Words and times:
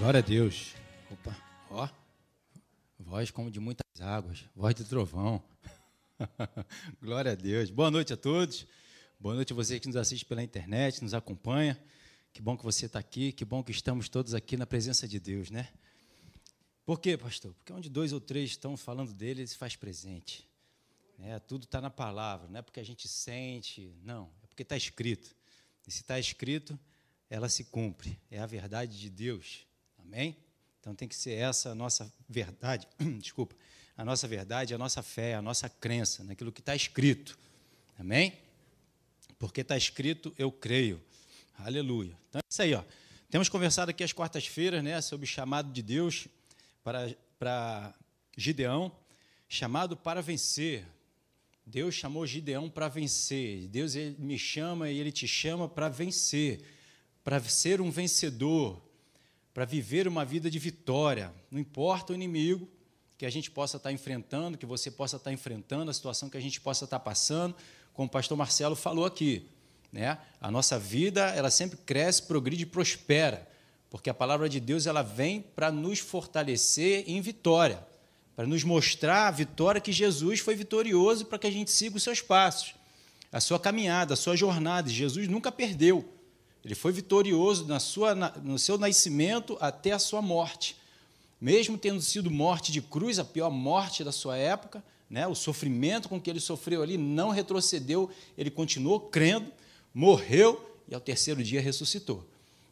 Glória 0.00 0.20
a 0.20 0.22
Deus. 0.22 0.74
Opa, 1.10 1.36
ó. 1.68 1.86
Voz 2.98 3.30
como 3.30 3.50
de 3.50 3.60
muitas 3.60 3.84
águas, 4.00 4.42
voz 4.56 4.74
de 4.74 4.82
trovão. 4.82 5.42
Glória 7.02 7.32
a 7.32 7.34
Deus. 7.34 7.68
Boa 7.68 7.90
noite 7.90 8.10
a 8.14 8.16
todos. 8.16 8.66
Boa 9.20 9.34
noite 9.34 9.52
a 9.52 9.56
você 9.56 9.78
que 9.78 9.86
nos 9.86 9.96
assiste 9.96 10.24
pela 10.24 10.42
internet, 10.42 11.02
nos 11.02 11.12
acompanha. 11.12 11.78
Que 12.32 12.40
bom 12.40 12.56
que 12.56 12.64
você 12.64 12.86
está 12.86 12.98
aqui, 12.98 13.30
que 13.30 13.44
bom 13.44 13.62
que 13.62 13.72
estamos 13.72 14.08
todos 14.08 14.32
aqui 14.32 14.56
na 14.56 14.66
presença 14.66 15.06
de 15.06 15.20
Deus, 15.20 15.50
né? 15.50 15.68
Por 16.86 16.98
quê, 16.98 17.18
pastor? 17.18 17.52
Porque 17.52 17.70
onde 17.70 17.90
dois 17.90 18.14
ou 18.14 18.22
três 18.22 18.48
estão 18.48 18.78
falando 18.78 19.12
dele, 19.12 19.42
ele 19.42 19.48
se 19.48 19.58
faz 19.58 19.76
presente. 19.76 20.48
É, 21.18 21.38
tudo 21.38 21.64
está 21.64 21.78
na 21.78 21.90
palavra, 21.90 22.48
não 22.48 22.60
é 22.60 22.62
porque 22.62 22.80
a 22.80 22.84
gente 22.84 23.06
sente, 23.06 23.94
não, 24.02 24.30
é 24.42 24.46
porque 24.46 24.62
está 24.62 24.78
escrito. 24.78 25.36
E 25.86 25.92
se 25.92 26.00
está 26.00 26.18
escrito, 26.18 26.80
ela 27.28 27.50
se 27.50 27.64
cumpre. 27.64 28.18
É 28.30 28.38
a 28.38 28.46
verdade 28.46 28.98
de 28.98 29.10
Deus. 29.10 29.68
Amém? 30.12 30.36
Então 30.80 30.92
tem 30.92 31.06
que 31.06 31.14
ser 31.14 31.34
essa 31.34 31.70
a 31.70 31.74
nossa 31.74 32.12
verdade, 32.28 32.88
desculpa, 33.20 33.54
a 33.96 34.04
nossa 34.04 34.26
verdade, 34.26 34.74
a 34.74 34.78
nossa 34.78 35.04
fé, 35.04 35.36
a 35.36 35.42
nossa 35.42 35.68
crença 35.68 36.24
naquilo 36.24 36.50
que 36.50 36.58
está 36.58 36.74
escrito. 36.74 37.38
Amém? 37.96 38.36
Porque 39.38 39.60
está 39.60 39.76
escrito, 39.76 40.34
eu 40.36 40.50
creio. 40.50 41.00
Aleluia. 41.56 42.18
Então 42.28 42.40
é 42.40 42.42
isso 42.50 42.60
aí, 42.60 42.74
ó. 42.74 42.82
Temos 43.30 43.48
conversado 43.48 43.92
aqui 43.92 44.02
às 44.02 44.12
quartas-feiras, 44.12 44.82
né, 44.82 45.00
sobre 45.00 45.26
o 45.26 45.28
chamado 45.28 45.72
de 45.72 45.80
Deus 45.80 46.26
para, 46.82 47.16
para 47.38 47.94
Gideão, 48.36 48.90
chamado 49.48 49.96
para 49.96 50.20
vencer. 50.20 50.84
Deus 51.64 51.94
chamou 51.94 52.26
Gideão 52.26 52.68
para 52.68 52.88
vencer. 52.88 53.68
Deus 53.68 53.94
ele 53.94 54.16
me 54.18 54.36
chama 54.36 54.90
e 54.90 54.98
ele 54.98 55.12
te 55.12 55.28
chama 55.28 55.68
para 55.68 55.88
vencer, 55.88 56.64
para 57.22 57.40
ser 57.44 57.80
um 57.80 57.92
vencedor, 57.92 58.89
para 59.60 59.66
viver 59.66 60.08
uma 60.08 60.24
vida 60.24 60.50
de 60.50 60.58
vitória. 60.58 61.30
Não 61.50 61.60
importa 61.60 62.14
o 62.14 62.16
inimigo 62.16 62.66
que 63.18 63.26
a 63.26 63.30
gente 63.30 63.50
possa 63.50 63.76
estar 63.76 63.92
enfrentando, 63.92 64.56
que 64.56 64.64
você 64.64 64.90
possa 64.90 65.18
estar 65.18 65.30
enfrentando, 65.30 65.90
a 65.90 65.92
situação 65.92 66.30
que 66.30 66.36
a 66.38 66.40
gente 66.40 66.58
possa 66.58 66.86
estar 66.86 66.98
passando, 66.98 67.54
como 67.92 68.08
o 68.08 68.10
pastor 68.10 68.38
Marcelo 68.38 68.74
falou 68.74 69.04
aqui. 69.04 69.50
Né? 69.92 70.16
A 70.40 70.50
nossa 70.50 70.78
vida 70.78 71.26
ela 71.34 71.50
sempre 71.50 71.76
cresce, 71.76 72.22
progride 72.22 72.62
e 72.62 72.66
prospera, 72.66 73.46
porque 73.90 74.08
a 74.08 74.14
palavra 74.14 74.48
de 74.48 74.58
Deus 74.58 74.86
ela 74.86 75.02
vem 75.02 75.42
para 75.42 75.70
nos 75.70 75.98
fortalecer 75.98 77.04
em 77.06 77.20
vitória, 77.20 77.86
para 78.34 78.46
nos 78.46 78.64
mostrar 78.64 79.28
a 79.28 79.30
vitória 79.30 79.78
que 79.78 79.92
Jesus 79.92 80.40
foi 80.40 80.54
vitorioso 80.54 81.26
para 81.26 81.38
que 81.38 81.46
a 81.46 81.52
gente 81.52 81.70
siga 81.70 81.98
os 81.98 82.02
seus 82.02 82.22
passos, 82.22 82.74
a 83.30 83.40
sua 83.40 83.60
caminhada, 83.60 84.14
a 84.14 84.16
sua 84.16 84.36
jornada. 84.36 84.88
Jesus 84.88 85.28
nunca 85.28 85.52
perdeu. 85.52 86.19
Ele 86.64 86.74
foi 86.74 86.92
vitorioso 86.92 87.66
na 87.66 87.80
sua, 87.80 88.14
no 88.14 88.58
seu 88.58 88.76
nascimento 88.76 89.56
até 89.60 89.92
a 89.92 89.98
sua 89.98 90.20
morte. 90.20 90.76
Mesmo 91.40 91.78
tendo 91.78 92.00
sido 92.02 92.30
morte 92.30 92.70
de 92.70 92.82
cruz, 92.82 93.18
a 93.18 93.24
pior 93.24 93.50
morte 93.50 94.04
da 94.04 94.12
sua 94.12 94.36
época, 94.36 94.84
né, 95.08 95.26
o 95.26 95.34
sofrimento 95.34 96.08
com 96.08 96.20
que 96.20 96.28
ele 96.28 96.38
sofreu 96.38 96.82
ali 96.82 96.98
não 96.98 97.30
retrocedeu, 97.30 98.10
ele 98.36 98.50
continuou 98.50 99.00
crendo, 99.00 99.50
morreu 99.92 100.78
e 100.88 100.94
ao 100.94 101.00
terceiro 101.00 101.42
dia 101.42 101.60
ressuscitou. 101.60 102.24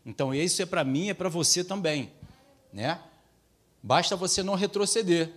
Então, 0.05 0.35
isso 0.35 0.63
é 0.63 0.67
para 0.67 0.85
mim, 0.85 1.09
é 1.09 1.15
para 1.15 1.29
você 1.29 1.65
também. 1.65 2.13
Né? 2.73 3.01
Basta 3.83 4.17
você 4.17 4.43
não 4.43 4.55
retroceder. 4.55 5.33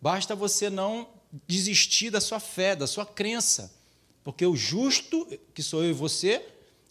Basta 0.00 0.34
você 0.34 0.68
não 0.68 1.08
desistir 1.46 2.10
da 2.10 2.20
sua 2.20 2.40
fé, 2.40 2.76
da 2.76 2.86
sua 2.86 3.06
crença. 3.06 3.74
Porque 4.22 4.44
o 4.44 4.56
justo, 4.56 5.26
que 5.54 5.62
sou 5.62 5.82
eu 5.82 5.90
e 5.90 5.92
você, 5.92 6.44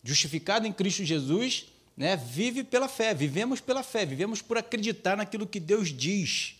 justificado 0.05 0.65
em 0.65 0.71
Cristo 0.71 1.03
Jesus, 1.03 1.65
né, 1.97 2.15
vive 2.15 2.63
pela 2.63 2.87
fé, 2.87 3.13
vivemos 3.13 3.59
pela 3.59 3.83
fé, 3.83 4.05
vivemos 4.05 4.41
por 4.41 4.57
acreditar 4.57 5.17
naquilo 5.17 5.45
que 5.45 5.59
Deus 5.59 5.89
diz, 5.89 6.55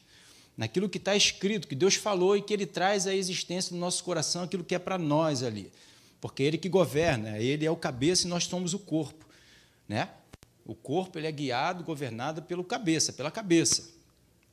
naquilo 0.57 0.89
que 0.89 0.97
está 0.97 1.15
escrito, 1.15 1.67
que 1.67 1.75
Deus 1.75 1.95
falou 1.95 2.35
e 2.35 2.41
que 2.41 2.53
Ele 2.53 2.65
traz 2.65 3.07
à 3.07 3.15
existência 3.15 3.73
no 3.73 3.79
nosso 3.79 4.03
coração 4.03 4.43
aquilo 4.43 4.63
que 4.63 4.75
é 4.75 4.79
para 4.79 4.97
nós 4.97 5.43
ali 5.43 5.71
porque 6.25 6.41
é 6.41 6.47
ele 6.47 6.57
que 6.57 6.67
governa, 6.67 7.37
ele 7.37 7.63
é 7.63 7.69
o 7.69 7.75
cabeça 7.75 8.25
e 8.25 8.29
nós 8.29 8.45
somos 8.45 8.73
o 8.73 8.79
corpo, 8.79 9.23
né? 9.87 10.09
O 10.65 10.73
corpo 10.73 11.19
ele 11.19 11.27
é 11.27 11.31
guiado, 11.31 11.83
governado 11.83 12.41
pelo 12.41 12.63
cabeça, 12.63 13.13
pela 13.13 13.29
cabeça. 13.29 13.93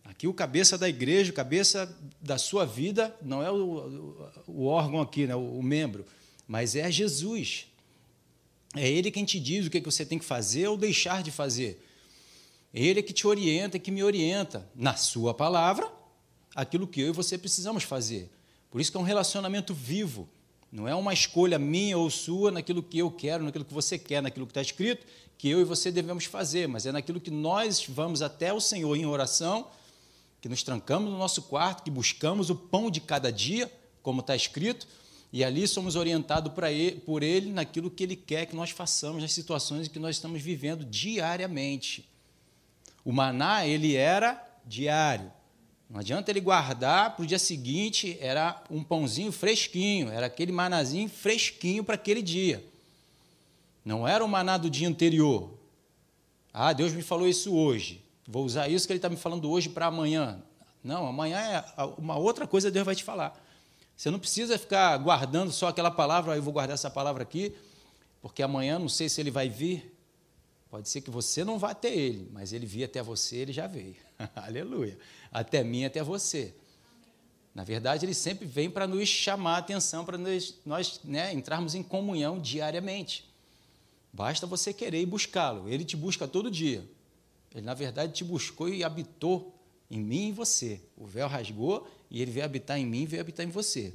Aqui 0.04 0.28
o 0.28 0.34
cabeça 0.34 0.76
da 0.76 0.86
igreja, 0.86 1.30
o 1.30 1.34
cabeça 1.34 1.90
da 2.20 2.36
sua 2.36 2.66
vida, 2.66 3.16
não 3.22 3.42
é 3.42 3.50
o, 3.50 4.28
o 4.46 4.66
órgão 4.66 5.00
aqui, 5.00 5.26
né, 5.26 5.34
o, 5.34 5.58
o 5.58 5.62
membro, 5.62 6.04
mas 6.46 6.76
é 6.76 6.90
Jesus. 6.90 7.68
É 8.74 8.88
Ele 8.88 9.10
quem 9.10 9.24
te 9.24 9.38
diz 9.38 9.66
o 9.66 9.70
que 9.70 9.80
você 9.80 10.04
tem 10.04 10.18
que 10.18 10.24
fazer 10.24 10.68
ou 10.68 10.76
deixar 10.76 11.22
de 11.22 11.30
fazer. 11.30 11.84
Ele 12.72 13.00
é 13.00 13.02
que 13.02 13.12
te 13.12 13.26
orienta, 13.26 13.78
que 13.78 13.90
me 13.90 14.02
orienta, 14.02 14.66
na 14.74 14.96
Sua 14.96 15.34
palavra, 15.34 15.90
aquilo 16.54 16.86
que 16.86 17.00
eu 17.00 17.08
e 17.08 17.12
você 17.12 17.36
precisamos 17.36 17.84
fazer. 17.84 18.30
Por 18.70 18.80
isso 18.80 18.90
que 18.90 18.96
é 18.96 19.00
um 19.00 19.04
relacionamento 19.04 19.74
vivo. 19.74 20.28
Não 20.70 20.88
é 20.88 20.94
uma 20.94 21.12
escolha 21.12 21.58
minha 21.58 21.98
ou 21.98 22.08
sua 22.08 22.50
naquilo 22.50 22.82
que 22.82 22.98
eu 22.98 23.10
quero, 23.10 23.44
naquilo 23.44 23.64
que 23.64 23.74
você 23.74 23.98
quer, 23.98 24.22
naquilo 24.22 24.46
que 24.46 24.52
está 24.52 24.62
escrito, 24.62 25.06
que 25.36 25.46
eu 25.46 25.60
e 25.60 25.64
você 25.64 25.92
devemos 25.92 26.24
fazer, 26.24 26.66
mas 26.66 26.86
é 26.86 26.92
naquilo 26.92 27.20
que 27.20 27.30
nós 27.30 27.84
vamos 27.86 28.22
até 28.22 28.50
o 28.54 28.60
Senhor 28.60 28.96
em 28.96 29.04
oração, 29.04 29.68
que 30.40 30.48
nos 30.48 30.62
trancamos 30.62 31.10
no 31.10 31.18
nosso 31.18 31.42
quarto, 31.42 31.82
que 31.82 31.90
buscamos 31.90 32.48
o 32.48 32.56
pão 32.56 32.90
de 32.90 33.02
cada 33.02 33.30
dia, 33.30 33.70
como 34.02 34.20
está 34.20 34.34
escrito, 34.34 34.88
e 35.32 35.42
ali 35.42 35.66
somos 35.66 35.96
orientados 35.96 36.52
por 36.52 37.22
Ele 37.22 37.50
naquilo 37.50 37.90
que 37.90 38.02
Ele 38.02 38.16
quer 38.16 38.46
que 38.46 38.54
nós 38.54 38.70
façamos, 38.70 39.22
nas 39.22 39.32
situações 39.32 39.88
que 39.88 39.98
nós 39.98 40.16
estamos 40.16 40.42
vivendo 40.42 40.84
diariamente. 40.84 42.06
O 43.04 43.12
maná, 43.12 43.66
ele 43.66 43.96
era 43.96 44.40
diário. 44.64 45.32
Não 45.88 46.00
adianta 46.00 46.30
ele 46.30 46.40
guardar 46.40 47.16
para 47.16 47.22
o 47.22 47.26
dia 47.26 47.38
seguinte, 47.38 48.16
era 48.20 48.62
um 48.70 48.82
pãozinho 48.82 49.32
fresquinho, 49.32 50.08
era 50.10 50.26
aquele 50.26 50.52
manazinho 50.52 51.08
fresquinho 51.08 51.82
para 51.82 51.96
aquele 51.96 52.22
dia. 52.22 52.64
Não 53.84 54.06
era 54.06 54.24
o 54.24 54.28
maná 54.28 54.56
do 54.56 54.70
dia 54.70 54.88
anterior. 54.88 55.50
Ah, 56.52 56.72
Deus 56.72 56.92
me 56.92 57.02
falou 57.02 57.26
isso 57.26 57.54
hoje. 57.54 58.02
Vou 58.26 58.44
usar 58.44 58.68
isso 58.68 58.86
que 58.86 58.92
Ele 58.92 58.98
está 58.98 59.08
me 59.08 59.16
falando 59.16 59.50
hoje 59.50 59.68
para 59.68 59.86
amanhã. 59.86 60.42
Não, 60.84 61.06
amanhã 61.06 61.38
é 61.38 61.84
uma 61.98 62.16
outra 62.16 62.46
coisa 62.46 62.70
Deus 62.70 62.86
vai 62.86 62.94
te 62.94 63.04
falar. 63.04 63.38
Você 63.96 64.10
não 64.10 64.18
precisa 64.18 64.58
ficar 64.58 64.96
guardando 64.98 65.52
só 65.52 65.68
aquela 65.68 65.90
palavra, 65.90 66.32
ah, 66.32 66.36
eu 66.36 66.42
vou 66.42 66.52
guardar 66.52 66.74
essa 66.74 66.90
palavra 66.90 67.22
aqui, 67.22 67.54
porque 68.20 68.42
amanhã 68.42 68.78
não 68.78 68.88
sei 68.88 69.08
se 69.08 69.20
ele 69.20 69.30
vai 69.30 69.48
vir. 69.48 69.96
Pode 70.70 70.88
ser 70.88 71.02
que 71.02 71.10
você 71.10 71.44
não 71.44 71.58
vá 71.58 71.70
até 71.70 71.94
ele, 71.94 72.28
mas 72.32 72.52
ele 72.52 72.66
vir 72.66 72.84
até 72.84 73.02
você, 73.02 73.36
ele 73.36 73.52
já 73.52 73.66
veio. 73.66 73.96
Aleluia 74.34 74.98
até 75.32 75.64
mim, 75.64 75.84
até 75.84 76.02
você. 76.02 76.54
Na 77.54 77.64
verdade, 77.64 78.04
ele 78.04 78.14
sempre 78.14 78.46
vem 78.46 78.70
para 78.70 78.86
nos 78.86 79.08
chamar 79.08 79.56
a 79.56 79.58
atenção, 79.58 80.04
para 80.04 80.18
nós, 80.18 80.54
nós 80.64 81.00
né, 81.02 81.32
entrarmos 81.32 81.74
em 81.74 81.82
comunhão 81.82 82.38
diariamente. 82.38 83.30
Basta 84.12 84.46
você 84.46 84.72
querer 84.72 85.00
e 85.00 85.06
buscá-lo. 85.06 85.68
Ele 85.68 85.84
te 85.84 85.96
busca 85.96 86.28
todo 86.28 86.50
dia. 86.50 86.84
Ele, 87.54 87.64
na 87.64 87.74
verdade, 87.74 88.12
te 88.12 88.24
buscou 88.24 88.68
e 88.68 88.84
habitou 88.84 89.54
em 89.90 90.00
mim 90.00 90.16
e 90.16 90.28
em 90.28 90.32
você. 90.32 90.80
O 90.96 91.06
véu 91.06 91.28
rasgou 91.28 91.88
e 92.12 92.20
ele 92.20 92.30
veio 92.30 92.44
habitar 92.44 92.78
em 92.78 92.84
mim 92.84 93.06
veio 93.06 93.22
habitar 93.22 93.44
em 93.44 93.48
você. 93.48 93.94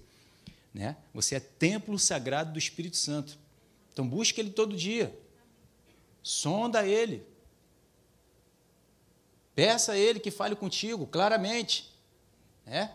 Né? 0.74 0.98
Você 1.14 1.36
é 1.36 1.40
templo 1.40 2.00
sagrado 2.00 2.52
do 2.52 2.58
Espírito 2.58 2.98
Santo. 2.98 3.38
Então, 3.94 4.08
busque 4.08 4.42
ele 4.42 4.50
todo 4.50 4.76
dia. 4.76 5.16
Sonda 6.24 6.86
ele. 6.86 7.24
Peça 9.54 9.92
a 9.92 9.98
ele 9.98 10.20
que 10.20 10.32
fale 10.32 10.56
contigo 10.56 11.06
claramente. 11.06 11.94
Né? 12.66 12.92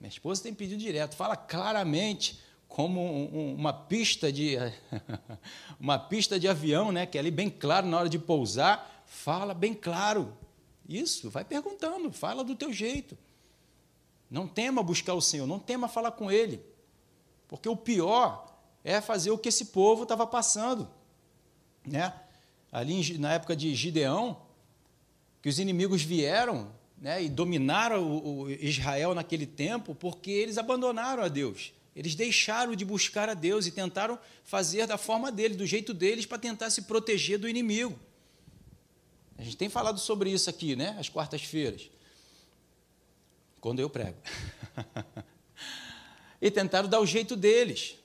Minha 0.00 0.08
esposa 0.08 0.42
tem 0.42 0.52
pedido 0.52 0.80
direto, 0.80 1.14
fala 1.14 1.36
claramente, 1.36 2.40
como 2.68 3.00
um, 3.00 3.54
uma 3.54 3.72
pista 3.72 4.32
de 4.32 4.56
uma 5.78 5.98
pista 5.98 6.40
de 6.40 6.48
avião, 6.48 6.90
né? 6.90 7.06
Que 7.06 7.16
é 7.16 7.20
ali 7.20 7.30
bem 7.30 7.48
claro 7.48 7.86
na 7.86 7.98
hora 7.98 8.08
de 8.08 8.18
pousar, 8.18 9.04
fala 9.06 9.54
bem 9.54 9.72
claro. 9.72 10.36
Isso, 10.88 11.30
vai 11.30 11.44
perguntando, 11.44 12.12
fala 12.12 12.42
do 12.42 12.54
teu 12.54 12.72
jeito. 12.72 13.16
Não 14.30 14.46
tema 14.48 14.82
buscar 14.82 15.14
o 15.14 15.20
Senhor, 15.20 15.46
não 15.46 15.58
tema 15.58 15.88
falar 15.88 16.12
com 16.12 16.30
Ele, 16.30 16.60
porque 17.46 17.68
o 17.68 17.76
pior 17.76 18.58
é 18.82 19.00
fazer 19.00 19.30
o 19.30 19.38
que 19.38 19.48
esse 19.48 19.66
povo 19.66 20.02
estava 20.02 20.26
passando, 20.26 20.88
né? 21.86 22.12
Ali 22.70 23.18
na 23.18 23.32
época 23.32 23.54
de 23.54 23.74
Gideão, 23.74 24.42
que 25.40 25.48
os 25.48 25.58
inimigos 25.58 26.02
vieram 26.02 26.72
né, 26.98 27.22
e 27.22 27.28
dominaram 27.28 28.02
o, 28.02 28.42
o 28.42 28.50
Israel 28.50 29.14
naquele 29.14 29.46
tempo 29.46 29.94
porque 29.94 30.30
eles 30.30 30.58
abandonaram 30.58 31.22
a 31.22 31.28
Deus. 31.28 31.72
Eles 31.94 32.14
deixaram 32.14 32.74
de 32.74 32.84
buscar 32.84 33.28
a 33.28 33.34
Deus 33.34 33.66
e 33.66 33.70
tentaram 33.70 34.18
fazer 34.44 34.86
da 34.86 34.98
forma 34.98 35.32
deles, 35.32 35.56
do 35.56 35.64
jeito 35.64 35.94
deles, 35.94 36.26
para 36.26 36.38
tentar 36.38 36.68
se 36.68 36.82
proteger 36.82 37.38
do 37.38 37.48
inimigo. 37.48 37.98
A 39.38 39.42
gente 39.42 39.56
tem 39.56 39.68
falado 39.68 39.98
sobre 39.98 40.30
isso 40.30 40.50
aqui, 40.50 40.76
né? 40.76 40.96
Às 40.98 41.08
quartas-feiras. 41.08 41.90
Quando 43.60 43.80
eu 43.80 43.90
prego. 43.90 44.16
e 46.40 46.50
tentaram 46.50 46.88
dar 46.88 47.00
o 47.00 47.06
jeito 47.06 47.34
deles, 47.34 47.96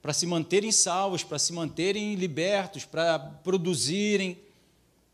para 0.00 0.12
se 0.12 0.26
manterem 0.26 0.72
salvos, 0.72 1.22
para 1.22 1.38
se 1.38 1.52
manterem 1.52 2.14
libertos, 2.14 2.84
para 2.84 3.18
produzirem 3.18 4.38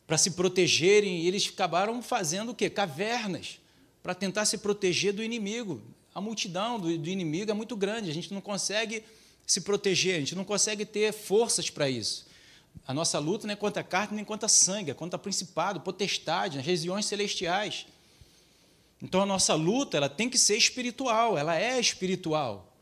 para 0.09 0.17
se 0.17 0.31
protegerem, 0.31 1.21
e 1.21 1.29
eles 1.29 1.47
acabaram 1.53 2.03
fazendo 2.03 2.53
o 2.53 2.55
quê? 2.55 2.71
Cavernas, 2.71 3.61
para 4.03 4.15
tentar 4.15 4.47
se 4.47 4.57
proteger 4.57 5.13
do 5.13 5.23
inimigo. 5.23 5.83
A 6.15 6.21
multidão 6.21 6.81
do, 6.81 6.97
do 6.97 7.11
inimigo 7.11 7.51
é 7.51 7.55
muito 7.55 7.77
grande, 7.77 8.11
a 8.11 8.15
gente 8.15 8.33
não 8.33 8.41
consegue 8.41 9.05
se 9.47 9.61
proteger, 9.61 10.17
a 10.17 10.21
gente 10.21 10.35
não 10.35 10.47
consegue 10.47 10.87
ter 10.87 11.13
forças 11.13 11.69
para 11.69 11.91
isso. 11.91 12.27
A 12.87 12.95
nossa 12.95 13.19
luta 13.19 13.47
não 13.47 13.53
é 13.53 13.57
contra 13.57 13.83
a 13.83 13.85
carne 13.85 14.17
nem 14.17 14.25
contra 14.25 14.49
sangue, 14.49 14.91
é 14.91 14.95
contra 14.95 15.19
principado, 15.19 15.83
potestade, 15.83 16.57
nas 16.57 16.65
regiões 16.65 17.05
celestiais. 17.05 17.87
Então 19.03 19.21
a 19.21 19.27
nossa 19.27 19.55
luta 19.55 19.97
ela 19.97 20.09
tem 20.09 20.29
que 20.29 20.39
ser 20.39 20.57
espiritual, 20.57 21.39
ela 21.39 21.57
é 21.57 21.79
espiritual. 21.79 22.77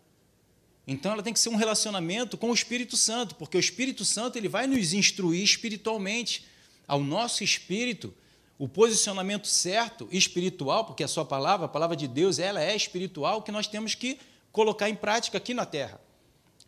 Então 0.86 1.12
ela 1.12 1.22
tem 1.22 1.32
que 1.32 1.40
ser 1.40 1.48
um 1.48 1.56
relacionamento 1.56 2.38
com 2.38 2.50
o 2.50 2.54
Espírito 2.54 2.96
Santo, 2.96 3.34
porque 3.34 3.56
o 3.56 3.60
Espírito 3.60 4.04
Santo 4.04 4.38
ele 4.38 4.48
vai 4.48 4.66
nos 4.66 4.92
instruir 4.92 5.42
espiritualmente 5.42 6.46
ao 6.86 7.00
nosso 7.00 7.42
espírito 7.42 8.14
o 8.58 8.68
posicionamento 8.68 9.46
certo 9.46 10.08
espiritual, 10.10 10.84
porque 10.84 11.04
a 11.04 11.08
sua 11.08 11.24
palavra, 11.24 11.66
a 11.66 11.68
palavra 11.68 11.96
de 11.96 12.08
Deus, 12.08 12.38
ela 12.38 12.62
é 12.62 12.74
espiritual, 12.74 13.42
que 13.42 13.52
nós 13.52 13.66
temos 13.66 13.94
que 13.94 14.18
colocar 14.50 14.88
em 14.88 14.94
prática 14.94 15.36
aqui 15.36 15.52
na 15.52 15.66
terra. 15.66 16.00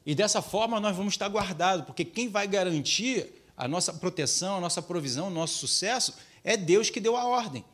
E 0.05 0.15
dessa 0.15 0.43
forma 0.43 0.81
nós 0.81 0.97
vamos 0.97 1.15
estar 1.15 1.29
guardados, 1.29 1.87
porque 1.87 2.05
quem 2.05 2.29
vai 2.29 2.47
garantir 2.47 3.43
a 3.57 3.67
nossa 3.67 3.93
proteção, 3.93 4.57
a 4.57 4.61
nossa 4.61 4.83
provisão, 4.83 5.29
o 5.29 5.31
nosso 5.31 5.59
sucesso 5.59 6.15
é 6.45 6.57
Deus 6.57 6.91
que 6.91 7.01
deu 7.01 7.17
a 7.17 7.25
ordem. 7.25 7.65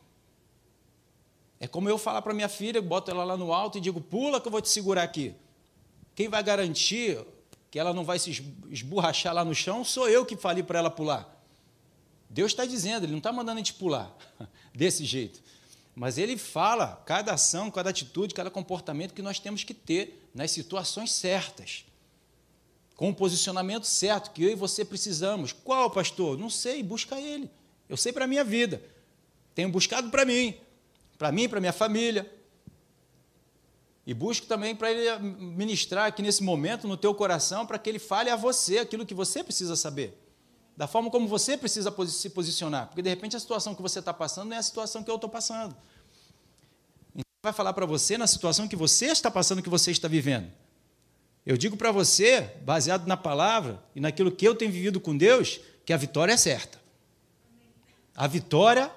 É 1.60 1.66
como 1.66 1.88
eu 1.88 1.96
falar 1.96 2.22
para 2.22 2.34
minha 2.34 2.48
filha, 2.48 2.82
boto 2.82 3.10
ela 3.10 3.24
lá 3.24 3.36
no 3.36 3.52
alto 3.52 3.78
e 3.78 3.80
digo: 3.80 4.00
pula 4.00 4.40
que 4.40 4.48
eu 4.48 4.52
vou 4.52 4.60
te 4.60 4.68
segurar 4.68 5.02
aqui. 5.02 5.34
Quem 6.14 6.28
vai 6.28 6.42
garantir 6.42 7.18
que 7.70 7.78
ela 7.78 7.92
não 7.92 8.04
vai 8.04 8.18
se 8.18 8.30
esborrachar 8.70 9.34
lá 9.34 9.44
no 9.44 9.54
chão 9.54 9.84
sou 9.84 10.08
eu 10.08 10.24
que 10.24 10.36
falei 10.36 10.62
para 10.62 10.78
ela 10.78 10.90
pular. 10.90 11.34
Deus 12.30 12.52
está 12.52 12.64
dizendo, 12.64 13.04
Ele 13.04 13.12
não 13.12 13.18
está 13.18 13.32
mandando 13.32 13.56
a 13.56 13.62
gente 13.62 13.74
pular 13.74 14.16
desse 14.74 15.04
jeito. 15.04 15.42
Mas 15.94 16.18
Ele 16.18 16.36
fala 16.36 17.02
cada 17.06 17.32
ação, 17.32 17.70
cada 17.70 17.90
atitude, 17.90 18.34
cada 18.34 18.50
comportamento 18.50 19.14
que 19.14 19.22
nós 19.22 19.38
temos 19.38 19.64
que 19.64 19.74
ter 19.74 20.28
nas 20.34 20.50
situações 20.50 21.12
certas. 21.12 21.84
Com 22.96 23.10
o 23.10 23.14
posicionamento 23.14 23.84
certo, 23.84 24.30
que 24.30 24.44
eu 24.44 24.50
e 24.50 24.54
você 24.54 24.84
precisamos. 24.84 25.52
Qual, 25.52 25.90
pastor? 25.90 26.38
Não 26.38 26.50
sei, 26.50 26.82
busca 26.82 27.20
Ele. 27.20 27.50
Eu 27.88 27.96
sei 27.96 28.12
para 28.12 28.24
a 28.24 28.28
minha 28.28 28.44
vida. 28.44 28.82
Tenho 29.54 29.68
buscado 29.68 30.10
para 30.10 30.24
mim, 30.24 30.56
para 31.18 31.30
mim, 31.32 31.48
para 31.48 31.60
minha 31.60 31.72
família. 31.72 32.30
E 34.06 34.12
busco 34.12 34.46
também 34.46 34.74
para 34.76 34.90
Ele 34.90 35.18
ministrar 35.38 36.06
aqui 36.06 36.22
nesse 36.22 36.42
momento 36.42 36.86
no 36.86 36.96
teu 36.96 37.14
coração, 37.14 37.66
para 37.66 37.78
que 37.78 37.88
Ele 37.88 37.98
fale 37.98 38.30
a 38.30 38.36
você 38.36 38.78
aquilo 38.78 39.06
que 39.06 39.14
você 39.14 39.42
precisa 39.42 39.76
saber 39.76 40.24
da 40.76 40.86
forma 40.86 41.10
como 41.10 41.28
você 41.28 41.56
precisa 41.56 41.94
se 42.08 42.30
posicionar, 42.30 42.88
porque 42.88 43.02
de 43.02 43.08
repente 43.08 43.36
a 43.36 43.40
situação 43.40 43.74
que 43.74 43.82
você 43.82 44.00
está 44.00 44.12
passando 44.12 44.48
não 44.48 44.56
é 44.56 44.58
a 44.58 44.62
situação 44.62 45.02
que 45.02 45.10
eu 45.10 45.14
estou 45.14 45.30
passando. 45.30 45.74
Então, 47.14 47.24
vai 47.42 47.52
falar 47.52 47.72
para 47.72 47.86
você 47.86 48.18
na 48.18 48.26
situação 48.26 48.66
que 48.66 48.74
você 48.74 49.06
está 49.06 49.30
passando, 49.30 49.62
que 49.62 49.68
você 49.68 49.90
está 49.92 50.08
vivendo. 50.08 50.50
Eu 51.46 51.56
digo 51.56 51.76
para 51.76 51.92
você, 51.92 52.40
baseado 52.62 53.06
na 53.06 53.16
palavra 53.16 53.82
e 53.94 54.00
naquilo 54.00 54.32
que 54.32 54.46
eu 54.46 54.54
tenho 54.54 54.72
vivido 54.72 54.98
com 54.98 55.16
Deus, 55.16 55.60
que 55.84 55.92
a 55.92 55.96
vitória 55.96 56.32
é 56.32 56.36
certa. 56.36 56.80
A 58.16 58.26
vitória 58.26 58.90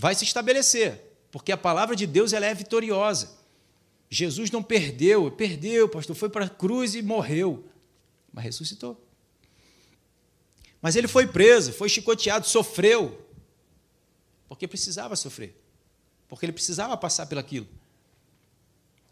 vai 0.00 0.14
se 0.14 0.24
estabelecer, 0.24 0.98
porque 1.30 1.52
a 1.52 1.58
palavra 1.58 1.94
de 1.94 2.06
Deus 2.06 2.32
ela 2.32 2.46
é 2.46 2.54
vitoriosa. 2.54 3.38
Jesus 4.08 4.50
não 4.50 4.62
perdeu, 4.62 5.30
perdeu, 5.30 5.90
pastor, 5.90 6.16
foi 6.16 6.30
para 6.30 6.46
a 6.46 6.48
cruz 6.48 6.94
e 6.94 7.02
morreu, 7.02 7.68
mas 8.32 8.44
ressuscitou. 8.44 8.98
Mas 10.80 10.96
ele 10.96 11.06
foi 11.06 11.26
preso, 11.26 11.74
foi 11.74 11.90
chicoteado, 11.90 12.46
sofreu, 12.46 13.28
porque 14.48 14.66
precisava 14.66 15.14
sofrer, 15.16 15.54
porque 16.26 16.46
ele 16.46 16.54
precisava 16.54 16.96
passar 16.96 17.26
pelaquilo. 17.26 17.68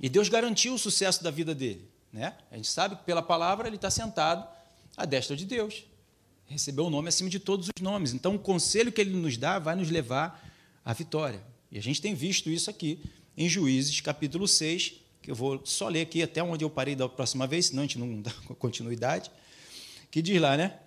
E 0.00 0.08
Deus 0.08 0.30
garantiu 0.30 0.72
o 0.72 0.78
sucesso 0.78 1.22
da 1.22 1.30
vida 1.30 1.54
dele. 1.54 1.86
Né? 2.10 2.34
A 2.50 2.56
gente 2.56 2.68
sabe 2.68 2.96
que 2.96 3.04
pela 3.04 3.20
palavra 3.20 3.68
ele 3.68 3.76
está 3.76 3.90
sentado 3.90 4.48
à 4.96 5.04
destra 5.04 5.36
de 5.36 5.44
Deus. 5.44 5.84
Recebeu 6.46 6.86
o 6.86 6.90
nome 6.90 7.10
acima 7.10 7.28
de 7.28 7.38
todos 7.38 7.66
os 7.66 7.82
nomes. 7.82 8.14
Então, 8.14 8.36
o 8.36 8.38
conselho 8.38 8.90
que 8.90 9.02
ele 9.02 9.14
nos 9.14 9.36
dá 9.36 9.58
vai 9.58 9.76
nos 9.76 9.90
levar 9.90 10.47
à 10.88 10.94
vitória. 10.94 11.42
E 11.70 11.76
a 11.76 11.82
gente 11.82 12.00
tem 12.00 12.14
visto 12.14 12.48
isso 12.48 12.70
aqui 12.70 12.98
em 13.36 13.46
Juízes, 13.46 14.00
capítulo 14.00 14.48
6, 14.48 14.94
que 15.20 15.30
eu 15.30 15.34
vou 15.34 15.60
só 15.62 15.86
ler 15.86 16.00
aqui 16.00 16.22
até 16.22 16.42
onde 16.42 16.64
eu 16.64 16.70
parei 16.70 16.96
da 16.96 17.06
próxima 17.06 17.46
vez, 17.46 17.66
senão 17.66 17.82
a 17.82 17.86
gente 17.86 17.98
não 17.98 18.16
dá 18.22 18.32
continuidade, 18.58 19.30
que 20.10 20.22
diz 20.22 20.40
lá, 20.40 20.56
né? 20.56 20.78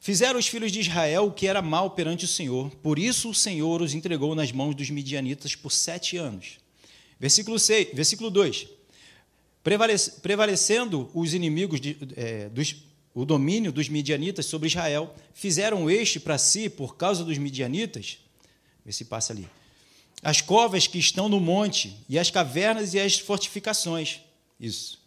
Fizeram 0.00 0.40
os 0.40 0.48
filhos 0.48 0.72
de 0.72 0.80
Israel 0.80 1.26
o 1.26 1.30
que 1.30 1.46
era 1.46 1.62
mal 1.62 1.90
perante 1.90 2.24
o 2.24 2.28
Senhor, 2.28 2.68
por 2.82 2.98
isso 2.98 3.30
o 3.30 3.34
Senhor 3.34 3.80
os 3.80 3.94
entregou 3.94 4.34
nas 4.34 4.50
mãos 4.50 4.74
dos 4.74 4.90
midianitas 4.90 5.54
por 5.54 5.70
sete 5.70 6.16
anos. 6.16 6.58
Versículo, 7.20 7.60
6, 7.60 7.94
versículo 7.94 8.28
2: 8.28 8.66
Prevalecendo 10.20 11.08
os 11.14 11.32
inimigos, 11.32 11.80
de, 11.80 11.96
é, 12.16 12.48
dos, 12.48 12.74
o 13.14 13.24
domínio 13.24 13.70
dos 13.70 13.88
midianitas 13.88 14.46
sobre 14.46 14.66
Israel, 14.66 15.14
fizeram 15.32 15.88
este 15.88 16.18
para 16.18 16.36
si, 16.38 16.68
por 16.68 16.96
causa 16.96 17.22
dos 17.22 17.38
midianitas, 17.38 18.18
vê 18.86 18.92
se 18.92 19.04
passa 19.04 19.32
ali, 19.32 19.48
as 20.22 20.40
covas 20.40 20.86
que 20.86 20.98
estão 20.98 21.28
no 21.28 21.40
monte, 21.40 21.98
e 22.08 22.16
as 22.16 22.30
cavernas 22.30 22.94
e 22.94 23.00
as 23.00 23.18
fortificações. 23.18 24.20
Isso. 24.58 25.00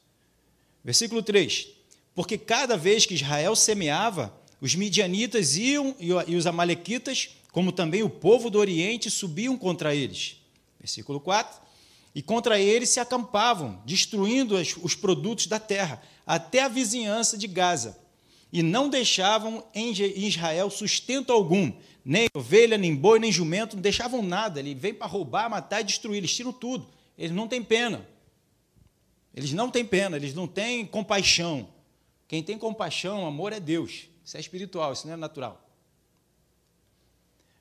Versículo 0.83 1.23
3: 1.23 1.67
Porque 2.13 2.37
cada 2.37 2.75
vez 2.75 3.05
que 3.05 3.15
Israel 3.15 3.55
semeava, 3.55 4.37
os 4.59 4.75
midianitas 4.75 5.55
iam 5.55 5.95
e 5.97 6.35
os 6.35 6.45
amalequitas, 6.45 7.29
como 7.53 7.71
também 7.71 8.03
o 8.03 8.09
povo 8.09 8.49
do 8.49 8.59
Oriente, 8.59 9.09
subiam 9.09 9.57
contra 9.57 9.95
eles. 9.95 10.35
Versículo 10.77 11.19
4. 11.19 11.59
E 12.13 12.21
contra 12.21 12.59
eles 12.59 12.89
se 12.89 12.99
acampavam, 12.99 13.81
destruindo 13.85 14.55
os 14.55 14.93
produtos 14.95 15.47
da 15.47 15.59
terra, 15.59 16.01
até 16.27 16.63
a 16.63 16.67
vizinhança 16.67 17.37
de 17.37 17.47
Gaza. 17.47 17.97
E 18.51 18.61
não 18.61 18.89
deixavam 18.89 19.63
em 19.73 19.91
Israel 19.91 20.69
sustento 20.69 21.31
algum, 21.31 21.71
nem 22.09 22.27
ovelha, 22.33 22.75
nem 22.75 22.95
boi, 22.95 23.19
nem 23.19 23.31
jumento, 23.31 23.75
não 23.75 23.83
deixavam 23.83 24.23
nada. 24.23 24.59
Ele 24.59 24.73
vem 24.73 24.95
para 24.95 25.05
roubar, 25.05 25.47
matar 25.47 25.81
e 25.81 25.83
destruir, 25.83 26.17
eles 26.17 26.35
tiram 26.35 26.51
tudo. 26.51 26.89
Eles 27.15 27.31
não 27.31 27.47
têm 27.47 27.63
pena. 27.63 28.03
Eles 29.31 29.53
não 29.53 29.69
têm 29.69 29.85
pena, 29.85 30.17
eles 30.17 30.33
não 30.33 30.47
têm 30.47 30.87
compaixão. 30.87 31.69
Quem 32.27 32.41
tem 32.41 32.57
compaixão, 32.57 33.27
amor 33.27 33.53
é 33.53 33.59
Deus. 33.59 34.07
Isso 34.25 34.35
é 34.35 34.39
espiritual, 34.39 34.91
isso 34.91 35.05
não 35.05 35.13
é 35.13 35.17
natural. 35.17 35.63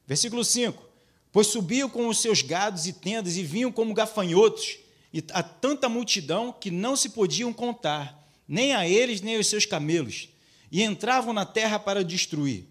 Versículo 0.06 0.42
5: 0.42 0.82
Pois 1.30 1.48
subiam 1.48 1.90
com 1.90 2.08
os 2.08 2.18
seus 2.18 2.40
gados 2.40 2.86
e 2.86 2.94
tendas 2.94 3.36
e 3.36 3.42
vinham 3.42 3.70
como 3.70 3.92
gafanhotos, 3.92 4.78
e 5.12 5.22
a 5.30 5.42
tanta 5.42 5.90
multidão 5.90 6.54
que 6.58 6.70
não 6.70 6.96
se 6.96 7.10
podiam 7.10 7.52
contar, 7.52 8.26
nem 8.48 8.74
a 8.74 8.88
eles 8.88 9.20
nem 9.20 9.36
aos 9.36 9.46
seus 9.46 9.66
camelos, 9.66 10.30
e 10.72 10.82
entravam 10.82 11.34
na 11.34 11.44
terra 11.44 11.78
para 11.78 12.02
destruir. 12.02 12.66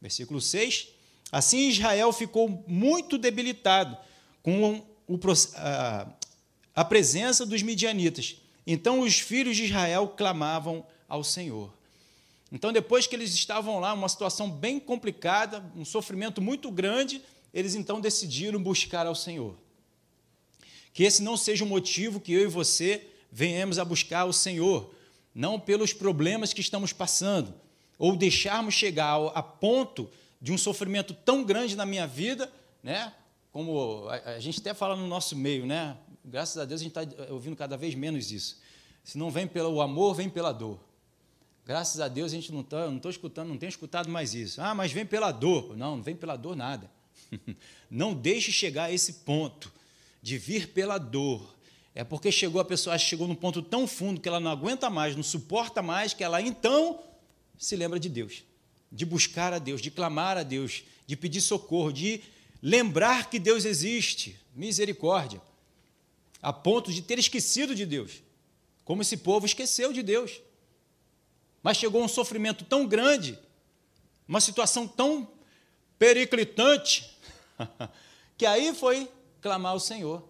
Versículo 0.00 0.40
6: 0.40 0.93
Assim 1.34 1.68
Israel 1.68 2.12
ficou 2.12 2.62
muito 2.64 3.18
debilitado 3.18 3.96
com 4.40 4.86
o, 5.04 5.18
a, 5.56 6.06
a 6.76 6.84
presença 6.84 7.44
dos 7.44 7.60
midianitas. 7.60 8.36
Então 8.64 9.00
os 9.00 9.18
filhos 9.18 9.56
de 9.56 9.64
Israel 9.64 10.14
clamavam 10.16 10.86
ao 11.08 11.24
Senhor. 11.24 11.74
Então, 12.52 12.72
depois 12.72 13.08
que 13.08 13.16
eles 13.16 13.34
estavam 13.34 13.80
lá, 13.80 13.92
uma 13.94 14.08
situação 14.08 14.48
bem 14.48 14.78
complicada, 14.78 15.60
um 15.74 15.84
sofrimento 15.84 16.40
muito 16.40 16.70
grande, 16.70 17.20
eles 17.52 17.74
então 17.74 18.00
decidiram 18.00 18.62
buscar 18.62 19.04
ao 19.04 19.14
Senhor. 19.16 19.56
Que 20.92 21.02
esse 21.02 21.20
não 21.20 21.36
seja 21.36 21.64
o 21.64 21.68
motivo 21.68 22.20
que 22.20 22.32
eu 22.32 22.42
e 22.42 22.46
você 22.46 23.08
venhamos 23.32 23.80
a 23.80 23.84
buscar 23.84 24.24
o 24.24 24.32
Senhor, 24.32 24.94
não 25.34 25.58
pelos 25.58 25.92
problemas 25.92 26.52
que 26.52 26.60
estamos 26.60 26.92
passando, 26.92 27.52
ou 27.98 28.14
deixarmos 28.14 28.74
chegar 28.74 29.16
a 29.34 29.42
ponto 29.42 30.08
de 30.44 30.52
um 30.52 30.58
sofrimento 30.58 31.14
tão 31.14 31.42
grande 31.42 31.74
na 31.74 31.86
minha 31.86 32.06
vida, 32.06 32.52
né? 32.82 33.14
Como 33.50 34.06
a, 34.10 34.38
gente 34.38 34.60
até 34.60 34.74
fala 34.74 34.94
no 34.94 35.06
nosso 35.06 35.34
meio, 35.34 35.64
né? 35.64 35.96
Graças 36.22 36.58
a 36.58 36.66
Deus 36.66 36.82
a 36.82 36.84
gente 36.84 36.98
está 36.98 37.32
ouvindo 37.32 37.56
cada 37.56 37.78
vez 37.78 37.94
menos 37.94 38.30
isso. 38.30 38.60
Se 39.02 39.16
não 39.16 39.30
vem 39.30 39.46
pelo 39.46 39.80
amor, 39.80 40.14
vem 40.14 40.28
pela 40.28 40.52
dor. 40.52 40.78
Graças 41.64 41.98
a 41.98 42.08
Deus 42.08 42.30
a 42.30 42.34
gente 42.34 42.52
não 42.52 42.60
está, 42.60 42.86
não 42.88 42.98
estou 42.98 43.10
escutando, 43.10 43.48
não 43.48 43.56
tem 43.56 43.70
escutado 43.70 44.10
mais 44.10 44.34
isso. 44.34 44.60
Ah, 44.60 44.74
mas 44.74 44.92
vem 44.92 45.06
pela 45.06 45.32
dor. 45.32 45.74
Não, 45.78 45.96
não 45.96 46.02
vem 46.02 46.14
pela 46.14 46.36
dor 46.36 46.54
nada. 46.54 46.90
não 47.90 48.12
deixe 48.12 48.52
chegar 48.52 48.84
a 48.84 48.92
esse 48.92 49.14
ponto 49.24 49.72
de 50.20 50.36
vir 50.36 50.74
pela 50.74 50.98
dor. 50.98 51.54
É 51.94 52.04
porque 52.04 52.30
chegou 52.30 52.60
a 52.60 52.66
pessoa, 52.66 52.98
chegou 52.98 53.26
num 53.26 53.34
ponto 53.34 53.62
tão 53.62 53.86
fundo 53.86 54.20
que 54.20 54.28
ela 54.28 54.40
não 54.40 54.50
aguenta 54.50 54.90
mais, 54.90 55.16
não 55.16 55.22
suporta 55.22 55.80
mais, 55.80 56.12
que 56.12 56.22
ela 56.22 56.42
então 56.42 57.02
se 57.56 57.74
lembra 57.76 57.98
de 57.98 58.10
Deus, 58.10 58.44
de 58.94 59.04
buscar 59.04 59.52
a 59.52 59.58
Deus, 59.58 59.82
de 59.82 59.90
clamar 59.90 60.38
a 60.38 60.44
Deus, 60.44 60.84
de 61.04 61.16
pedir 61.16 61.40
socorro, 61.40 61.92
de 61.92 62.22
lembrar 62.62 63.28
que 63.28 63.40
Deus 63.40 63.64
existe, 63.64 64.38
misericórdia, 64.54 65.42
a 66.40 66.52
ponto 66.52 66.92
de 66.92 67.02
ter 67.02 67.18
esquecido 67.18 67.74
de 67.74 67.84
Deus, 67.84 68.22
como 68.84 69.02
esse 69.02 69.16
povo 69.16 69.46
esqueceu 69.46 69.92
de 69.92 70.00
Deus. 70.00 70.40
Mas 71.60 71.76
chegou 71.76 72.04
um 72.04 72.08
sofrimento 72.08 72.64
tão 72.64 72.86
grande, 72.86 73.36
uma 74.28 74.40
situação 74.40 74.86
tão 74.86 75.28
periclitante, 75.98 77.18
que 78.38 78.46
aí 78.46 78.72
foi 78.74 79.10
clamar 79.40 79.72
ao 79.72 79.80
Senhor. 79.80 80.22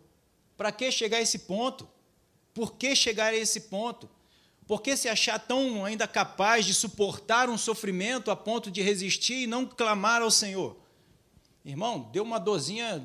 Para 0.57 0.73
que 0.73 0.91
chegar 0.91 1.19
a 1.19 1.23
esse 1.23 1.41
ponto? 1.41 1.87
Por 2.55 2.77
que 2.77 2.97
chegar 2.97 3.35
a 3.35 3.37
esse 3.37 3.63
ponto? 3.63 4.09
Por 4.67 4.81
que 4.81 4.97
se 4.97 5.09
achar 5.09 5.39
tão 5.39 5.85
ainda 5.85 6.09
capaz 6.09 6.65
de 6.65 6.73
suportar 6.73 7.51
um 7.51 7.59
sofrimento 7.59 8.31
a 8.31 8.37
ponto 8.37 8.71
de 8.71 8.81
resistir 8.81 9.43
e 9.43 9.47
não 9.47 9.67
clamar 9.67 10.23
ao 10.23 10.31
Senhor? 10.31 10.77
Irmão, 11.65 12.09
deu 12.13 12.23
uma 12.23 12.39
dorzinha 12.39 13.03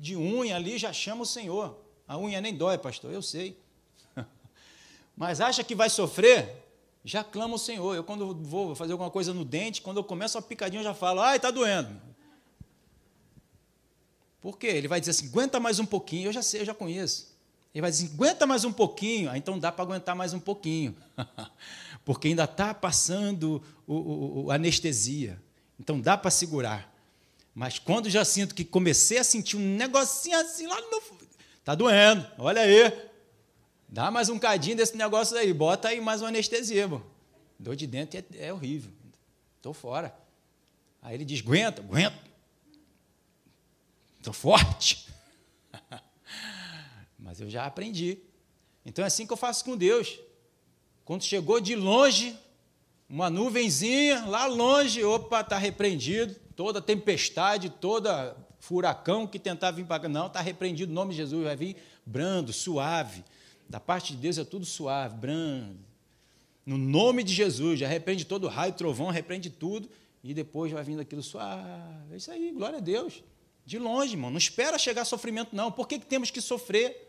de 0.00 0.16
unha 0.16 0.56
ali, 0.56 0.78
já 0.78 0.92
chama 0.92 1.22
o 1.22 1.26
Senhor. 1.26 1.78
A 2.08 2.16
unha 2.16 2.40
nem 2.40 2.54
dói, 2.54 2.78
pastor, 2.78 3.12
eu 3.12 3.20
sei. 3.20 3.58
Mas 5.16 5.40
acha 5.40 5.62
que 5.62 5.74
vai 5.74 5.90
sofrer? 5.90 6.64
Já 7.04 7.22
clama 7.22 7.54
o 7.54 7.58
Senhor. 7.58 7.94
Eu, 7.94 8.02
quando 8.02 8.34
vou 8.34 8.74
fazer 8.74 8.92
alguma 8.92 9.10
coisa 9.10 9.34
no 9.34 9.44
dente, 9.44 9.82
quando 9.82 9.98
eu 9.98 10.04
começo 10.04 10.38
a 10.38 10.42
picadinha, 10.42 10.80
eu 10.80 10.84
já 10.84 10.94
falo, 10.94 11.20
ai, 11.20 11.36
está 11.36 11.50
doendo. 11.50 12.00
Por 14.40 14.58
quê? 14.58 14.68
Ele 14.68 14.88
vai 14.88 15.00
dizer 15.00 15.10
assim, 15.10 15.28
aguenta 15.28 15.60
mais 15.60 15.78
um 15.78 15.86
pouquinho. 15.86 16.28
Eu 16.28 16.32
já 16.32 16.42
sei, 16.42 16.62
eu 16.62 16.64
já 16.64 16.74
conheço. 16.74 17.35
Ele 17.76 17.82
vai 17.82 17.90
dizer, 17.90 18.06
aguenta 18.06 18.46
mais 18.46 18.64
um 18.64 18.72
pouquinho. 18.72 19.28
Ah, 19.30 19.36
então 19.36 19.58
dá 19.58 19.70
para 19.70 19.84
aguentar 19.84 20.16
mais 20.16 20.32
um 20.32 20.40
pouquinho. 20.40 20.96
Porque 22.06 22.28
ainda 22.28 22.44
está 22.44 22.72
passando 22.72 23.62
o, 23.86 23.94
o, 23.94 24.44
o, 24.44 24.50
anestesia. 24.50 25.38
Então 25.78 26.00
dá 26.00 26.16
para 26.16 26.30
segurar. 26.30 26.90
Mas 27.54 27.78
quando 27.78 28.08
já 28.08 28.24
sinto 28.24 28.54
que 28.54 28.64
comecei 28.64 29.18
a 29.18 29.24
sentir 29.24 29.58
um 29.58 29.76
negocinho 29.76 30.40
assim 30.40 30.66
lá 30.66 30.80
no. 30.80 31.02
Está 31.58 31.74
doendo, 31.74 32.26
olha 32.38 32.62
aí. 32.62 33.10
Dá 33.86 34.10
mais 34.10 34.30
um 34.30 34.38
cadinho 34.38 34.78
desse 34.78 34.96
negócio 34.96 35.36
aí, 35.36 35.52
bota 35.52 35.88
aí 35.88 36.00
mais 36.00 36.22
uma 36.22 36.28
anestesia, 36.28 36.80
irmão. 36.80 37.02
Dor 37.58 37.76
de 37.76 37.86
dentro 37.86 38.18
é, 38.18 38.24
é 38.38 38.52
horrível. 38.54 38.90
Estou 39.58 39.74
fora. 39.74 40.16
Aí 41.02 41.14
ele 41.14 41.26
diz: 41.26 41.42
aguenta, 41.42 41.82
aguenta. 41.82 42.18
Estou 44.18 44.32
forte. 44.32 45.05
Mas 47.26 47.40
eu 47.40 47.50
já 47.50 47.66
aprendi. 47.66 48.18
Então 48.84 49.04
é 49.04 49.08
assim 49.08 49.26
que 49.26 49.32
eu 49.32 49.36
faço 49.36 49.64
com 49.64 49.76
Deus. 49.76 50.20
Quando 51.04 51.24
chegou 51.24 51.60
de 51.60 51.74
longe, 51.74 52.38
uma 53.08 53.28
nuvenzinha, 53.28 54.24
lá 54.26 54.46
longe, 54.46 55.02
opa, 55.02 55.40
está 55.40 55.58
repreendido. 55.58 56.36
Toda 56.54 56.80
tempestade, 56.80 57.68
toda 57.68 58.36
furacão 58.60 59.26
que 59.26 59.40
tentava 59.40 59.76
vir 59.76 59.84
para 59.84 60.08
não, 60.08 60.28
está 60.28 60.40
repreendido. 60.40 60.92
O 60.92 60.94
nome 60.94 61.10
de 61.10 61.16
Jesus 61.16 61.42
vai 61.42 61.56
vir 61.56 61.76
brando, 62.06 62.52
suave. 62.52 63.24
Da 63.68 63.80
parte 63.80 64.14
de 64.14 64.20
Deus 64.20 64.38
é 64.38 64.44
tudo 64.44 64.64
suave, 64.64 65.16
brando. 65.16 65.80
No 66.64 66.78
nome 66.78 67.24
de 67.24 67.34
Jesus, 67.34 67.80
já 67.80 67.88
repreende 67.88 68.24
todo 68.24 68.46
raio, 68.46 68.72
trovão, 68.72 69.10
repreende 69.10 69.50
tudo. 69.50 69.88
E 70.22 70.32
depois 70.32 70.70
vai 70.70 70.84
vindo 70.84 71.00
aquilo 71.00 71.24
suave. 71.24 71.68
É 72.12 72.16
isso 72.16 72.30
aí, 72.30 72.52
glória 72.52 72.78
a 72.78 72.80
Deus. 72.80 73.24
De 73.64 73.80
longe, 73.80 74.12
irmão. 74.12 74.30
Não 74.30 74.38
espera 74.38 74.78
chegar 74.78 75.04
sofrimento, 75.04 75.56
não. 75.56 75.72
Por 75.72 75.88
que, 75.88 75.98
que 75.98 76.06
temos 76.06 76.30
que 76.30 76.40
sofrer? 76.40 77.05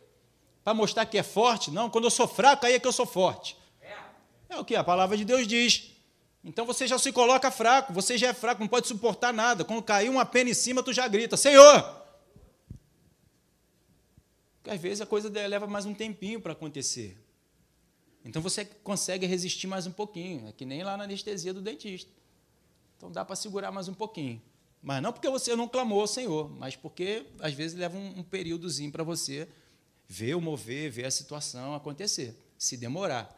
Para 0.68 0.74
mostrar 0.74 1.06
que 1.06 1.18
é 1.18 1.24
forte. 1.24 1.72
Não, 1.72 1.90
quando 1.90 2.04
eu 2.04 2.12
sou 2.12 2.28
fraco, 2.28 2.66
aí 2.66 2.74
é 2.74 2.80
que 2.80 2.86
eu 2.86 2.92
sou 2.92 3.06
forte. 3.06 3.58
É 4.50 4.58
o 4.58 4.66
que 4.66 4.76
a 4.76 4.84
palavra 4.84 5.16
de 5.16 5.24
Deus 5.24 5.48
diz. 5.48 5.94
Então 6.44 6.66
você 6.66 6.86
já 6.86 7.00
se 7.00 7.10
coloca 7.14 7.50
fraco, 7.50 7.94
você 7.94 8.18
já 8.18 8.28
é 8.28 8.34
fraco, 8.34 8.60
não 8.60 8.68
pode 8.68 8.86
suportar 8.86 9.34
nada. 9.34 9.64
Quando 9.64 9.82
cair 9.82 10.10
uma 10.10 10.26
pena 10.26 10.50
em 10.50 10.54
cima, 10.54 10.84
tu 10.84 10.92
já 10.92 11.08
grita: 11.08 11.38
Senhor! 11.38 11.82
Porque 14.58 14.72
às 14.72 14.82
vezes 14.82 15.00
a 15.00 15.06
coisa 15.06 15.30
leva 15.48 15.68
mais 15.68 15.86
um 15.86 15.94
tempinho 15.94 16.42
para 16.42 16.52
acontecer. 16.52 17.18
Então 18.26 18.42
você 18.42 18.66
consegue 18.66 19.26
resistir 19.26 19.68
mais 19.68 19.88
um 19.88 19.92
pouquinho. 19.94 20.50
É 20.50 20.52
que 20.52 20.66
nem 20.66 20.84
lá 20.84 20.98
na 20.98 21.06
anestesia 21.06 21.54
do 21.54 21.62
dentista. 21.62 22.12
Então 22.98 23.10
dá 23.10 23.24
para 23.24 23.38
segurar 23.38 23.72
mais 23.72 23.88
um 23.88 23.94
pouquinho. 23.94 24.42
Mas 24.84 25.02
não 25.02 25.14
porque 25.14 25.30
você 25.30 25.56
não 25.56 25.66
clamou 25.66 26.02
ao 26.02 26.08
Senhor, 26.08 26.50
mas 26.50 26.76
porque 26.76 27.26
às 27.40 27.54
vezes 27.54 27.80
leva 27.80 27.98
um, 27.98 28.20
um 28.20 28.24
períodozinho 28.24 28.92
para 28.92 29.06
você 29.06 29.48
ver 30.08 30.36
o 30.36 30.42
mover, 30.42 30.90
ver 30.92 31.06
a 31.06 31.12
situação 31.12 31.76
acontecer, 31.76 32.36
se 32.58 32.78
demorar. 32.78 33.36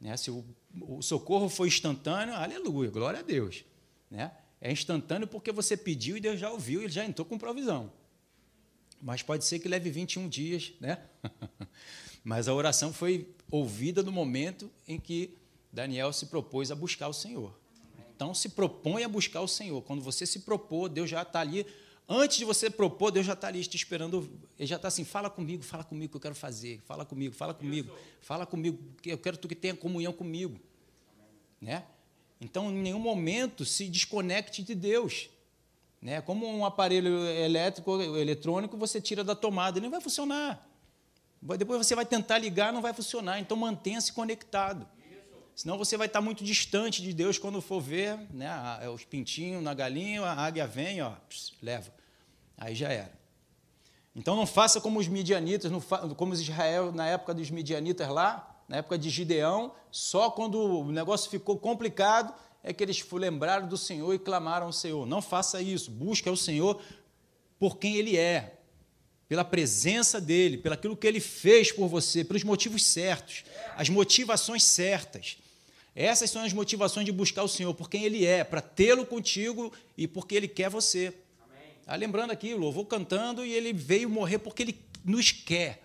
Né? 0.00 0.16
Se 0.16 0.30
o, 0.30 0.44
o 0.80 1.02
socorro 1.02 1.48
foi 1.48 1.68
instantâneo, 1.68 2.34
aleluia, 2.34 2.90
glória 2.90 3.20
a 3.20 3.22
Deus. 3.22 3.64
Né? 4.10 4.30
É 4.60 4.70
instantâneo 4.70 5.26
porque 5.26 5.50
você 5.52 5.76
pediu 5.76 6.16
e 6.16 6.20
Deus 6.20 6.38
já 6.38 6.50
ouviu 6.50 6.82
e 6.82 6.88
já 6.88 7.04
entrou 7.04 7.24
com 7.24 7.38
provisão. 7.38 7.92
Mas 9.02 9.22
pode 9.22 9.44
ser 9.44 9.58
que 9.58 9.68
leve 9.68 9.90
21 9.90 10.28
dias, 10.28 10.72
né? 10.78 10.98
Mas 12.22 12.48
a 12.48 12.54
oração 12.54 12.92
foi 12.92 13.34
ouvida 13.50 14.02
no 14.02 14.12
momento 14.12 14.70
em 14.86 15.00
que 15.00 15.38
Daniel 15.72 16.12
se 16.12 16.26
propôs 16.26 16.70
a 16.70 16.74
buscar 16.74 17.08
o 17.08 17.14
Senhor. 17.14 17.58
Então 18.14 18.34
se 18.34 18.50
propõe 18.50 19.02
a 19.02 19.08
buscar 19.08 19.40
o 19.40 19.48
Senhor. 19.48 19.80
Quando 19.82 20.02
você 20.02 20.26
se 20.26 20.40
propor, 20.40 20.90
Deus 20.90 21.08
já 21.08 21.22
está 21.22 21.40
ali 21.40 21.66
Antes 22.12 22.38
de 22.38 22.44
você 22.44 22.68
propor, 22.68 23.12
Deus 23.12 23.24
já 23.24 23.34
está 23.34 23.46
ali 23.46 23.64
te 23.64 23.76
esperando. 23.76 24.28
Ele 24.58 24.66
já 24.66 24.74
está 24.74 24.88
assim: 24.88 25.04
fala 25.04 25.30
comigo, 25.30 25.62
fala 25.62 25.84
comigo 25.84 26.10
que 26.10 26.16
eu 26.16 26.20
quero 26.20 26.34
fazer. 26.34 26.80
Fala 26.84 27.04
comigo, 27.04 27.32
fala 27.32 27.54
comigo, 27.54 27.94
fala 28.20 28.44
comigo, 28.44 28.82
eu 29.06 29.16
quero 29.16 29.38
que 29.38 29.46
tu 29.46 29.54
tenha 29.54 29.76
comunhão 29.76 30.12
comigo. 30.12 30.58
Né? 31.60 31.84
Então, 32.40 32.68
em 32.68 32.82
nenhum 32.82 32.98
momento 32.98 33.64
se 33.64 33.86
desconecte 33.86 34.60
de 34.64 34.74
Deus. 34.74 35.30
Né? 36.02 36.20
Como 36.20 36.48
um 36.48 36.64
aparelho 36.64 37.24
elétrico, 37.26 38.00
eletrônico, 38.00 38.76
você 38.76 39.00
tira 39.00 39.22
da 39.22 39.36
tomada, 39.36 39.78
ele 39.78 39.86
não 39.86 39.92
vai 39.92 40.00
funcionar. 40.00 40.68
Depois 41.40 41.86
você 41.86 41.94
vai 41.94 42.04
tentar 42.04 42.38
ligar, 42.38 42.72
não 42.72 42.82
vai 42.82 42.92
funcionar. 42.92 43.38
Então, 43.38 43.56
mantenha-se 43.56 44.12
conectado. 44.12 44.84
Senão 45.54 45.78
você 45.78 45.96
vai 45.96 46.08
estar 46.08 46.20
muito 46.20 46.42
distante 46.42 47.02
de 47.02 47.12
Deus 47.12 47.38
quando 47.38 47.60
for 47.60 47.80
ver 47.80 48.18
né, 48.32 48.50
os 48.92 49.04
pintinhos 49.04 49.62
na 49.62 49.74
galinha, 49.74 50.22
a 50.22 50.44
águia 50.44 50.66
vem, 50.66 51.02
ó, 51.02 51.12
leva. 51.62 51.99
Aí 52.60 52.74
já 52.74 52.90
era. 52.90 53.18
Então 54.14 54.36
não 54.36 54.46
faça 54.46 54.80
como 54.80 55.00
os 55.00 55.08
midianitas, 55.08 55.72
como 56.16 56.34
Israel 56.34 56.92
na 56.92 57.06
época 57.06 57.32
dos 57.32 57.50
midianitas 57.50 58.06
lá, 58.08 58.62
na 58.68 58.76
época 58.76 58.98
de 58.98 59.08
Gideão, 59.08 59.72
só 59.90 60.30
quando 60.30 60.60
o 60.60 60.92
negócio 60.92 61.30
ficou 61.30 61.58
complicado 61.58 62.34
é 62.62 62.72
que 62.74 62.84
eles 62.84 63.04
lembraram 63.10 63.66
do 63.66 63.78
Senhor 63.78 64.12
e 64.12 64.18
clamaram 64.18 64.66
ao 64.66 64.72
Senhor. 64.72 65.06
Não 65.06 65.22
faça 65.22 65.62
isso, 65.62 65.90
busque 65.90 66.28
o 66.28 66.36
Senhor 66.36 66.80
por 67.58 67.78
quem 67.78 67.96
Ele 67.96 68.16
é, 68.16 68.58
pela 69.26 69.44
presença 69.44 70.20
dEle, 70.20 70.58
pelo 70.58 70.74
aquilo 70.74 70.96
que 70.96 71.06
Ele 71.06 71.20
fez 71.20 71.72
por 71.72 71.88
você, 71.88 72.22
pelos 72.22 72.44
motivos 72.44 72.84
certos, 72.84 73.44
as 73.74 73.88
motivações 73.88 74.64
certas. 74.64 75.38
Essas 75.96 76.30
são 76.30 76.42
as 76.42 76.52
motivações 76.52 77.06
de 77.06 77.12
buscar 77.12 77.42
o 77.42 77.48
Senhor, 77.48 77.72
por 77.74 77.88
quem 77.88 78.04
Ele 78.04 78.26
é, 78.26 78.44
para 78.44 78.60
tê-lo 78.60 79.06
contigo 79.06 79.72
e 79.96 80.06
porque 80.06 80.34
Ele 80.34 80.48
quer 80.48 80.68
você. 80.68 81.14
Ah, 81.92 81.96
lembrando 81.96 82.30
aqui, 82.30 82.54
louvou 82.54 82.86
cantando 82.86 83.44
e 83.44 83.52
Ele 83.52 83.72
veio 83.72 84.08
morrer 84.08 84.38
porque 84.38 84.62
Ele 84.62 84.78
nos 85.04 85.32
quer. 85.32 85.82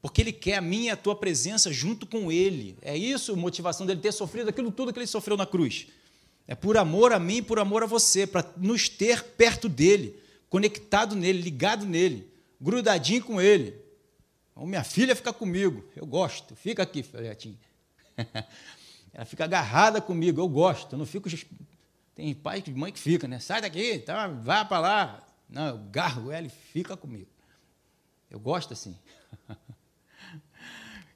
Porque 0.00 0.20
Ele 0.22 0.32
quer 0.32 0.58
a 0.58 0.60
minha 0.60 0.84
e 0.84 0.90
a 0.90 0.96
tua 0.96 1.16
presença 1.16 1.72
junto 1.72 2.06
com 2.06 2.30
Ele. 2.30 2.78
É 2.80 2.96
isso 2.96 3.32
a 3.32 3.36
motivação 3.36 3.84
dele 3.84 4.00
ter 4.00 4.12
sofrido 4.12 4.50
aquilo 4.50 4.70
tudo 4.70 4.92
que 4.92 5.00
Ele 5.00 5.06
sofreu 5.08 5.36
na 5.36 5.44
cruz. 5.44 5.88
É 6.46 6.54
por 6.54 6.76
amor 6.76 7.12
a 7.12 7.18
mim 7.18 7.38
e 7.38 7.42
por 7.42 7.58
amor 7.58 7.82
a 7.82 7.86
você, 7.86 8.24
para 8.24 8.48
nos 8.56 8.88
ter 8.88 9.24
perto 9.24 9.68
dEle, 9.68 10.16
conectado 10.48 11.16
nele, 11.16 11.42
ligado 11.42 11.84
nele, 11.84 12.30
grudadinho 12.60 13.24
com 13.24 13.40
Ele. 13.40 13.74
Então, 14.52 14.64
minha 14.64 14.84
filha 14.84 15.16
fica 15.16 15.32
comigo, 15.32 15.84
eu 15.96 16.06
gosto, 16.06 16.54
fica 16.54 16.84
aqui, 16.84 17.02
filhotinho. 17.02 17.58
Ela 19.12 19.24
fica 19.24 19.42
agarrada 19.42 20.00
comigo, 20.00 20.40
eu 20.40 20.48
gosto, 20.48 20.92
eu 20.92 20.98
não 21.00 21.04
fico. 21.04 21.28
Tem 22.14 22.34
pai 22.34 22.62
e 22.66 22.70
mãe 22.70 22.92
que 22.92 22.98
fica, 22.98 23.26
né? 23.26 23.38
Sai 23.38 23.60
daqui, 23.60 23.98
tá, 23.98 24.28
vá 24.28 24.64
para 24.64 24.78
lá. 24.78 25.26
Não, 25.48 25.68
eu 25.68 25.78
garro 25.90 26.30
ela 26.30 26.46
e 26.46 26.50
fica 26.50 26.96
comigo. 26.96 27.30
Eu 28.30 28.40
gosto 28.40 28.72
assim. 28.72 28.96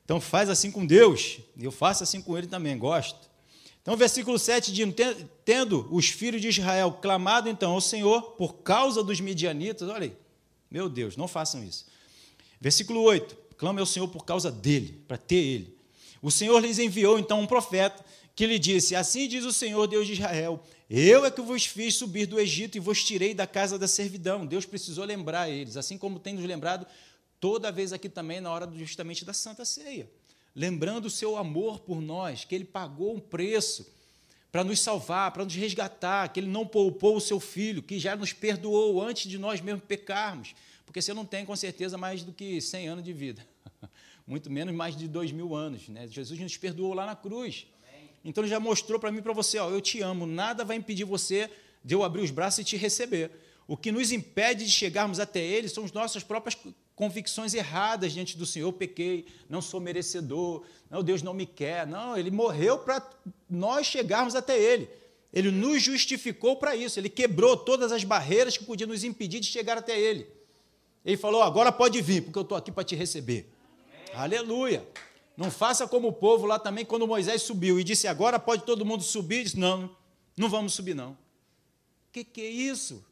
Então 0.07 0.21
faz 0.21 0.49
assim 0.49 0.71
com 0.71 0.87
Deus, 0.87 1.41
eu 1.59 1.73
faço 1.73 2.05
assim 2.05 2.23
com 2.23 2.38
ele 2.38 2.47
também, 2.47 2.79
gosto. 2.79 3.29
Então, 3.83 3.97
versículo 3.97 4.38
7 4.38 4.73
diz: 4.73 4.87
Tendo 5.45 5.88
os 5.91 6.09
filhos 6.09 6.41
de 6.41 6.49
Israel 6.49 6.99
clamado 7.03 7.49
então 7.49 7.73
ao 7.73 7.81
Senhor 7.81 8.23
por 8.33 8.55
causa 8.59 9.03
dos 9.03 9.21
midianitas, 9.21 9.88
olha 9.88 10.05
aí, 10.05 10.17
meu 10.71 10.88
Deus, 10.88 11.17
não 11.17 11.26
façam 11.26 11.62
isso. 11.65 11.87
Versículo 12.61 13.00
8: 13.03 13.37
Clame 13.57 13.81
ao 13.81 13.87
Senhor 13.87 14.07
por 14.07 14.25
causa 14.25 14.50
dele, 14.50 15.05
para 15.09 15.17
ter 15.17 15.37
ele. 15.37 15.76
O 16.23 16.31
Senhor 16.31 16.59
lhes 16.61 16.79
enviou 16.79 17.19
então 17.19 17.41
um 17.41 17.47
profeta 17.47 18.05
que 18.35 18.47
lhe 18.47 18.59
disse: 18.59 18.95
Assim 18.95 19.26
diz 19.26 19.45
o 19.45 19.53
Senhor 19.53 19.87
Deus 19.87 20.07
de 20.07 20.12
Israel: 20.15 20.62
Eu 20.88 21.25
é 21.25 21.31
que 21.31 21.40
vos 21.40 21.66
fiz 21.66 21.97
subir 21.97 22.26
do 22.26 22.38
Egito 22.38 22.76
e 22.76 22.81
vos 22.81 23.02
tirei 23.02 23.35
da 23.35 23.47
casa 23.47 23.76
da 23.76 23.88
servidão. 23.88 24.47
Deus 24.47 24.64
precisou 24.64 25.05
lembrar 25.05 25.50
eles, 25.50 25.76
assim 25.76 25.99
como 25.99 26.21
tem 26.21 26.35
nos 26.35 26.45
lembrado 26.45 26.87
toda 27.40 27.73
vez 27.73 27.93
aqui 27.93 28.09
também 28.09 28.40
na 28.40 28.50
hora 28.50 28.71
justamente 28.75 29.25
da 29.25 29.33
Santa 29.33 29.64
Ceia, 29.64 30.11
lembrando 30.55 31.07
o 31.07 31.11
seu 31.11 31.37
amor 31.37 31.81
por 31.81 32.00
nós, 32.00 32.45
que 32.45 32.55
ele 32.55 32.64
pagou 32.64 33.14
um 33.14 33.21
preço 33.21 33.87
para 34.50 34.64
nos 34.64 34.81
salvar, 34.81 35.33
para 35.33 35.45
nos 35.45 35.55
resgatar, 35.55 36.28
que 36.33 36.40
ele 36.40 36.47
não 36.47 36.66
poupou 36.66 37.16
o 37.16 37.21
seu 37.21 37.38
filho, 37.38 37.83
que 37.83 37.99
já 37.99 38.16
nos 38.16 38.33
perdoou 38.33 39.02
antes 39.02 39.28
de 39.28 39.38
nós 39.38 39.61
mesmos 39.61 39.85
pecarmos, 39.85 40.55
porque 40.87 41.02
você 41.02 41.12
não 41.12 41.26
tem 41.26 41.45
com 41.45 41.55
certeza 41.55 41.99
mais 41.99 42.23
do 42.23 42.33
que 42.33 42.61
100 42.61 42.88
anos 42.88 43.05
de 43.05 43.12
vida 43.12 43.47
muito 44.26 44.50
menos 44.50 44.75
mais 44.75 44.97
de 44.97 45.07
dois 45.07 45.31
mil 45.31 45.55
anos. 45.55 45.88
Né? 45.88 46.07
Jesus 46.09 46.38
nos 46.40 46.57
perdoou 46.57 46.95
lá 46.95 47.07
na 47.07 47.14
cruz. 47.14 47.66
Então 48.26 48.42
ele 48.42 48.50
já 48.50 48.59
mostrou 48.59 48.99
para 48.99 49.12
mim 49.12 49.18
e 49.18 49.23
para 49.23 49.33
você: 49.33 49.56
ó, 49.59 49.71
eu 49.71 49.80
te 49.80 50.02
amo, 50.02 50.26
nada 50.26 50.64
vai 50.64 50.76
impedir 50.76 51.04
você 51.04 51.49
de 51.83 51.95
eu 51.95 52.02
abrir 52.02 52.23
os 52.23 52.30
braços 52.33 52.59
e 52.59 52.64
te 52.64 52.76
receber. 52.76 53.30
O 53.68 53.76
que 53.76 53.92
nos 53.92 54.11
impede 54.11 54.64
de 54.64 54.71
chegarmos 54.71 55.21
até 55.21 55.40
Ele 55.40 55.68
são 55.68 55.85
as 55.85 55.92
nossas 55.92 56.25
próprias 56.25 56.56
convicções 56.95 57.54
erradas 57.54 58.12
diante 58.12 58.37
do 58.37 58.45
Senhor. 58.45 58.68
Eu 58.68 58.73
pequei, 58.73 59.26
não 59.49 59.62
sou 59.62 59.80
merecedor, 59.80 60.64
não, 60.90 61.02
Deus 61.02 61.23
não 61.23 61.33
me 61.33 61.47
quer. 61.47 61.87
Não, 61.87 62.16
Ele 62.16 62.30
morreu 62.30 62.78
para 62.78 63.00
nós 63.49 63.87
chegarmos 63.87 64.35
até 64.35 64.59
Ele. 64.61 64.88
Ele 65.33 65.50
nos 65.50 65.83
justificou 65.83 66.56
para 66.56 66.75
isso. 66.75 66.99
Ele 66.99 67.09
quebrou 67.09 67.56
todas 67.56 67.92
as 67.92 68.02
barreiras 68.02 68.56
que 68.56 68.64
podiam 68.64 68.88
nos 68.88 69.04
impedir 69.04 69.38
de 69.38 69.47
chegar 69.47 69.78
até 69.78 69.99
Ele. 69.99 70.26
Ele 71.04 71.16
falou: 71.16 71.42
agora 71.42 71.71
pode 71.71 72.02
vir, 72.02 72.23
porque 72.23 72.38
eu 72.38 72.42
estou 72.42 72.59
aqui 72.59 72.73
para 72.73 72.83
te 72.83 72.97
receber. 72.97 73.49
Amém. 74.12 74.21
Aleluia. 74.21 74.87
Não 75.37 75.50
faça 75.50 75.87
como 75.87 76.09
o 76.09 76.12
povo 76.12 76.47
lá 76.47 76.59
também, 76.59 76.85
quando 76.85 77.07
Moisés 77.07 77.43
subiu 77.43 77.78
e 77.78 77.85
disse: 77.85 78.09
agora 78.09 78.38
pode 78.38 78.64
todo 78.64 78.87
mundo 78.87 79.02
subir. 79.02 79.45
Disse: 79.45 79.59
não, 79.59 79.95
não 80.37 80.49
vamos 80.49 80.73
subir, 80.73 80.95
não. 80.95 81.11
O 81.12 81.16
que, 82.12 82.25
que 82.25 82.40
é 82.40 82.49
isso? 82.49 83.05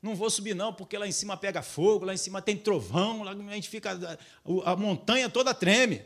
Não 0.00 0.14
vou 0.14 0.30
subir, 0.30 0.54
não, 0.54 0.72
porque 0.72 0.96
lá 0.96 1.08
em 1.08 1.12
cima 1.12 1.36
pega 1.36 1.60
fogo, 1.60 2.04
lá 2.04 2.14
em 2.14 2.18
cima 2.18 2.40
tem 2.40 2.56
trovão, 2.56 3.24
lá 3.24 3.32
a 3.32 3.54
gente 3.54 3.68
fica. 3.68 4.18
A, 4.64 4.76
montanha 4.76 5.28
toda 5.28 5.52
treme. 5.52 6.02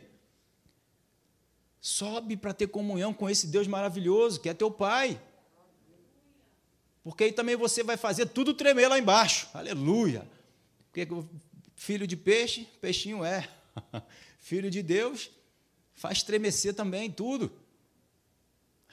Sobe 1.78 2.36
para 2.36 2.54
ter 2.54 2.68
comunhão 2.68 3.12
com 3.12 3.28
esse 3.28 3.48
Deus 3.48 3.66
maravilhoso, 3.66 4.40
que 4.40 4.48
é 4.48 4.54
teu 4.54 4.70
Pai. 4.70 5.20
Porque 7.04 7.24
aí 7.24 7.32
também 7.32 7.56
você 7.56 7.82
vai 7.82 7.96
fazer 7.96 8.26
tudo 8.26 8.54
tremer 8.54 8.88
lá 8.88 8.98
embaixo. 8.98 9.48
Aleluia. 9.52 10.26
Porque 10.90 11.06
filho 11.74 12.06
de 12.06 12.16
peixe, 12.16 12.66
peixinho 12.80 13.24
é. 13.24 13.48
filho 14.42 14.70
de 14.70 14.82
Deus, 14.82 15.30
faz 15.94 16.18
estremecer 16.18 16.74
também 16.74 17.10
tudo. 17.10 17.50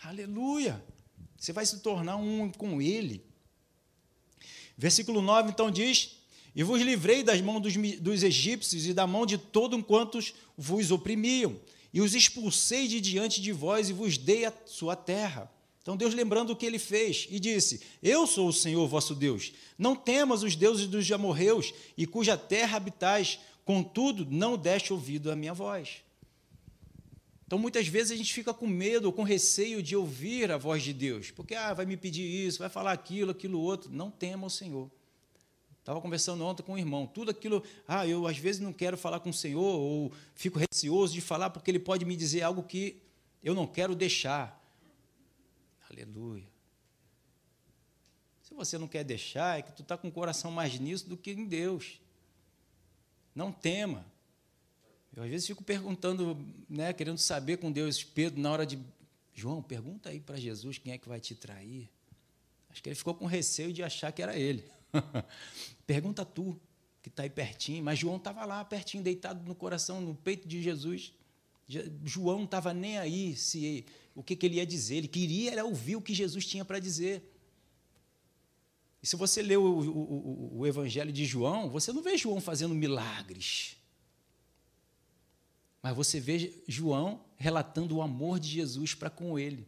Aleluia. 0.02 0.82
Você 1.38 1.52
vai 1.52 1.66
se 1.66 1.80
tornar 1.80 2.16
um 2.16 2.50
com 2.52 2.82
Ele. 2.82 3.26
Versículo 4.78 5.22
9 5.22 5.50
então 5.50 5.70
diz: 5.70 6.18
E 6.56 6.64
vos 6.64 6.82
livrei 6.82 7.24
das 7.24 7.42
mãos 7.42 7.62
dos, 7.62 7.76
dos 8.00 8.24
egípcios 8.24 8.86
e 8.86 8.94
da 8.94 9.08
mão 9.08 9.26
de 9.26 9.38
todos 9.38 9.82
quantos 9.84 10.34
vos 10.56 10.92
oprimiam, 10.92 11.60
e 11.92 12.00
os 12.00 12.14
expulsei 12.14 12.88
de 12.88 13.02
diante 13.02 13.42
de 13.42 13.52
vós 13.52 13.90
e 13.90 13.94
vos 13.94 14.18
dei 14.18 14.46
a 14.46 14.54
sua 14.66 14.96
terra. 14.96 15.52
Então 15.82 15.98
Deus 15.98 16.14
lembrando 16.14 16.52
o 16.52 16.56
que 16.56 16.66
ele 16.66 16.78
fez 16.78 17.28
e 17.32 17.40
disse: 17.40 17.82
Eu 18.04 18.28
sou 18.28 18.48
o 18.48 18.54
Senhor 18.54 18.88
vosso 18.88 19.16
Deus. 19.16 19.52
Não 19.78 19.96
temas 19.96 20.44
os 20.44 20.56
deuses 20.56 20.86
dos 20.88 21.12
amorreus 21.12 21.74
e 21.98 22.06
cuja 22.06 22.38
terra 22.38 22.78
habitais, 22.78 23.40
contudo 23.70 24.26
não 24.26 24.58
deste 24.58 24.92
ouvido 24.92 25.32
à 25.32 25.36
minha 25.36 25.54
voz. 25.54 26.04
Então 27.46 27.60
muitas 27.60 27.88
vezes 27.88 28.12
a 28.12 28.16
gente 28.16 28.34
fica 28.34 28.52
com 28.52 28.66
medo 28.66 29.06
ou 29.06 29.14
com 29.14 29.22
receio 29.22 29.84
de 29.84 29.96
ouvir 29.96 30.52
a 30.52 30.58
voz 30.58 30.82
de 30.82 30.92
Deus, 30.92 31.30
porque 31.30 31.54
ah, 31.54 31.72
vai 31.72 31.86
me 31.86 31.96
pedir 31.96 32.24
isso, 32.24 32.58
vai 32.58 32.68
falar 32.68 32.94
aquilo, 32.94 33.30
aquilo 33.30 33.60
outro. 33.60 33.92
Não 33.92 34.10
tema 34.10 34.48
o 34.48 34.50
Senhor. 34.50 34.90
Estava 35.78 36.02
conversando 36.02 36.44
ontem 36.44 36.64
com 36.64 36.74
um 36.74 36.78
irmão, 36.80 37.06
tudo 37.06 37.30
aquilo, 37.30 37.64
ah, 37.88 38.08
eu 38.08 38.26
às 38.26 38.40
vezes 38.40 38.60
não 38.60 38.74
quero 38.74 38.98
falar 38.98 39.20
com 39.20 39.30
o 39.30 39.34
Senhor, 39.34 39.62
ou 39.62 40.12
fico 40.34 40.58
receoso 40.58 41.14
de 41.14 41.22
falar 41.22 41.52
porque 41.52 41.70
ele 41.70 41.78
pode 41.78 42.06
me 42.06 42.16
dizer 42.16 42.42
algo 42.42 42.64
que 42.64 43.00
eu 43.44 43.54
não 43.54 43.68
quero 43.68 43.94
deixar. 43.94 44.60
Aleluia. 45.92 46.50
Se 48.42 48.52
você 48.52 48.80
não 48.80 48.88
quer 48.88 49.04
deixar, 49.04 49.60
é 49.60 49.62
que 49.62 49.72
tu 49.74 49.84
está 49.84 49.96
com 49.96 50.08
o 50.08 50.12
coração 50.12 50.50
mais 50.50 50.80
nisso 50.80 51.08
do 51.08 51.16
que 51.16 51.30
em 51.30 51.46
Deus. 51.46 52.00
Não 53.40 53.54
tema. 53.54 54.06
Eu 55.16 55.24
às 55.24 55.30
vezes 55.30 55.48
fico 55.48 55.64
perguntando, 55.64 56.38
né, 56.70 56.92
querendo 56.92 57.18
saber 57.18 57.56
com 57.56 57.72
Deus, 57.72 58.04
Pedro, 58.04 58.38
na 58.38 58.52
hora 58.52 58.66
de. 58.66 58.78
João, 59.34 59.64
pergunta 59.64 60.10
aí 60.10 60.20
para 60.20 60.36
Jesus 60.36 60.78
quem 60.78 60.92
é 60.92 60.98
que 60.98 61.08
vai 61.08 61.22
te 61.22 61.34
trair. 61.36 61.90
Acho 62.70 62.84
que 62.84 62.90
ele 62.90 62.98
ficou 62.98 63.16
com 63.16 63.26
receio 63.26 63.72
de 63.72 63.82
achar 63.82 64.12
que 64.12 64.22
era 64.22 64.38
ele. 64.38 64.66
pergunta 65.88 66.26
tu, 66.26 66.60
que 67.02 67.08
está 67.08 67.24
aí 67.24 67.30
pertinho. 67.30 67.82
Mas 67.82 67.98
João 67.98 68.18
estava 68.18 68.44
lá, 68.44 68.66
pertinho, 68.66 69.02
deitado 69.02 69.42
no 69.48 69.56
coração, 69.56 70.02
no 70.02 70.14
peito 70.14 70.46
de 70.46 70.62
Jesus. 70.62 71.14
João 72.04 72.40
não 72.40 72.44
estava 72.44 72.74
nem 72.74 72.98
aí 72.98 73.38
se 73.38 73.86
o 74.14 74.22
que, 74.22 74.36
que, 74.36 74.48
ele 74.48 74.56
ia 74.58 74.66
dizer, 74.66 74.96
ele 74.96 75.08
queria 75.08 75.54
era 75.54 75.64
ouvir 75.64 75.96
o 75.96 76.02
que 76.02 76.14
Jesus 76.14 76.46
tinha 76.46 76.66
para 76.66 76.78
dizer. 76.78 77.24
E 79.02 79.08
se 79.08 79.16
você 79.16 79.42
lê 79.42 79.56
o, 79.56 79.64
o, 79.64 80.60
o, 80.60 80.68
Evangelho 80.68 81.12
de 81.12 81.26
João, 81.26 81.70
você 81.70 81.94
não 81.94 82.02
vê 82.02 82.18
João 82.18 82.42
fazendo 82.42 82.76
milagres. 82.76 83.78
Mas 85.82 85.96
você 85.96 86.20
vê 86.20 86.62
João 86.68 87.24
relatando 87.38 87.96
o 87.96 88.02
amor 88.02 88.40
de 88.40 88.50
Jesus 88.50 88.94
para 88.94 89.10
com 89.10 89.40
ele. 89.40 89.66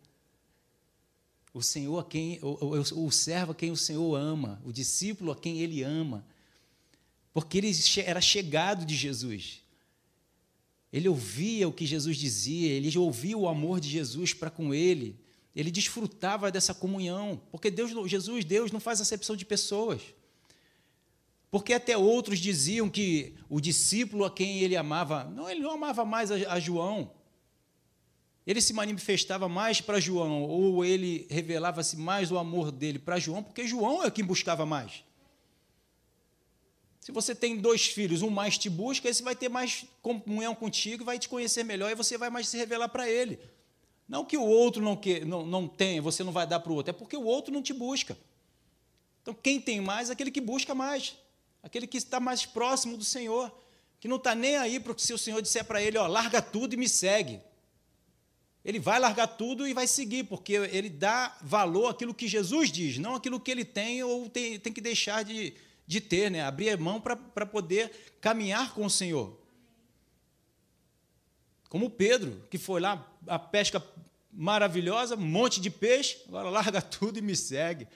O 1.54 1.62
Senhor 1.62 1.98
a 2.00 2.04
quem 2.04 2.40
o, 2.42 2.78
o, 2.78 3.06
o 3.06 3.12
servo 3.12 3.54
a 3.54 3.56
quem 3.56 3.72
o 3.72 3.78
Senhor 3.78 4.16
ama, 4.16 4.62
o 4.66 4.72
discípulo 4.72 5.32
a 5.32 5.36
quem 5.36 5.60
ele 5.60 5.82
ama. 5.82 6.26
Porque 7.34 7.58
ele 7.58 7.72
era 8.06 8.20
chegado 8.20 8.86
de 8.86 8.96
Jesus. 8.96 9.62
Ele 10.92 11.08
ouvia 11.08 11.70
o 11.70 11.74
que 11.74 11.86
Jesus 11.86 12.18
dizia, 12.18 12.70
ele 12.70 12.98
ouvia 12.98 13.38
o 13.38 13.48
amor 13.48 13.80
de 13.80 13.90
Jesus 13.90 14.34
para 14.34 14.50
com 14.50 14.74
ele. 14.74 15.18
Ele 15.56 15.70
desfrutava 15.70 16.52
dessa 16.52 16.74
comunhão, 16.74 17.42
porque 17.52 17.70
Deus, 17.70 17.92
Jesus, 18.10 18.46
Deus 18.46 18.72
não 18.72 18.80
faz 18.80 19.02
acepção 19.02 19.36
de 19.36 19.46
pessoas. 19.46 20.02
Porque 21.50 21.74
até 21.74 21.98
outros 21.98 22.40
diziam 22.40 22.90
que 22.90 23.36
o 23.50 23.60
discípulo 23.60 24.24
a 24.24 24.32
quem 24.32 24.60
ele 24.60 24.78
amava, 24.78 25.26
não, 25.26 25.50
ele 25.50 25.60
não 25.60 25.72
amava 25.72 26.06
mais 26.06 26.32
a, 26.32 26.36
a 26.54 26.60
João. 26.60 27.12
Ele 28.48 28.62
se 28.62 28.74
manifestava 28.74 29.50
mais 29.50 29.82
para 29.82 30.00
João, 30.00 30.44
ou 30.44 30.86
ele 30.86 31.28
revelava-se 31.30 31.98
mais 31.98 32.32
o 32.32 32.38
amor 32.38 32.72
dele 32.72 32.98
para 32.98 33.20
João, 33.20 33.44
porque 33.44 33.68
João 33.68 34.04
é 34.04 34.10
quem 34.10 34.24
buscava 34.24 34.66
mais. 34.66 35.04
Se 37.02 37.12
você 37.12 37.36
tem 37.36 37.58
dois 37.58 37.88
filhos, 37.88 38.22
um 38.22 38.30
mais 38.30 38.58
te 38.58 38.70
busca, 38.70 39.10
esse 39.10 39.22
vai 39.22 39.36
ter 39.36 39.50
mais 39.50 39.86
comunhão 40.02 40.56
contigo, 40.56 41.04
vai 41.04 41.20
te 41.20 41.28
conhecer 41.28 41.64
melhor 41.64 41.92
e 41.92 41.96
você 41.96 42.18
vai 42.18 42.30
mais 42.30 42.48
se 42.48 42.56
revelar 42.58 42.90
para 42.90 43.10
ele. 43.10 43.40
Não 44.08 44.26
que 44.26 44.38
o 44.38 44.44
outro 44.44 44.82
não, 44.82 44.96
que, 44.96 45.24
não, 45.24 45.46
não 45.46 45.68
tenha, 45.68 46.02
você 46.02 46.24
não 46.24 46.32
vai 46.32 46.46
dar 46.46 46.60
para 46.60 46.72
o 46.72 46.76
outro, 46.76 46.90
é 46.90 46.94
porque 46.94 47.16
o 47.16 47.24
outro 47.24 47.54
não 47.54 47.62
te 47.62 47.74
busca. 47.74 48.18
Então, 49.22 49.34
quem 49.34 49.62
tem 49.62 49.80
mais 49.80 50.10
é 50.10 50.14
aquele 50.14 50.32
que 50.32 50.42
busca 50.42 50.74
mais, 50.76 51.16
aquele 51.62 51.88
que 51.88 51.98
está 51.98 52.20
mais 52.20 52.46
próximo 52.46 52.98
do 52.98 53.06
Senhor, 53.06 53.52
que 54.00 54.08
não 54.08 54.18
está 54.18 54.34
nem 54.34 54.58
aí 54.58 54.80
para 54.80 54.98
se 54.98 55.14
o 55.14 55.18
Senhor 55.18 55.42
disser 55.42 55.64
para 55.64 55.82
ele: 55.82 55.98
ó, 55.98 56.08
larga 56.08 56.42
tudo 56.42 56.74
e 56.74 56.78
me 56.78 56.90
segue. 56.90 57.40
Ele 58.64 58.80
vai 58.80 59.00
largar 59.00 59.28
tudo 59.28 59.68
e 59.68 59.74
vai 59.74 59.88
seguir, 59.88 60.26
porque 60.26 60.54
ele 60.54 60.90
dá 60.90 61.36
valor 61.42 61.90
àquilo 61.90 62.14
que 62.14 62.28
Jesus 62.28 62.72
diz, 62.72 63.00
não 63.00 63.16
aquilo 63.16 63.40
que 63.40 63.50
ele 63.50 63.66
tem 63.66 64.04
ou 64.04 64.30
tem, 64.30 64.60
tem 64.60 64.72
que 64.72 64.82
deixar 64.82 65.24
de, 65.24 65.54
de 65.88 66.00
ter, 66.00 66.30
né? 66.30 66.44
abrir 66.44 66.70
a 66.70 66.78
mão 66.78 67.02
para 67.02 67.46
poder 67.46 67.92
caminhar 68.22 68.74
com 68.76 68.86
o 68.86 68.90
Senhor. 68.90 69.41
Como 71.72 71.90
Pedro, 71.90 72.46
que 72.50 72.58
foi 72.58 72.82
lá, 72.82 73.10
a 73.26 73.40
pesca 73.40 73.82
maravilhosa, 74.30 75.16
um 75.16 75.22
monte 75.22 75.62
de 75.62 75.70
peixe, 75.70 76.22
agora 76.28 76.50
larga 76.52 76.82
tudo 76.82 77.18
e 77.18 77.22
me 77.22 77.34
segue. 77.34 77.88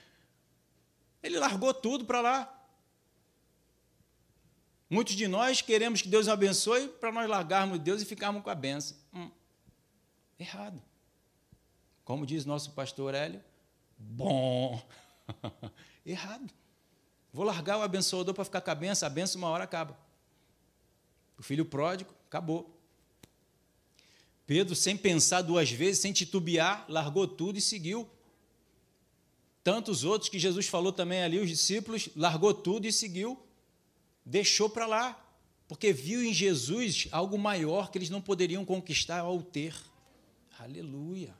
Ele 1.22 1.38
largou 1.38 1.74
tudo 1.74 2.06
para 2.06 2.22
lá. 2.22 2.68
Muitos 4.88 5.14
de 5.14 5.28
nós 5.28 5.60
queremos 5.60 6.00
que 6.00 6.08
Deus 6.08 6.24
nos 6.24 6.32
abençoe 6.32 6.88
para 6.88 7.12
nós 7.12 7.28
largarmos 7.28 7.78
Deus 7.78 8.00
e 8.00 8.06
ficarmos 8.06 8.42
com 8.42 8.48
a 8.48 8.54
benção. 8.54 8.96
Hum, 9.12 9.30
errado. 10.38 10.82
Como 12.02 12.24
diz 12.24 12.46
nosso 12.46 12.70
pastor 12.70 13.14
Hélio, 13.14 13.44
bom. 13.98 14.82
errado. 16.06 16.50
Vou 17.30 17.44
largar 17.44 17.76
o 17.76 17.82
abençoador 17.82 18.32
para 18.32 18.42
ficar 18.46 18.62
com 18.62 18.70
a 18.70 18.74
benção, 18.74 19.06
a 19.06 19.10
benção 19.10 19.38
uma 19.38 19.50
hora 19.50 19.64
acaba. 19.64 19.98
O 21.36 21.42
filho 21.42 21.66
pródigo, 21.66 22.14
acabou. 22.26 22.74
Pedro, 24.46 24.76
sem 24.76 24.96
pensar 24.96 25.42
duas 25.42 25.70
vezes, 25.70 26.00
sem 26.00 26.12
titubear, 26.12 26.84
largou 26.88 27.26
tudo 27.26 27.58
e 27.58 27.60
seguiu. 27.60 28.08
Tantos 29.64 30.04
outros 30.04 30.30
que 30.30 30.38
Jesus 30.38 30.68
falou 30.68 30.92
também 30.92 31.22
ali, 31.22 31.40
os 31.40 31.48
discípulos, 31.48 32.08
largou 32.14 32.54
tudo 32.54 32.86
e 32.86 32.92
seguiu. 32.92 33.36
Deixou 34.24 34.70
para 34.70 34.86
lá, 34.86 35.36
porque 35.66 35.92
viu 35.92 36.22
em 36.22 36.32
Jesus 36.32 37.08
algo 37.10 37.36
maior 37.36 37.90
que 37.90 37.98
eles 37.98 38.10
não 38.10 38.20
poderiam 38.20 38.64
conquistar 38.64 39.20
ao 39.20 39.42
ter. 39.42 39.74
Aleluia. 40.60 41.34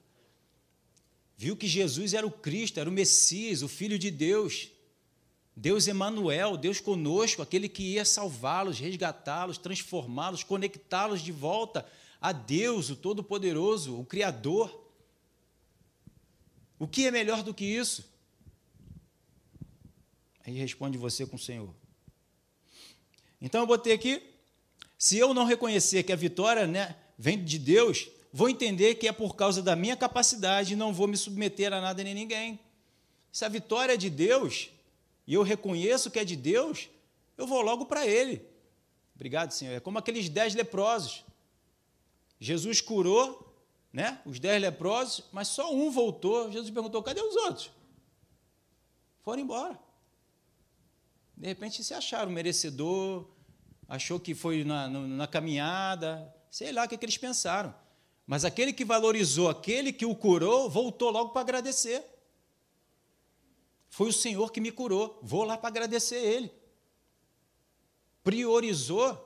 Viu 1.37 1.57
que 1.57 1.69
Jesus 1.69 2.13
era 2.13 2.27
o 2.27 2.31
Cristo, 2.31 2.81
era 2.81 2.91
o 2.91 2.93
Messias, 2.93 3.63
o 3.63 3.69
Filho 3.69 3.99
de 3.99 4.11
Deus. 4.11 4.69
Deus 5.55 5.87
Emanuel, 5.87 6.57
Deus 6.57 6.81
conosco, 6.81 7.41
aquele 7.41 7.69
que 7.69 7.83
ia 7.83 8.05
salvá-los, 8.05 8.81
resgatá-los, 8.81 9.59
transformá-los, 9.59 10.43
conectá-los 10.43 11.23
de 11.23 11.31
volta 11.31 11.87
a 12.21 12.33
Deus, 12.33 12.91
o 12.91 12.97
Todo-Poderoso, 12.97 13.99
o 13.99 14.05
Criador. 14.05 14.85
O 16.79 16.87
que 16.87 17.07
é 17.07 17.11
melhor 17.11 17.43
do 17.43 17.55
que 17.55 17.65
isso? 17.65 18.11
Aí 20.47 20.55
responde 20.55 20.97
você 20.97 21.27
com 21.27 21.37
o 21.37 21.39
Senhor. 21.39 21.75
Então 23.41 23.61
eu 23.61 23.67
botei 23.67 23.93
aqui, 23.93 24.23
se 24.99 25.19
eu 25.19 25.35
não 25.35 25.45
reconhecer 25.45 26.03
que 26.03 26.13
a 26.13 26.17
vitória 26.17 26.67
né, 26.67 26.97
vem 27.19 27.43
de 27.43 27.59
Deus, 27.59 28.09
vou 28.33 28.49
entender 28.49 28.95
que 28.95 29.09
é 29.09 29.13
por 29.13 29.35
causa 29.37 29.63
da 29.63 29.77
minha 29.77 29.97
capacidade 29.97 30.73
e 30.73 30.77
não 30.77 30.93
vou 30.93 31.07
me 31.07 31.17
submeter 31.17 31.73
a 31.73 31.81
nada 31.81 32.03
nem 32.03 32.15
ninguém. 32.15 32.59
Se 33.31 33.45
a 33.45 33.49
vitória 33.49 33.95
é 33.95 33.97
de 33.97 34.09
Deus, 34.09 34.71
e 35.27 35.35
eu 35.35 35.43
reconheço 35.43 36.11
que 36.11 36.19
é 36.19 36.25
de 36.25 36.37
Deus, 36.37 36.89
eu 37.37 37.47
vou 37.47 37.61
logo 37.61 37.85
para 37.87 38.07
Ele. 38.07 38.43
Obrigado, 39.15 39.51
Senhor. 39.51 39.75
É 39.75 39.81
como 39.81 39.99
aqueles 39.99 40.29
dez 40.29 40.55
leprosos. 40.55 41.25
Jesus 42.39 42.81
curou 42.81 43.47
né, 43.93 44.21
os 44.27 44.39
dez 44.39 44.61
leprosos, 44.61 45.25
mas 45.33 45.49
só 45.49 45.73
um 45.75 45.91
voltou. 45.91 46.51
Jesus 46.51 46.71
perguntou: 46.71 47.03
cadê 47.03 47.21
os 47.21 47.35
outros? 47.37 47.71
Foram 49.23 49.43
embora. 49.43 49.79
De 51.37 51.47
repente 51.47 51.83
se 51.83 51.93
acharam 51.93 52.31
merecedor, 52.31 53.27
achou 53.89 54.19
que 54.19 54.35
foi 54.35 54.65
na, 54.65 54.89
na 54.89 55.27
caminhada, 55.27 56.35
sei 56.51 56.73
lá 56.73 56.85
o 56.85 56.89
que, 56.89 56.97
que 56.97 57.05
eles 57.05 57.19
pensaram. 57.19 57.75
Mas 58.27 58.45
aquele 58.45 58.73
que 58.73 58.85
valorizou, 58.85 59.49
aquele 59.49 59.93
que 59.93 60.05
o 60.05 60.15
curou, 60.15 60.69
voltou 60.69 61.11
logo 61.11 61.31
para 61.31 61.43
agradecer. 61.43 62.05
Foi 63.89 64.09
o 64.09 64.13
Senhor 64.13 64.51
que 64.51 64.61
me 64.61 64.73
curou, 64.73 65.19
vou 65.23 65.45
lá 65.45 65.57
para 65.57 65.69
agradecer 65.69 66.17
Ele. 66.17 66.53
Priorizou 68.25 69.23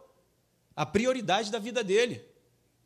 a 0.76 0.84
prioridade 0.84 1.50
da 1.50 1.58
vida 1.58 1.82
dele, 1.82 2.24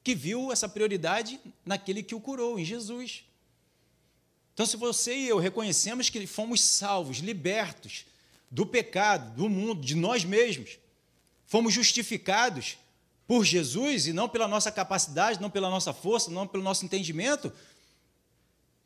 que 0.05 0.14
viu 0.14 0.53
essa 0.53 0.69
prioridade 0.69 1.40
naquele 1.64 2.03
que 2.03 2.14
o 2.14 2.21
curou, 2.21 2.59
em 2.59 2.64
Jesus. 2.64 3.25
Então, 4.53 4.67
se 4.67 4.77
você 4.77 5.17
e 5.17 5.29
eu 5.29 5.38
reconhecemos 5.38 6.11
que 6.11 6.27
fomos 6.27 6.61
salvos, 6.61 7.17
libertos 7.17 8.05
do 8.51 8.67
pecado, 8.67 9.35
do 9.35 9.49
mundo, 9.49 9.81
de 9.81 9.95
nós 9.95 10.23
mesmos, 10.23 10.79
fomos 11.47 11.73
justificados 11.73 12.77
por 13.27 13.45
Jesus 13.45 14.07
e 14.07 14.12
não 14.12 14.29
pela 14.29 14.47
nossa 14.47 14.71
capacidade, 14.71 15.40
não 15.40 15.49
pela 15.49 15.71
nossa 15.71 15.95
força, 15.95 16.31
não 16.31 16.47
pelo 16.47 16.62
nosso 16.62 16.85
entendimento, 16.85 17.51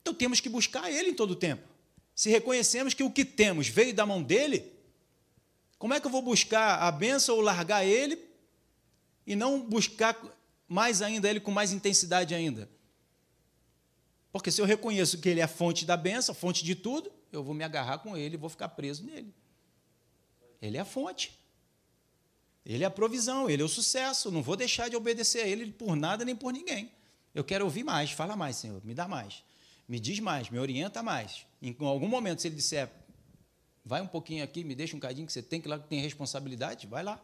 então 0.00 0.14
temos 0.14 0.40
que 0.40 0.48
buscar 0.48 0.90
Ele 0.90 1.11
em 1.11 1.14
todo 1.14 1.33
o 1.33 1.37
tempo. 1.37 1.68
Se 2.14 2.31
reconhecemos 2.31 2.94
que 2.94 3.02
o 3.02 3.11
que 3.11 3.24
temos 3.24 3.68
veio 3.68 3.92
da 3.92 4.07
mão 4.07 4.22
dele, 4.22 4.72
como 5.78 5.92
é 5.92 6.00
que 6.00 6.07
eu 6.07 6.11
vou 6.11 6.22
buscar 6.22 6.78
a 6.78 6.90
benção 6.92 7.35
ou 7.35 7.40
largar 7.40 7.85
Ele 7.85 8.18
e 9.26 9.35
não 9.37 9.61
buscar 9.61 10.16
mais 10.68 11.02
ainda 11.02 11.28
Ele 11.28 11.40
com 11.40 11.50
mais 11.50 11.72
intensidade 11.72 12.35
ainda? 12.35 12.68
Porque 14.31 14.50
se 14.50 14.61
eu 14.61 14.66
reconheço 14.66 15.18
que 15.18 15.28
Ele 15.28 15.40
é 15.40 15.44
a 15.44 15.48
fonte 15.48 15.85
da 15.85 15.96
benção, 15.96 16.35
fonte 16.35 16.62
de 16.64 16.74
tudo, 16.74 17.11
eu 17.33 17.42
vou 17.42 17.54
me 17.54 17.64
agarrar 17.64 17.98
com 17.98 18.16
Ele 18.16 18.37
vou 18.37 18.50
ficar 18.50 18.68
preso 18.68 19.04
nele. 19.04 19.35
Ele 20.61 20.76
é 20.76 20.81
a 20.81 20.85
fonte. 20.85 21.38
Ele 22.68 22.85
é 22.85 22.87
a 22.87 22.90
provisão, 22.90 23.48
ele 23.48 23.62
é 23.62 23.64
o 23.64 23.68
sucesso. 23.68 24.31
Não 24.31 24.42
vou 24.42 24.54
deixar 24.54 24.90
de 24.90 24.96
obedecer 24.96 25.42
a 25.42 25.48
ele 25.48 25.72
por 25.72 25.96
nada 25.96 26.22
nem 26.22 26.37
por 26.37 26.52
ninguém. 26.52 26.92
Eu 27.35 27.42
quero 27.42 27.64
ouvir 27.64 27.83
mais, 27.83 28.11
fala 28.11 28.37
mais, 28.37 28.57
Senhor, 28.57 28.85
me 28.85 28.92
dá 28.92 29.09
mais. 29.09 29.42
Me 29.88 29.98
diz 29.98 30.20
mais, 30.20 30.50
me 30.50 30.59
orienta 30.59 31.02
mais. 31.02 31.46
Em 31.62 31.74
algum 31.81 32.09
momento, 32.09 32.42
se 32.42 32.48
ele 32.48 32.57
disser, 32.57 32.90
vai 33.83 34.02
um 34.02 34.07
pouquinho 34.07 34.44
aqui, 34.44 34.64
me 34.64 34.74
deixa 34.74 34.94
um 34.94 35.00
cadinho, 35.00 35.26
que 35.26 35.33
você 35.33 35.42
tem 35.42 35.62
que 35.62 35.68
lá, 35.68 35.78
que 35.78 35.88
tem 35.88 36.00
responsabilidade, 36.00 36.87
vai 36.87 37.02
lá. 37.02 37.18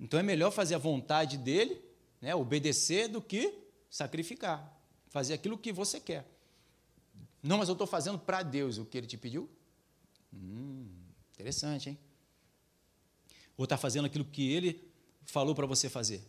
Então 0.00 0.18
é 0.18 0.22
melhor 0.22 0.50
fazer 0.50 0.74
a 0.74 0.78
vontade 0.78 1.36
dele, 1.36 1.80
né, 2.20 2.34
obedecer, 2.34 3.08
do 3.08 3.20
que 3.20 3.54
sacrificar. 3.88 4.78
Fazer 5.08 5.34
aquilo 5.34 5.58
que 5.58 5.72
você 5.72 5.98
quer. 5.98 6.26
Não, 7.42 7.58
mas 7.58 7.68
eu 7.68 7.72
estou 7.72 7.86
fazendo 7.86 8.18
para 8.18 8.42
Deus 8.42 8.78
o 8.78 8.84
que 8.84 8.98
ele 8.98 9.06
te 9.06 9.16
pediu? 9.16 9.48
Hum, 10.32 10.88
interessante, 11.32 11.90
hein? 11.90 11.98
ou 13.60 13.64
está 13.64 13.76
fazendo 13.76 14.06
aquilo 14.06 14.24
que 14.24 14.50
ele 14.50 14.90
falou 15.22 15.54
para 15.54 15.66
você 15.66 15.90
fazer? 15.90 16.26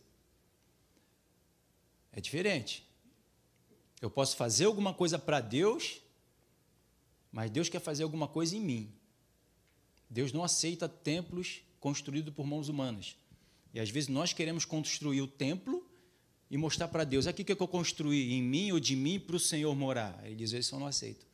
É 2.12 2.20
diferente. 2.20 2.86
Eu 4.02 4.12
posso 4.12 4.36
fazer 4.36 4.66
alguma 4.66 4.94
coisa 4.94 5.18
para 5.18 5.40
Deus, 5.40 6.02
mas 7.32 7.50
Deus 7.50 7.70
quer 7.70 7.80
fazer 7.80 8.04
alguma 8.04 8.28
coisa 8.28 8.54
em 8.54 8.60
mim. 8.60 8.94
Deus 10.10 10.34
não 10.34 10.44
aceita 10.44 10.90
templos 10.90 11.62
construídos 11.80 12.34
por 12.34 12.46
mãos 12.46 12.68
humanas. 12.68 13.16
E 13.74 13.80
às 13.80 13.90
vezes 13.90 14.10
nós 14.10 14.34
queremos 14.34 14.66
construir 14.66 15.22
o 15.22 15.28
templo 15.28 15.88
e 16.50 16.58
mostrar 16.58 16.88
para 16.88 17.04
Deus: 17.04 17.28
aqui 17.28 17.44
que 17.44 17.52
eu 17.52 17.68
construí 17.68 18.34
em 18.34 18.42
mim 18.42 18.72
ou 18.72 18.80
de 18.80 18.96
mim 18.96 19.20
para 19.20 19.36
o 19.36 19.40
Senhor 19.40 19.74
morar. 19.76 20.20
Ele 20.26 20.36
diz: 20.36 20.52
Isso 20.52 20.76
eu 20.76 20.80
não 20.80 20.88
aceito. 20.88 21.26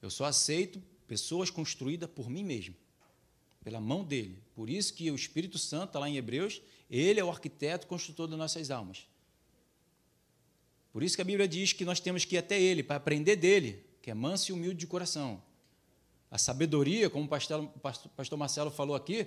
Eu 0.00 0.10
só 0.10 0.24
aceito 0.24 0.82
pessoas 1.06 1.50
construídas 1.50 2.08
por 2.10 2.28
mim 2.28 2.42
mesmo 2.42 2.74
pela 3.62 3.80
mão 3.80 4.04
dele. 4.04 4.42
Por 4.54 4.68
isso 4.68 4.92
que 4.92 5.10
o 5.10 5.14
Espírito 5.14 5.58
Santo, 5.58 5.98
lá 5.98 6.08
em 6.08 6.16
Hebreus, 6.16 6.60
ele 6.90 7.20
é 7.20 7.24
o 7.24 7.30
arquiteto 7.30 7.86
construtor 7.86 8.26
das 8.26 8.38
nossas 8.38 8.70
almas. 8.70 9.06
Por 10.92 11.02
isso 11.02 11.16
que 11.16 11.22
a 11.22 11.24
Bíblia 11.24 11.48
diz 11.48 11.72
que 11.72 11.84
nós 11.84 12.00
temos 12.00 12.24
que 12.24 12.34
ir 12.34 12.38
até 12.38 12.60
ele, 12.60 12.82
para 12.82 12.96
aprender 12.96 13.36
dele, 13.36 13.84
que 14.02 14.10
é 14.10 14.14
manso 14.14 14.50
e 14.50 14.52
humilde 14.52 14.80
de 14.80 14.86
coração. 14.86 15.42
A 16.30 16.36
sabedoria, 16.36 17.08
como 17.08 17.24
o 17.24 17.28
pastor, 17.28 17.66
pastor 18.16 18.38
Marcelo 18.38 18.70
falou 18.70 18.96
aqui, 18.96 19.26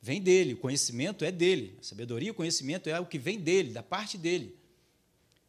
vem 0.00 0.20
dele, 0.20 0.54
o 0.54 0.56
conhecimento 0.56 1.24
é 1.24 1.30
dele. 1.30 1.76
A 1.80 1.82
sabedoria 1.82 2.32
o 2.32 2.34
conhecimento 2.34 2.88
é 2.88 2.98
o 2.98 3.06
que 3.06 3.18
vem 3.18 3.38
dele, 3.38 3.72
da 3.72 3.82
parte 3.82 4.16
dele. 4.16 4.56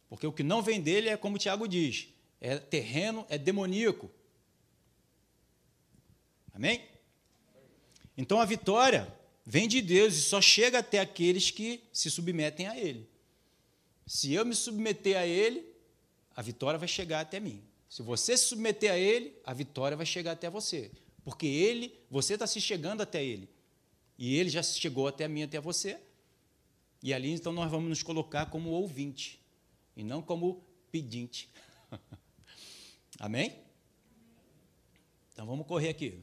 Porque 0.08 0.26
o 0.26 0.32
que 0.32 0.42
não 0.42 0.62
vem 0.62 0.80
dele 0.80 1.08
é 1.08 1.16
como 1.16 1.38
Tiago 1.38 1.66
diz, 1.66 2.08
é 2.40 2.58
terreno, 2.58 3.24
é 3.28 3.38
demoníaco. 3.38 4.10
Amém? 6.52 6.82
Então 8.16 8.40
a 8.40 8.44
vitória 8.44 9.12
vem 9.44 9.66
de 9.66 9.80
Deus 9.80 10.14
e 10.14 10.20
só 10.20 10.40
chega 10.40 10.78
até 10.78 11.00
aqueles 11.00 11.50
que 11.50 11.82
se 11.92 12.10
submetem 12.10 12.66
a 12.66 12.78
Ele. 12.78 13.08
Se 14.06 14.32
eu 14.34 14.44
me 14.44 14.54
submeter 14.54 15.16
a 15.16 15.26
Ele, 15.26 15.64
a 16.34 16.42
vitória 16.42 16.78
vai 16.78 16.88
chegar 16.88 17.20
até 17.20 17.40
mim. 17.40 17.62
Se 17.88 18.02
você 18.02 18.36
se 18.36 18.44
submeter 18.44 18.92
a 18.92 18.98
Ele, 18.98 19.34
a 19.44 19.54
vitória 19.54 19.96
vai 19.96 20.06
chegar 20.06 20.32
até 20.32 20.50
você. 20.50 20.90
Porque 21.24 21.46
Ele, 21.46 21.94
você 22.10 22.34
está 22.34 22.46
se 22.46 22.60
chegando 22.60 23.00
até 23.00 23.24
Ele. 23.24 23.48
E 24.18 24.36
Ele 24.36 24.48
já 24.48 24.62
chegou 24.62 25.06
até 25.06 25.26
mim, 25.28 25.42
até 25.42 25.60
você. 25.60 25.98
E 27.02 27.12
ali 27.12 27.30
então 27.30 27.52
nós 27.52 27.70
vamos 27.70 27.88
nos 27.88 28.02
colocar 28.02 28.46
como 28.46 28.70
ouvinte 28.70 29.40
e 29.96 30.04
não 30.04 30.22
como 30.22 30.62
pedinte. 30.90 31.48
Amém? 33.18 33.56
Então 35.32 35.46
vamos 35.46 35.66
correr 35.66 35.88
aqui. 35.88 36.22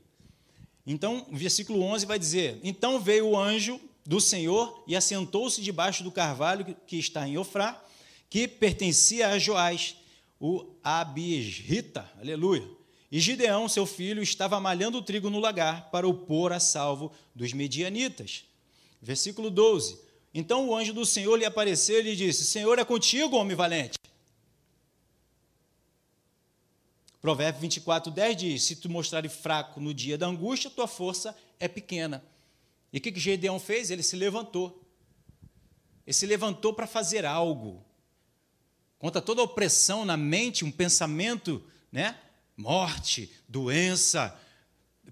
Então, 0.85 1.27
o 1.29 1.35
versículo 1.35 1.81
11 1.81 2.05
vai 2.05 2.17
dizer: 2.17 2.59
Então 2.63 2.99
veio 2.99 3.27
o 3.27 3.37
anjo 3.37 3.79
do 4.05 4.19
Senhor 4.19 4.83
e 4.87 4.95
assentou-se 4.95 5.61
debaixo 5.61 6.03
do 6.03 6.11
carvalho 6.11 6.75
que 6.87 6.97
está 6.97 7.27
em 7.27 7.37
Ofrá, 7.37 7.83
que 8.29 8.47
pertencia 8.47 9.29
a 9.29 9.37
Joás, 9.37 9.97
o 10.39 10.65
Abisrita. 10.83 12.09
Aleluia. 12.19 12.78
E 13.11 13.19
Gideão, 13.19 13.67
seu 13.67 13.85
filho, 13.85 14.21
estava 14.21 14.59
malhando 14.59 14.99
o 14.99 15.01
trigo 15.01 15.29
no 15.29 15.39
lagar 15.39 15.89
para 15.89 16.07
o 16.07 16.13
pôr 16.13 16.53
a 16.53 16.59
salvo 16.59 17.11
dos 17.33 17.53
medianitas. 17.53 18.45
Versículo 19.01 19.49
12. 19.49 19.99
Então 20.33 20.67
o 20.67 20.75
anjo 20.75 20.93
do 20.93 21.05
Senhor 21.05 21.35
lhe 21.35 21.45
apareceu 21.45 21.99
e 21.99 22.03
lhe 22.03 22.15
disse: 22.15 22.45
Senhor 22.45 22.77
é 22.77 22.85
contigo, 22.85 23.35
homem 23.35 23.55
valente. 23.55 23.97
Provérbio 27.19 27.61
24, 27.61 28.11
10 28.11 28.37
diz: 28.37 28.63
Se 28.63 28.75
tu 28.75 28.89
mostrares 28.89 29.33
fraco 29.33 29.79
no 29.79 29.93
dia 29.93 30.17
da 30.17 30.27
angústia, 30.27 30.69
tua 30.69 30.87
força 30.87 31.35
é 31.59 31.67
pequena. 31.67 32.23
E 32.93 32.97
o 32.97 33.01
que, 33.01 33.11
que 33.11 33.19
Gedeão 33.19 33.59
fez? 33.59 33.89
Ele 33.89 34.03
se 34.03 34.15
levantou. 34.15 34.83
Ele 36.05 36.13
se 36.13 36.25
levantou 36.25 36.73
para 36.73 36.87
fazer 36.87 37.25
algo. 37.25 37.83
Contra 38.97 39.21
toda 39.21 39.41
a 39.41 39.45
opressão 39.45 40.05
na 40.05 40.17
mente, 40.17 40.65
um 40.65 40.71
pensamento, 40.71 41.63
né? 41.91 42.19
Morte, 42.59 43.31
doença, 43.47 44.37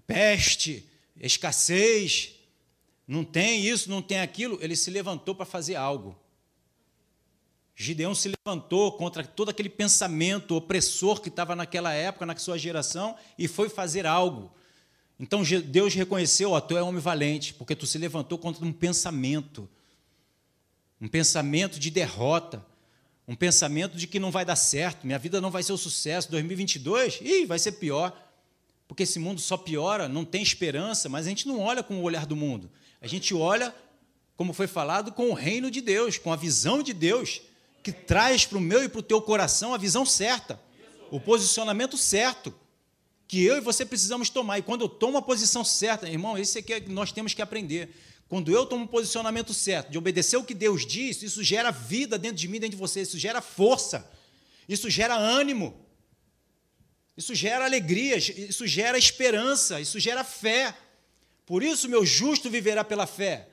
peste, 0.06 0.86
escassez. 1.18 2.34
Não 3.06 3.24
tem 3.24 3.66
isso, 3.66 3.88
não 3.88 4.02
tem 4.02 4.20
aquilo. 4.20 4.58
Ele 4.60 4.76
se 4.76 4.90
levantou 4.90 5.34
para 5.34 5.46
fazer 5.46 5.74
algo. 5.74 6.14
Gideão 7.74 8.14
se 8.14 8.30
levantou 8.44 8.92
contra 8.92 9.24
todo 9.24 9.48
aquele 9.48 9.70
pensamento 9.70 10.56
opressor 10.56 11.22
que 11.22 11.30
estava 11.30 11.56
naquela 11.56 11.94
época, 11.94 12.26
na 12.26 12.36
sua 12.36 12.58
geração, 12.58 13.16
e 13.38 13.48
foi 13.48 13.70
fazer 13.70 14.04
algo. 14.04 14.52
Então 15.18 15.42
Deus 15.42 15.94
reconheceu: 15.94 16.50
ó, 16.50 16.60
tu 16.60 16.76
é 16.76 16.82
homem 16.82 17.00
valente, 17.00 17.54
porque 17.54 17.74
tu 17.74 17.86
se 17.86 17.96
levantou 17.96 18.36
contra 18.36 18.62
um 18.62 18.74
pensamento, 18.74 19.66
um 21.00 21.08
pensamento 21.08 21.80
de 21.80 21.90
derrota, 21.90 22.62
um 23.28 23.36
pensamento 23.36 23.98
de 23.98 24.06
que 24.06 24.18
não 24.18 24.30
vai 24.30 24.42
dar 24.42 24.56
certo, 24.56 25.06
minha 25.06 25.18
vida 25.18 25.38
não 25.38 25.50
vai 25.50 25.62
ser 25.62 25.74
um 25.74 25.76
sucesso. 25.76 26.30
2022, 26.30 27.20
ih, 27.20 27.44
vai 27.44 27.58
ser 27.58 27.72
pior, 27.72 28.18
porque 28.88 29.02
esse 29.02 29.18
mundo 29.18 29.38
só 29.38 29.58
piora, 29.58 30.08
não 30.08 30.24
tem 30.24 30.42
esperança, 30.42 31.10
mas 31.10 31.26
a 31.26 31.28
gente 31.28 31.46
não 31.46 31.60
olha 31.60 31.82
com 31.82 31.98
o 31.98 32.02
olhar 32.02 32.24
do 32.24 32.34
mundo, 32.34 32.70
a 33.02 33.06
gente 33.06 33.34
olha, 33.34 33.74
como 34.34 34.54
foi 34.54 34.66
falado, 34.66 35.12
com 35.12 35.28
o 35.28 35.34
reino 35.34 35.70
de 35.70 35.82
Deus, 35.82 36.16
com 36.16 36.32
a 36.32 36.36
visão 36.36 36.82
de 36.82 36.94
Deus 36.94 37.42
que 37.82 37.92
traz 37.92 38.46
para 38.46 38.58
o 38.58 38.60
meu 38.60 38.82
e 38.82 38.88
para 38.88 39.00
o 39.00 39.02
teu 39.02 39.20
coração 39.20 39.74
a 39.74 39.78
visão 39.78 40.06
certa, 40.06 40.58
o 41.10 41.20
posicionamento 41.20 41.96
certo, 41.98 42.54
que 43.26 43.44
eu 43.44 43.58
e 43.58 43.60
você 43.60 43.84
precisamos 43.84 44.30
tomar. 44.30 44.58
E 44.58 44.62
quando 44.62 44.82
eu 44.82 44.88
tomo 44.88 45.18
a 45.18 45.22
posição 45.22 45.62
certa, 45.62 46.08
irmão, 46.08 46.36
esse 46.36 46.58
é 46.58 46.62
que 46.62 46.80
nós 46.88 47.12
temos 47.12 47.34
que 47.34 47.42
aprender. 47.42 47.94
Quando 48.28 48.52
eu 48.52 48.66
tomo 48.66 48.84
um 48.84 48.86
posicionamento 48.86 49.54
certo, 49.54 49.90
de 49.90 49.96
obedecer 49.96 50.36
o 50.36 50.44
que 50.44 50.54
Deus 50.54 50.84
diz, 50.86 51.22
isso 51.22 51.42
gera 51.42 51.70
vida 51.70 52.18
dentro 52.18 52.36
de 52.36 52.46
mim, 52.46 52.60
dentro 52.60 52.76
de 52.76 52.80
você, 52.80 53.00
isso 53.00 53.18
gera 53.18 53.40
força, 53.40 54.10
isso 54.68 54.90
gera 54.90 55.16
ânimo. 55.16 55.86
Isso 57.16 57.34
gera 57.34 57.64
alegria, 57.64 58.16
isso 58.16 58.64
gera 58.64 58.96
esperança, 58.96 59.80
isso 59.80 59.98
gera 59.98 60.22
fé. 60.22 60.72
Por 61.44 61.64
isso, 61.64 61.88
meu 61.88 62.06
justo 62.06 62.48
viverá 62.48 62.84
pela 62.84 63.08
fé, 63.08 63.48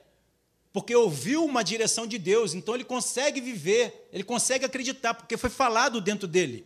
porque 0.72 0.94
ouviu 0.94 1.44
uma 1.44 1.64
direção 1.64 2.06
de 2.06 2.16
Deus, 2.16 2.54
então 2.54 2.76
ele 2.76 2.84
consegue 2.84 3.40
viver, 3.40 4.08
ele 4.12 4.22
consegue 4.22 4.64
acreditar, 4.64 5.14
porque 5.14 5.36
foi 5.36 5.50
falado 5.50 6.00
dentro 6.00 6.28
dele. 6.28 6.64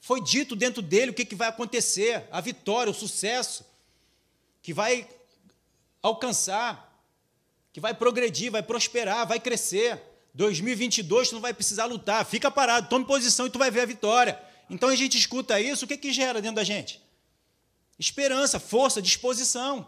Foi 0.00 0.20
dito 0.20 0.56
dentro 0.56 0.82
dele 0.82 1.10
o 1.12 1.14
que, 1.14 1.24
que 1.24 1.36
vai 1.36 1.48
acontecer, 1.48 2.26
a 2.32 2.40
vitória, 2.40 2.90
o 2.90 2.94
sucesso, 2.94 3.64
que 4.62 4.72
vai 4.72 5.06
alcançar, 6.02 6.90
que 7.72 7.80
vai 7.80 7.94
progredir, 7.94 8.50
vai 8.50 8.62
prosperar, 8.62 9.26
vai 9.26 9.38
crescer. 9.38 10.02
2022 10.34 11.28
tu 11.28 11.34
não 11.34 11.40
vai 11.40 11.52
precisar 11.52 11.86
lutar, 11.86 12.24
fica 12.24 12.50
parado, 12.50 12.88
tome 12.88 13.04
posição 13.04 13.46
e 13.46 13.50
tu 13.50 13.58
vai 13.58 13.70
ver 13.70 13.80
a 13.80 13.86
vitória. 13.86 14.40
Então 14.68 14.88
a 14.88 14.96
gente 14.96 15.18
escuta 15.18 15.60
isso, 15.60 15.84
o 15.84 15.88
que, 15.88 15.96
que 15.96 16.12
gera 16.12 16.40
dentro 16.40 16.56
da 16.56 16.64
gente? 16.64 17.02
Esperança, 17.98 18.60
força, 18.60 19.02
disposição. 19.02 19.86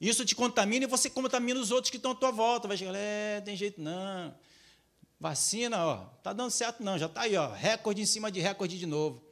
Isso 0.00 0.24
te 0.24 0.34
contamina 0.34 0.84
e 0.84 0.88
você 0.88 1.08
contamina 1.08 1.58
os 1.58 1.70
outros 1.70 1.90
que 1.90 1.96
estão 1.96 2.12
à 2.12 2.14
tua 2.14 2.30
volta. 2.30 2.68
Vai 2.68 2.76
chegar, 2.76 2.94
é, 2.94 3.40
tem 3.40 3.56
jeito 3.56 3.80
não. 3.80 4.34
Vacina, 5.18 5.84
ó, 5.84 5.96
tá 6.22 6.32
dando 6.32 6.50
certo 6.50 6.82
não, 6.82 6.96
já 6.96 7.06
está 7.06 7.22
aí, 7.22 7.36
ó, 7.36 7.52
recorde 7.52 8.00
em 8.00 8.06
cima 8.06 8.30
de 8.30 8.38
recorde 8.38 8.78
de 8.78 8.86
novo. 8.86 9.24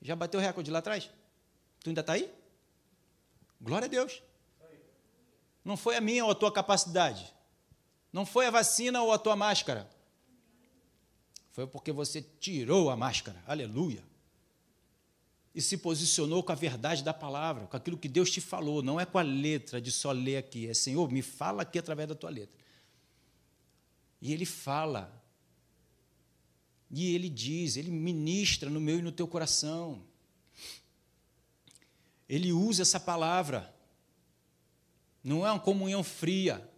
Já 0.00 0.14
bateu 0.14 0.38
recorde 0.38 0.70
lá 0.70 0.78
atrás? 0.78 1.10
Tu 1.80 1.90
ainda 1.90 2.02
está 2.02 2.12
aí? 2.12 2.30
Glória 3.60 3.86
a 3.86 3.88
Deus. 3.88 4.22
Não 5.64 5.76
foi 5.76 5.96
a 5.96 6.00
minha 6.00 6.24
ou 6.24 6.30
a 6.30 6.34
tua 6.34 6.52
capacidade. 6.52 7.32
Não 8.12 8.26
foi 8.26 8.46
a 8.46 8.50
vacina 8.50 9.02
ou 9.02 9.12
a 9.12 9.18
tua 9.18 9.34
máscara. 9.34 9.88
Foi 11.52 11.66
porque 11.66 11.90
você 11.90 12.20
tirou 12.20 12.90
a 12.90 12.96
máscara. 12.96 13.42
Aleluia. 13.46 14.04
E 15.54 15.62
se 15.62 15.78
posicionou 15.78 16.42
com 16.42 16.52
a 16.52 16.56
verdade 16.56 17.02
da 17.02 17.14
palavra, 17.14 17.66
com 17.66 17.76
aquilo 17.76 17.96
que 17.96 18.08
Deus 18.08 18.30
te 18.30 18.40
falou. 18.40 18.82
Não 18.82 19.00
é 19.00 19.06
com 19.06 19.18
a 19.18 19.22
letra 19.22 19.80
de 19.80 19.90
só 19.90 20.12
ler 20.12 20.36
aqui. 20.36 20.68
É 20.68 20.74
Senhor, 20.74 21.10
me 21.10 21.22
fala 21.22 21.62
aqui 21.62 21.78
através 21.78 22.08
da 22.08 22.14
tua 22.14 22.30
letra. 22.30 22.54
E 24.20 24.32
ele 24.32 24.44
fala. 24.44 25.22
E 26.90 27.14
ele 27.14 27.28
diz, 27.28 27.76
ele 27.76 27.90
ministra 27.90 28.68
no 28.68 28.80
meu 28.80 28.98
e 28.98 29.02
no 29.02 29.12
teu 29.12 29.26
coração. 29.26 30.04
Ele 32.28 32.52
usa 32.52 32.82
essa 32.82 33.00
palavra. 33.00 33.73
Não 35.24 35.46
é 35.46 35.50
uma 35.50 35.58
comunhão 35.58 36.04
fria. 36.04 36.70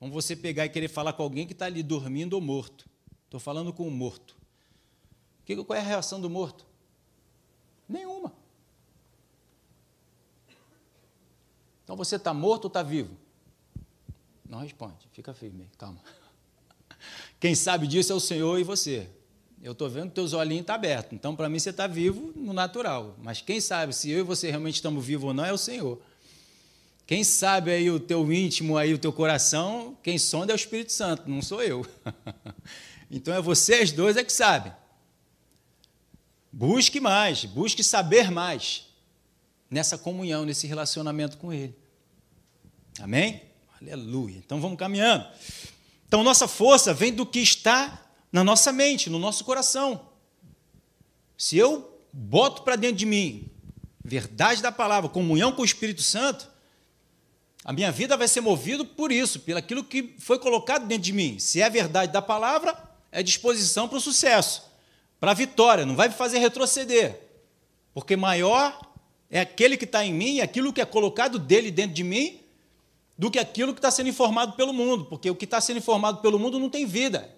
Como 0.00 0.12
você 0.12 0.34
pegar 0.34 0.66
e 0.66 0.68
querer 0.68 0.88
falar 0.88 1.12
com 1.12 1.22
alguém 1.22 1.46
que 1.46 1.52
está 1.52 1.66
ali 1.66 1.82
dormindo 1.82 2.34
ou 2.34 2.40
morto. 2.40 2.90
Estou 3.24 3.38
falando 3.38 3.72
com 3.72 3.86
o 3.86 3.90
morto. 3.90 4.36
Qual 5.66 5.76
é 5.76 5.80
a 5.80 5.84
reação 5.84 6.20
do 6.20 6.28
morto? 6.28 6.66
Nenhuma. 7.88 8.32
Então 11.84 11.96
você 11.96 12.16
está 12.16 12.32
morto 12.32 12.64
ou 12.64 12.68
está 12.68 12.82
vivo? 12.82 13.16
Não 14.48 14.60
responde, 14.60 15.08
fica 15.12 15.34
firme, 15.34 15.68
calma. 15.76 16.00
Quem 17.40 17.54
sabe 17.54 17.86
disso 17.86 18.12
é 18.12 18.14
o 18.14 18.20
Senhor 18.20 18.58
e 18.58 18.64
você. 18.64 19.08
Eu 19.62 19.72
estou 19.72 19.88
vendo 19.90 20.08
que 20.08 20.14
teus 20.14 20.32
olhinhos 20.32 20.62
estão 20.62 20.74
tá 20.74 20.78
abertos. 20.78 21.12
Então, 21.12 21.36
para 21.36 21.48
mim, 21.48 21.58
você 21.58 21.70
está 21.70 21.86
vivo 21.86 22.32
no 22.34 22.52
natural. 22.52 23.16
Mas 23.18 23.42
quem 23.42 23.60
sabe 23.60 23.92
se 23.92 24.10
eu 24.10 24.20
e 24.20 24.22
você 24.22 24.48
realmente 24.48 24.76
estamos 24.76 25.04
vivos 25.04 25.28
ou 25.28 25.34
não 25.34 25.44
é 25.44 25.52
o 25.52 25.58
Senhor. 25.58 26.00
Quem 27.10 27.24
sabe 27.24 27.72
aí 27.72 27.90
o 27.90 27.98
teu 27.98 28.32
íntimo, 28.32 28.76
aí 28.76 28.94
o 28.94 28.98
teu 28.98 29.12
coração, 29.12 29.98
quem 30.00 30.16
sonda 30.16 30.52
é 30.52 30.54
o 30.54 30.56
Espírito 30.56 30.92
Santo, 30.92 31.28
não 31.28 31.42
sou 31.42 31.60
eu. 31.60 31.84
então 33.10 33.34
é 33.34 33.42
vocês 33.42 33.90
dois 33.90 34.16
é 34.16 34.22
que 34.22 34.32
sabem. 34.32 34.72
Busque 36.52 37.00
mais, 37.00 37.44
busque 37.44 37.82
saber 37.82 38.30
mais 38.30 38.86
nessa 39.68 39.98
comunhão, 39.98 40.44
nesse 40.44 40.68
relacionamento 40.68 41.36
com 41.36 41.52
Ele. 41.52 41.76
Amém? 43.00 43.42
Aleluia. 43.82 44.36
Então 44.36 44.60
vamos 44.60 44.78
caminhando. 44.78 45.26
Então 46.06 46.22
nossa 46.22 46.46
força 46.46 46.94
vem 46.94 47.12
do 47.12 47.26
que 47.26 47.40
está 47.40 48.08
na 48.30 48.44
nossa 48.44 48.70
mente, 48.70 49.10
no 49.10 49.18
nosso 49.18 49.44
coração. 49.44 50.06
Se 51.36 51.58
eu 51.58 52.00
boto 52.12 52.62
para 52.62 52.76
dentro 52.76 52.98
de 52.98 53.06
mim 53.06 53.50
verdade 54.04 54.62
da 54.62 54.70
palavra, 54.70 55.10
comunhão 55.10 55.50
com 55.50 55.62
o 55.62 55.64
Espírito 55.64 56.02
Santo, 56.02 56.49
a 57.64 57.72
minha 57.72 57.92
vida 57.92 58.16
vai 58.16 58.26
ser 58.26 58.40
movida 58.40 58.84
por 58.84 59.12
isso, 59.12 59.40
pelo 59.40 59.58
aquilo 59.58 59.84
que 59.84 60.14
foi 60.18 60.38
colocado 60.38 60.86
dentro 60.86 61.04
de 61.04 61.12
mim. 61.12 61.38
Se 61.38 61.60
é 61.60 61.68
verdade 61.68 62.12
da 62.12 62.22
palavra, 62.22 62.76
é 63.12 63.22
disposição 63.22 63.86
para 63.86 63.98
o 63.98 64.00
sucesso, 64.00 64.70
para 65.18 65.32
a 65.32 65.34
vitória, 65.34 65.84
não 65.84 65.94
vai 65.94 66.08
me 66.08 66.14
fazer 66.14 66.38
retroceder. 66.38 67.20
Porque 67.92 68.16
maior 68.16 68.80
é 69.30 69.40
aquele 69.40 69.76
que 69.76 69.84
está 69.84 70.04
em 70.04 70.12
mim, 70.12 70.40
aquilo 70.40 70.72
que 70.72 70.80
é 70.80 70.84
colocado 70.86 71.38
dele 71.38 71.70
dentro 71.70 71.94
de 71.94 72.02
mim, 72.02 72.40
do 73.18 73.30
que 73.30 73.38
aquilo 73.38 73.74
que 73.74 73.78
está 73.78 73.90
sendo 73.90 74.08
informado 74.08 74.54
pelo 74.54 74.72
mundo. 74.72 75.04
Porque 75.04 75.28
o 75.28 75.36
que 75.36 75.44
está 75.44 75.60
sendo 75.60 75.76
informado 75.76 76.22
pelo 76.22 76.38
mundo 76.38 76.58
não 76.58 76.70
tem 76.70 76.86
vida, 76.86 77.30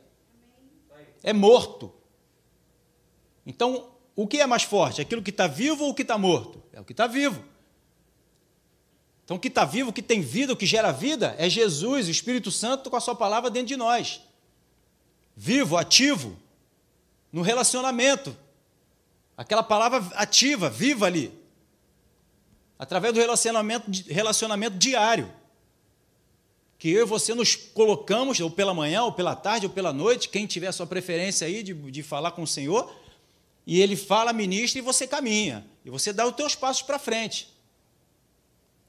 é 1.24 1.32
morto. 1.32 1.92
Então, 3.44 3.88
o 4.14 4.26
que 4.26 4.40
é 4.40 4.46
mais 4.46 4.62
forte? 4.62 5.00
Aquilo 5.00 5.22
que 5.22 5.30
está 5.30 5.48
vivo 5.48 5.84
ou 5.84 5.90
o 5.90 5.94
que 5.94 6.02
está 6.02 6.16
morto? 6.16 6.62
É 6.72 6.80
o 6.80 6.84
que 6.84 6.92
está 6.92 7.08
vivo. 7.08 7.42
Então, 9.32 9.38
o 9.38 9.40
que 9.40 9.48
está 9.48 9.64
vivo, 9.64 9.88
o 9.88 9.92
que 9.94 10.02
tem 10.02 10.20
vida, 10.20 10.52
o 10.52 10.56
que 10.56 10.66
gera 10.66 10.92
vida, 10.92 11.34
é 11.38 11.48
Jesus, 11.48 12.06
o 12.06 12.10
Espírito 12.10 12.50
Santo, 12.50 12.90
com 12.90 12.96
a 12.96 13.00
Sua 13.00 13.14
palavra 13.14 13.48
dentro 13.48 13.68
de 13.68 13.78
nós. 13.78 14.20
Vivo, 15.34 15.78
ativo, 15.78 16.36
no 17.32 17.40
relacionamento. 17.40 18.36
Aquela 19.34 19.62
palavra 19.62 20.06
ativa, 20.16 20.68
viva 20.68 21.06
ali. 21.06 21.32
Através 22.78 23.14
do 23.14 23.20
relacionamento, 23.20 23.90
relacionamento 24.06 24.76
diário. 24.76 25.32
Que 26.78 26.90
eu 26.90 27.06
e 27.06 27.08
você 27.08 27.32
nos 27.32 27.56
colocamos, 27.56 28.38
ou 28.38 28.50
pela 28.50 28.74
manhã, 28.74 29.02
ou 29.04 29.12
pela 29.12 29.34
tarde, 29.34 29.64
ou 29.64 29.72
pela 29.72 29.94
noite, 29.94 30.28
quem 30.28 30.46
tiver 30.46 30.66
a 30.66 30.72
sua 30.72 30.86
preferência 30.86 31.46
aí 31.46 31.62
de, 31.62 31.72
de 31.72 32.02
falar 32.02 32.32
com 32.32 32.42
o 32.42 32.46
Senhor, 32.46 32.94
e 33.66 33.80
ele 33.80 33.96
fala, 33.96 34.30
ministra, 34.34 34.78
e 34.78 34.82
você 34.82 35.06
caminha. 35.06 35.64
E 35.86 35.88
você 35.88 36.12
dá 36.12 36.26
os 36.26 36.36
teus 36.36 36.54
passos 36.54 36.82
para 36.82 36.98
frente. 36.98 37.51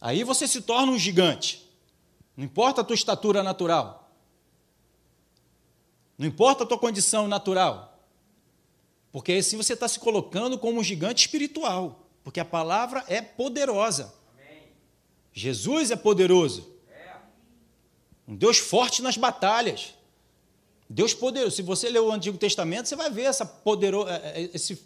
Aí 0.04 0.22
você 0.26 0.46
se 0.50 0.60
torna 0.60 0.92
um 0.92 1.00
gigante. 1.00 1.66
Não 2.36 2.44
importa 2.44 2.82
a 2.82 2.84
tua 2.84 2.94
estatura 2.94 3.42
natural. 3.42 4.12
Não 6.18 6.28
importa 6.28 6.66
a 6.66 6.68
tua 6.68 6.78
condição 6.78 7.26
natural. 7.26 7.98
Porque 9.14 9.32
assim 9.32 9.56
você 9.56 9.72
está 9.72 9.88
se 9.88 10.02
colocando 10.02 10.60
como 10.60 10.78
um 10.78 10.84
gigante 10.84 11.22
espiritual. 11.22 12.06
Porque 12.22 12.42
a 12.42 12.44
palavra 12.44 13.06
é 13.08 13.22
poderosa. 13.22 14.14
Amém. 14.34 14.64
Jesus 15.32 15.90
é 15.90 15.96
poderoso. 15.96 16.70
É. 16.90 17.16
Um 18.28 18.36
Deus 18.36 18.58
forte 18.58 19.02
nas 19.02 19.16
batalhas. 19.16 19.94
Deus 20.90 21.14
poderoso. 21.14 21.56
Se 21.56 21.62
você 21.62 21.90
ler 21.90 22.02
o 22.02 22.12
Antigo 22.12 22.38
Testamento, 22.38 22.90
você 22.90 22.98
vai 22.98 23.10
ver 23.10 23.24
essa 23.24 23.46
podero... 23.46 24.06
É, 24.10 24.42
é, 24.42 24.50
esse 24.54 24.84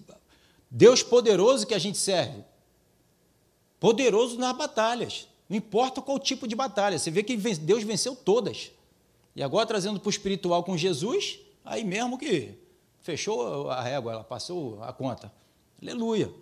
Deus 0.70 1.02
poderoso 1.02 1.66
que 1.66 1.74
a 1.74 1.80
gente 1.80 1.98
serve 1.98 2.46
poderoso 3.80 4.38
nas 4.38 4.56
batalhas. 4.56 5.28
Não 5.50 5.58
importa 5.58 6.02
qual 6.02 6.20
tipo 6.20 6.48
de 6.48 6.56
batalha. 6.56 7.00
Você 7.00 7.10
vê 7.10 7.24
que 7.24 7.38
Deus 7.38 7.84
venceu 7.84 8.16
todas. 8.16 8.72
E 9.36 9.44
agora, 9.44 9.66
trazendo 9.66 10.00
para 10.00 10.08
o 10.08 10.10
espiritual 10.10 10.64
com 10.64 10.76
Jesus, 10.76 11.40
aí 11.64 11.84
mesmo 11.84 12.18
que 12.18 12.54
fechou 13.02 13.70
a 13.70 13.82
régua, 13.82 14.12
ela 14.12 14.24
passou 14.24 14.84
a 14.84 14.92
conta. 14.92 15.32
Aleluia. 15.82 16.34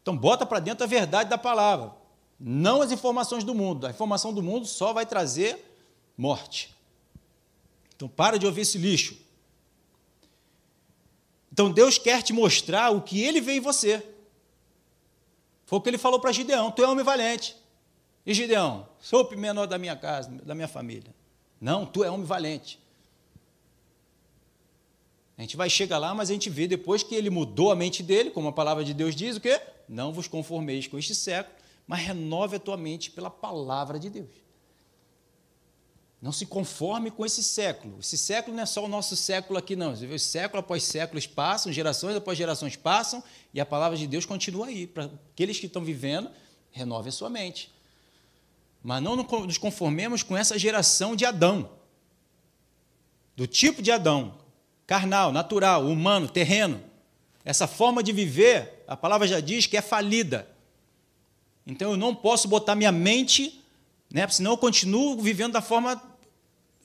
Então, 0.00 0.16
bota 0.16 0.44
para 0.44 0.58
dentro 0.58 0.82
a 0.82 0.86
verdade 0.86 1.30
da 1.30 1.38
palavra. 1.38 1.92
Não 2.40 2.82
as 2.82 2.90
informações 2.90 3.44
do 3.44 3.54
mundo. 3.54 3.86
A 3.86 3.90
informação 3.90 4.32
do 4.32 4.42
mundo 4.42 4.66
só 4.66 4.92
vai 4.92 5.06
trazer 5.06 5.62
morte. 6.16 6.74
Então, 7.94 8.08
para 8.08 8.38
de 8.38 8.46
ouvir 8.46 8.62
esse 8.62 8.78
lixo. 8.78 9.16
Então, 11.52 11.70
Deus 11.70 11.98
quer 11.98 12.22
te 12.22 12.32
mostrar 12.32 12.90
o 12.90 13.02
que 13.02 13.22
Ele 13.22 13.40
vê 13.40 13.56
em 13.56 13.60
você. 13.60 14.04
Foi 15.72 15.78
o 15.78 15.80
que 15.80 15.88
ele 15.88 15.96
falou 15.96 16.20
para 16.20 16.30
Gideão: 16.32 16.70
Tu 16.70 16.84
é 16.84 16.86
homem 16.86 17.02
valente. 17.02 17.56
E 18.26 18.34
Gideão, 18.34 18.86
sou 19.00 19.26
o 19.26 19.38
menor 19.38 19.64
da 19.64 19.78
minha 19.78 19.96
casa, 19.96 20.30
da 20.44 20.54
minha 20.54 20.68
família. 20.68 21.14
Não, 21.58 21.86
tu 21.86 22.04
é 22.04 22.10
homem 22.10 22.26
valente. 22.26 22.78
A 25.38 25.40
gente 25.40 25.56
vai 25.56 25.70
chegar 25.70 25.96
lá, 25.96 26.12
mas 26.12 26.28
a 26.28 26.34
gente 26.34 26.50
vê 26.50 26.68
depois 26.68 27.02
que 27.02 27.14
ele 27.14 27.30
mudou 27.30 27.72
a 27.72 27.74
mente 27.74 28.02
dele, 28.02 28.30
como 28.30 28.48
a 28.48 28.52
palavra 28.52 28.84
de 28.84 28.92
Deus 28.92 29.16
diz, 29.16 29.38
o 29.38 29.40
quê? 29.40 29.62
Não 29.88 30.12
vos 30.12 30.28
conformeis 30.28 30.86
com 30.86 30.98
este 30.98 31.14
século, 31.14 31.56
mas 31.86 32.00
renove 32.02 32.56
a 32.56 32.60
tua 32.60 32.76
mente 32.76 33.10
pela 33.10 33.30
palavra 33.30 33.98
de 33.98 34.10
Deus. 34.10 34.41
Não 36.22 36.30
se 36.30 36.46
conforme 36.46 37.10
com 37.10 37.26
esse 37.26 37.42
século. 37.42 37.96
Esse 37.98 38.16
século 38.16 38.54
não 38.54 38.62
é 38.62 38.66
só 38.66 38.84
o 38.84 38.88
nosso 38.88 39.16
século 39.16 39.58
aqui, 39.58 39.74
não. 39.74 39.92
Século 40.20 40.60
após 40.60 40.84
séculos 40.84 41.26
passam, 41.26 41.72
gerações 41.72 42.14
após 42.14 42.38
gerações 42.38 42.76
passam, 42.76 43.24
e 43.52 43.60
a 43.60 43.66
palavra 43.66 43.98
de 43.98 44.06
Deus 44.06 44.24
continua 44.24 44.68
aí. 44.68 44.86
Para 44.86 45.10
aqueles 45.32 45.58
que 45.58 45.66
estão 45.66 45.82
vivendo, 45.82 46.30
renove 46.70 47.08
a 47.08 47.12
sua 47.12 47.28
mente. 47.28 47.72
Mas 48.84 49.02
não 49.02 49.16
nos 49.16 49.58
conformemos 49.58 50.22
com 50.22 50.36
essa 50.36 50.56
geração 50.56 51.16
de 51.16 51.24
Adão. 51.24 51.70
Do 53.34 53.48
tipo 53.48 53.82
de 53.82 53.90
Adão. 53.90 54.38
Carnal, 54.86 55.32
natural, 55.32 55.84
humano, 55.86 56.28
terreno. 56.28 56.80
Essa 57.44 57.66
forma 57.66 58.00
de 58.00 58.12
viver, 58.12 58.84
a 58.86 58.96
palavra 58.96 59.26
já 59.26 59.40
diz 59.40 59.66
que 59.66 59.76
é 59.76 59.82
falida. 59.82 60.48
Então 61.66 61.90
eu 61.90 61.96
não 61.96 62.14
posso 62.14 62.46
botar 62.46 62.76
minha 62.76 62.92
mente, 62.92 63.60
né, 64.12 64.28
senão 64.28 64.52
eu 64.52 64.58
continuo 64.58 65.20
vivendo 65.20 65.54
da 65.54 65.60
forma 65.60 66.11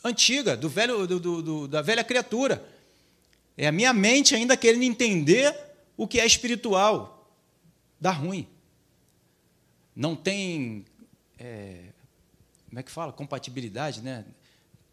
antiga, 0.03 0.55
do 0.55 0.69
velho, 0.69 1.07
do, 1.07 1.19
do, 1.19 1.41
do, 1.41 1.67
da 1.67 1.81
velha 1.81 2.03
criatura. 2.03 2.67
É 3.57 3.67
a 3.67 3.71
minha 3.71 3.93
mente 3.93 4.35
ainda 4.35 4.55
querendo 4.55 4.83
entender 4.83 5.55
o 5.95 6.07
que 6.07 6.19
é 6.19 6.25
espiritual. 6.25 7.33
Dá 7.99 8.11
ruim. 8.11 8.47
Não 9.95 10.15
tem. 10.15 10.85
É, 11.39 11.85
como 12.69 12.79
é 12.79 12.83
que 12.83 12.91
fala? 12.91 13.11
Compatibilidade, 13.11 14.01
né? 14.01 14.25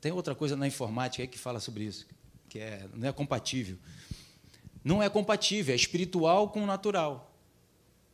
Tem 0.00 0.12
outra 0.12 0.34
coisa 0.34 0.56
na 0.56 0.66
informática 0.66 1.26
que 1.26 1.38
fala 1.38 1.60
sobre 1.60 1.84
isso, 1.84 2.06
que 2.48 2.58
é, 2.58 2.86
não 2.94 3.08
é 3.08 3.12
compatível. 3.12 3.78
Não 4.82 5.02
é 5.02 5.08
compatível, 5.08 5.72
é 5.72 5.76
espiritual 5.76 6.50
com 6.50 6.62
o 6.62 6.66
natural. 6.66 7.34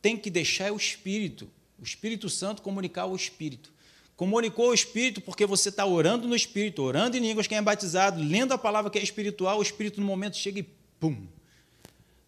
Tem 0.01 0.17
que 0.17 0.29
deixar 0.29 0.71
o 0.71 0.77
espírito, 0.77 1.49
o 1.79 1.83
Espírito 1.83 2.29
Santo 2.29 2.61
comunicar 2.61 3.05
o 3.07 3.15
espírito. 3.15 3.73
Comunicou 4.15 4.69
o 4.69 4.73
espírito 4.73 5.21
porque 5.21 5.45
você 5.45 5.69
está 5.69 5.85
orando 5.85 6.27
no 6.27 6.35
espírito, 6.35 6.83
orando 6.83 7.17
em 7.17 7.19
línguas, 7.19 7.47
quem 7.47 7.57
é 7.57 7.61
batizado, 7.61 8.21
lendo 8.21 8.53
a 8.53 8.57
palavra 8.57 8.91
que 8.91 8.99
é 8.99 9.03
espiritual, 9.03 9.59
o 9.59 9.61
espírito 9.61 9.99
no 9.99 10.05
momento 10.05 10.37
chega 10.37 10.59
e 10.59 10.63
pum, 10.99 11.27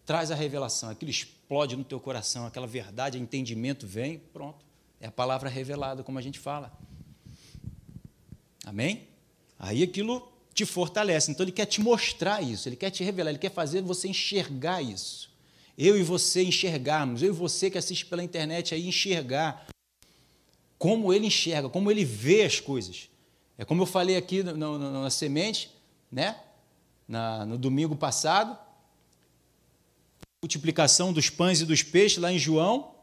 traz 0.04 0.30
a 0.30 0.34
revelação, 0.34 0.90
aquilo 0.90 1.10
explode 1.10 1.76
no 1.76 1.84
teu 1.84 2.00
coração, 2.00 2.46
aquela 2.46 2.66
verdade, 2.66 3.18
entendimento 3.18 3.86
vem, 3.86 4.18
pronto. 4.32 4.64
É 5.00 5.06
a 5.06 5.12
palavra 5.12 5.48
revelada, 5.48 6.02
como 6.02 6.18
a 6.18 6.22
gente 6.22 6.38
fala. 6.38 6.72
Amém? 8.64 9.06
Aí 9.58 9.82
aquilo 9.82 10.26
te 10.54 10.64
fortalece. 10.64 11.30
Então 11.30 11.44
ele 11.44 11.52
quer 11.52 11.66
te 11.66 11.80
mostrar 11.80 12.42
isso, 12.42 12.68
ele 12.68 12.76
quer 12.76 12.90
te 12.90 13.04
revelar, 13.04 13.30
ele 13.30 13.38
quer 13.38 13.50
fazer 13.50 13.82
você 13.82 14.08
enxergar 14.08 14.80
isso. 14.80 15.30
Eu 15.76 15.98
e 15.98 16.02
você 16.02 16.42
enxergarmos, 16.42 17.22
eu 17.22 17.28
e 17.28 17.32
você 17.32 17.70
que 17.70 17.76
assiste 17.76 18.06
pela 18.06 18.22
internet 18.22 18.74
aí 18.74 18.86
enxergar 18.86 19.66
como 20.78 21.12
ele 21.12 21.26
enxerga, 21.26 21.68
como 21.68 21.90
ele 21.90 22.04
vê 22.04 22.44
as 22.44 22.60
coisas. 22.60 23.08
É 23.56 23.64
como 23.64 23.82
eu 23.82 23.86
falei 23.86 24.16
aqui 24.16 24.42
no, 24.42 24.78
no, 24.78 25.02
na 25.02 25.10
semente, 25.10 25.70
né? 26.10 26.36
Na, 27.06 27.44
no 27.44 27.58
domingo 27.58 27.94
passado, 27.94 28.58
multiplicação 30.42 31.12
dos 31.12 31.30
pães 31.30 31.60
e 31.60 31.66
dos 31.66 31.82
peixes 31.82 32.18
lá 32.18 32.32
em 32.32 32.38
João, 32.38 32.94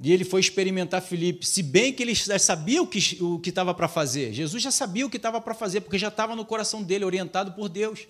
e 0.00 0.12
ele 0.12 0.24
foi 0.24 0.40
experimentar 0.40 1.00
Filipe, 1.00 1.46
se 1.46 1.62
bem 1.62 1.92
que 1.92 2.02
ele 2.02 2.14
já 2.14 2.38
sabia 2.38 2.82
o 2.82 2.86
que 2.86 3.18
o 3.22 3.40
estava 3.44 3.72
para 3.72 3.88
fazer. 3.88 4.32
Jesus 4.32 4.62
já 4.62 4.70
sabia 4.70 5.06
o 5.06 5.10
que 5.10 5.16
estava 5.16 5.40
para 5.40 5.54
fazer, 5.54 5.80
porque 5.80 5.98
já 5.98 6.08
estava 6.08 6.36
no 6.36 6.44
coração 6.44 6.82
dele, 6.82 7.04
orientado 7.04 7.52
por 7.52 7.68
Deus. 7.68 8.06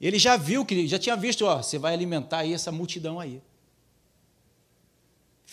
Ele 0.00 0.18
já 0.18 0.36
viu 0.36 0.64
que, 0.64 0.86
já 0.86 0.98
tinha 0.98 1.16
visto, 1.16 1.46
ó, 1.46 1.62
você 1.62 1.78
vai 1.78 1.94
alimentar 1.94 2.38
aí 2.38 2.52
essa 2.52 2.70
multidão 2.70 3.18
aí. 3.18 3.40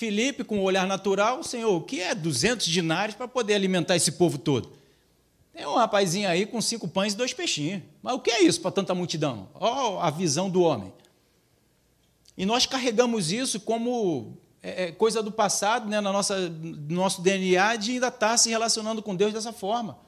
Filipe, 0.02 0.44
com 0.44 0.58
o 0.58 0.64
olhar 0.64 0.88
natural, 0.88 1.44
Senhor, 1.44 1.76
o 1.76 1.80
que 1.80 2.02
é 2.02 2.16
200 2.16 2.66
dinários 2.66 3.16
para 3.16 3.28
poder 3.28 3.54
alimentar 3.54 3.96
esse 3.96 4.14
povo 4.14 4.40
todo? 4.40 4.72
Tem 5.54 5.64
um 5.64 5.76
rapazinho 5.76 6.28
aí 6.28 6.48
com 6.48 6.60
cinco 6.60 6.88
pães 6.88 7.14
e 7.14 7.16
dois 7.16 7.34
peixinhos. 7.34 7.84
Mas 8.02 8.16
o 8.16 8.20
que 8.20 8.32
é 8.32 8.42
isso 8.42 8.60
para 8.62 8.72
tanta 8.72 8.96
multidão? 8.96 9.50
Ó, 9.54 10.00
a 10.00 10.10
visão 10.10 10.50
do 10.50 10.64
homem. 10.64 10.92
E 12.36 12.48
nós 12.48 12.66
carregamos 12.66 13.32
isso 13.32 13.60
como 13.60 14.36
é, 14.64 14.86
é, 14.86 14.92
coisa 14.92 15.22
do 15.22 15.32
passado, 15.32 15.88
né, 15.88 16.02
na 16.02 16.12
nossa, 16.12 16.50
no 16.50 16.96
nosso 16.96 17.22
DNA, 17.22 17.76
de 17.76 17.92
ainda 17.92 18.08
estar 18.08 18.36
se 18.38 18.50
relacionando 18.50 19.04
com 19.04 19.16
Deus 19.16 19.32
dessa 19.32 19.54
forma. 19.54 20.00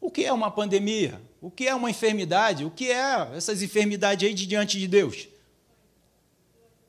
O 0.00 0.08
que 0.08 0.24
é 0.24 0.32
uma 0.32 0.52
pandemia? 0.52 1.20
O 1.40 1.50
que 1.50 1.66
é 1.66 1.74
uma 1.74 1.90
enfermidade? 1.90 2.64
O 2.64 2.70
que 2.70 2.92
é 2.92 3.32
essas 3.34 3.60
enfermidades 3.60 4.28
aí 4.28 4.32
de 4.32 4.46
diante 4.46 4.78
de 4.78 4.86
Deus? 4.86 5.26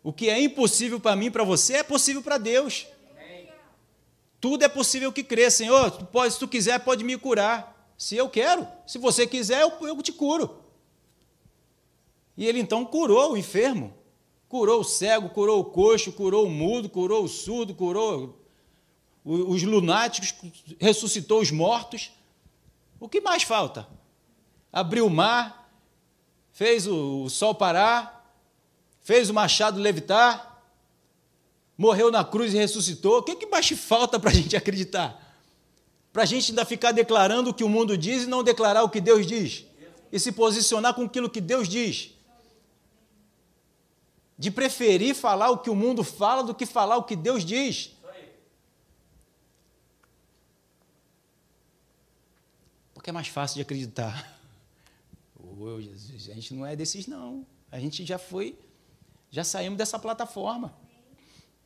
O 0.03 0.11
que 0.11 0.29
é 0.29 0.41
impossível 0.41 0.99
para 0.99 1.15
mim, 1.15 1.29
para 1.29 1.43
você, 1.43 1.77
é 1.77 1.83
possível 1.83 2.23
para 2.23 2.37
Deus. 2.37 2.87
Tudo 4.39 4.63
é 4.63 4.67
possível 4.67 5.11
que 5.13 5.23
crê, 5.23 5.51
Senhor. 5.51 5.91
Se 6.29 6.39
tu 6.39 6.47
quiser, 6.47 6.79
pode 6.79 7.03
me 7.03 7.15
curar. 7.17 7.93
Se 7.97 8.15
eu 8.15 8.27
quero, 8.27 8.67
se 8.87 8.97
você 8.97 9.27
quiser, 9.27 9.61
eu 9.61 10.01
te 10.01 10.11
curo. 10.11 10.57
E 12.35 12.47
ele 12.47 12.59
então 12.59 12.83
curou 12.83 13.33
o 13.33 13.37
enfermo. 13.37 13.93
Curou 14.49 14.81
o 14.81 14.83
cego, 14.83 15.29
curou 15.29 15.61
o 15.61 15.65
coxo, 15.65 16.11
curou 16.11 16.45
o 16.47 16.49
mudo, 16.49 16.89
curou 16.89 17.23
o 17.23 17.27
surdo, 17.27 17.75
curou 17.75 18.37
os 19.23 19.61
lunáticos, 19.61 20.33
ressuscitou 20.79 21.39
os 21.39 21.51
mortos. 21.51 22.11
O 22.99 23.07
que 23.07 23.21
mais 23.21 23.43
falta? 23.43 23.87
Abriu 24.73 25.05
o 25.05 25.09
mar, 25.09 25.71
fez 26.51 26.87
o 26.87 27.29
sol 27.29 27.53
parar, 27.53 28.20
fez 29.01 29.29
o 29.29 29.33
machado 29.33 29.79
levitar, 29.79 30.63
morreu 31.77 32.11
na 32.11 32.23
cruz 32.23 32.53
e 32.53 32.57
ressuscitou. 32.57 33.19
O 33.19 33.23
que 33.23 33.45
mais 33.47 33.69
falta 33.69 34.19
para 34.19 34.29
a 34.29 34.33
gente 34.35 34.55
acreditar? 34.55 35.19
Para 36.13 36.23
a 36.23 36.25
gente 36.25 36.51
ainda 36.51 36.65
ficar 36.65 36.91
declarando 36.91 37.49
o 37.49 37.53
que 37.53 37.63
o 37.63 37.69
mundo 37.69 37.97
diz 37.97 38.23
e 38.23 38.27
não 38.27 38.43
declarar 38.43 38.83
o 38.83 38.89
que 38.89 38.99
Deus 38.99 39.25
diz? 39.25 39.65
E 40.11 40.19
se 40.19 40.31
posicionar 40.31 40.93
com 40.93 41.03
aquilo 41.03 41.29
que 41.29 41.39
Deus 41.39 41.67
diz? 41.67 42.11
de 44.41 44.49
preferir 44.49 45.13
falar 45.13 45.51
o 45.51 45.59
que 45.59 45.69
o 45.69 45.75
mundo 45.75 46.03
fala 46.03 46.43
do 46.43 46.55
que 46.55 46.65
falar 46.65 46.97
o 46.97 47.03
que 47.03 47.15
Deus 47.15 47.45
diz. 47.45 47.91
Porque 52.91 53.11
é 53.11 53.13
mais 53.13 53.27
fácil 53.27 53.57
de 53.57 53.61
acreditar. 53.61 54.35
Oh, 55.39 55.79
Jesus, 55.79 56.27
a 56.31 56.33
gente 56.33 56.55
não 56.55 56.65
é 56.65 56.75
desses, 56.75 57.05
não. 57.05 57.45
A 57.71 57.79
gente 57.79 58.03
já 58.03 58.17
foi, 58.17 58.57
já 59.31 59.43
saímos 59.43 59.77
dessa 59.77 59.97
plataforma 59.97 60.73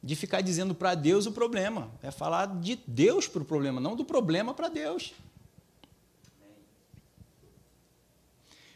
de 0.01 0.15
ficar 0.15 0.41
dizendo 0.41 0.75
para 0.75 0.93
Deus 0.93 1.25
o 1.25 1.31
problema. 1.31 1.91
É 2.03 2.11
falar 2.11 2.45
de 2.59 2.79
Deus 2.85 3.27
para 3.27 3.41
o 3.41 3.45
problema, 3.45 3.81
não 3.81 3.95
do 3.95 4.05
problema 4.05 4.53
para 4.53 4.69
Deus. 4.69 5.13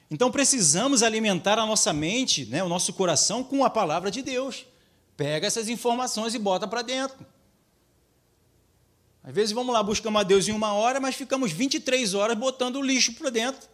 Então 0.10 0.32
precisamos 0.32 1.04
alimentar 1.04 1.60
a 1.60 1.68
nossa 1.68 1.94
mente, 1.94 2.48
né, 2.48 2.64
o 2.64 2.68
nosso 2.68 2.92
coração 2.94 3.44
com 3.44 3.64
a 3.64 3.70
palavra 3.70 4.10
de 4.10 4.24
Deus. 4.24 4.66
Pega 5.16 5.46
essas 5.46 5.70
informações 5.70 6.34
e 6.34 6.40
bota 6.40 6.68
para 6.68 6.82
dentro. 6.82 7.24
Às 9.24 9.36
vezes 9.36 9.52
vamos 9.52 9.72
lá, 9.72 9.84
buscamos 9.84 10.20
a 10.20 10.24
Deus 10.24 10.48
em 10.48 10.52
uma 10.52 10.74
hora, 10.74 11.00
mas 11.00 11.14
ficamos 11.14 11.52
23 11.52 12.16
horas 12.16 12.36
botando 12.36 12.78
o 12.78 12.82
lixo 12.82 13.14
para 13.14 13.30
dentro. 13.30 13.70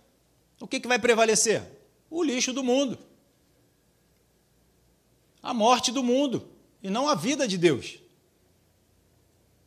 O 0.60 0.68
que, 0.68 0.82
que 0.82 0.88
vai 0.90 1.00
prevalecer? 1.00 1.64
O 2.10 2.22
lixo 2.22 2.52
do 2.52 2.62
mundo. 2.62 3.00
A 5.46 5.54
morte 5.54 5.92
do 5.92 6.04
mundo. 6.04 6.48
E 6.82 6.90
não 6.90 7.08
a 7.08 7.14
vida 7.14 7.48
de 7.48 7.56
Deus. 7.56 8.00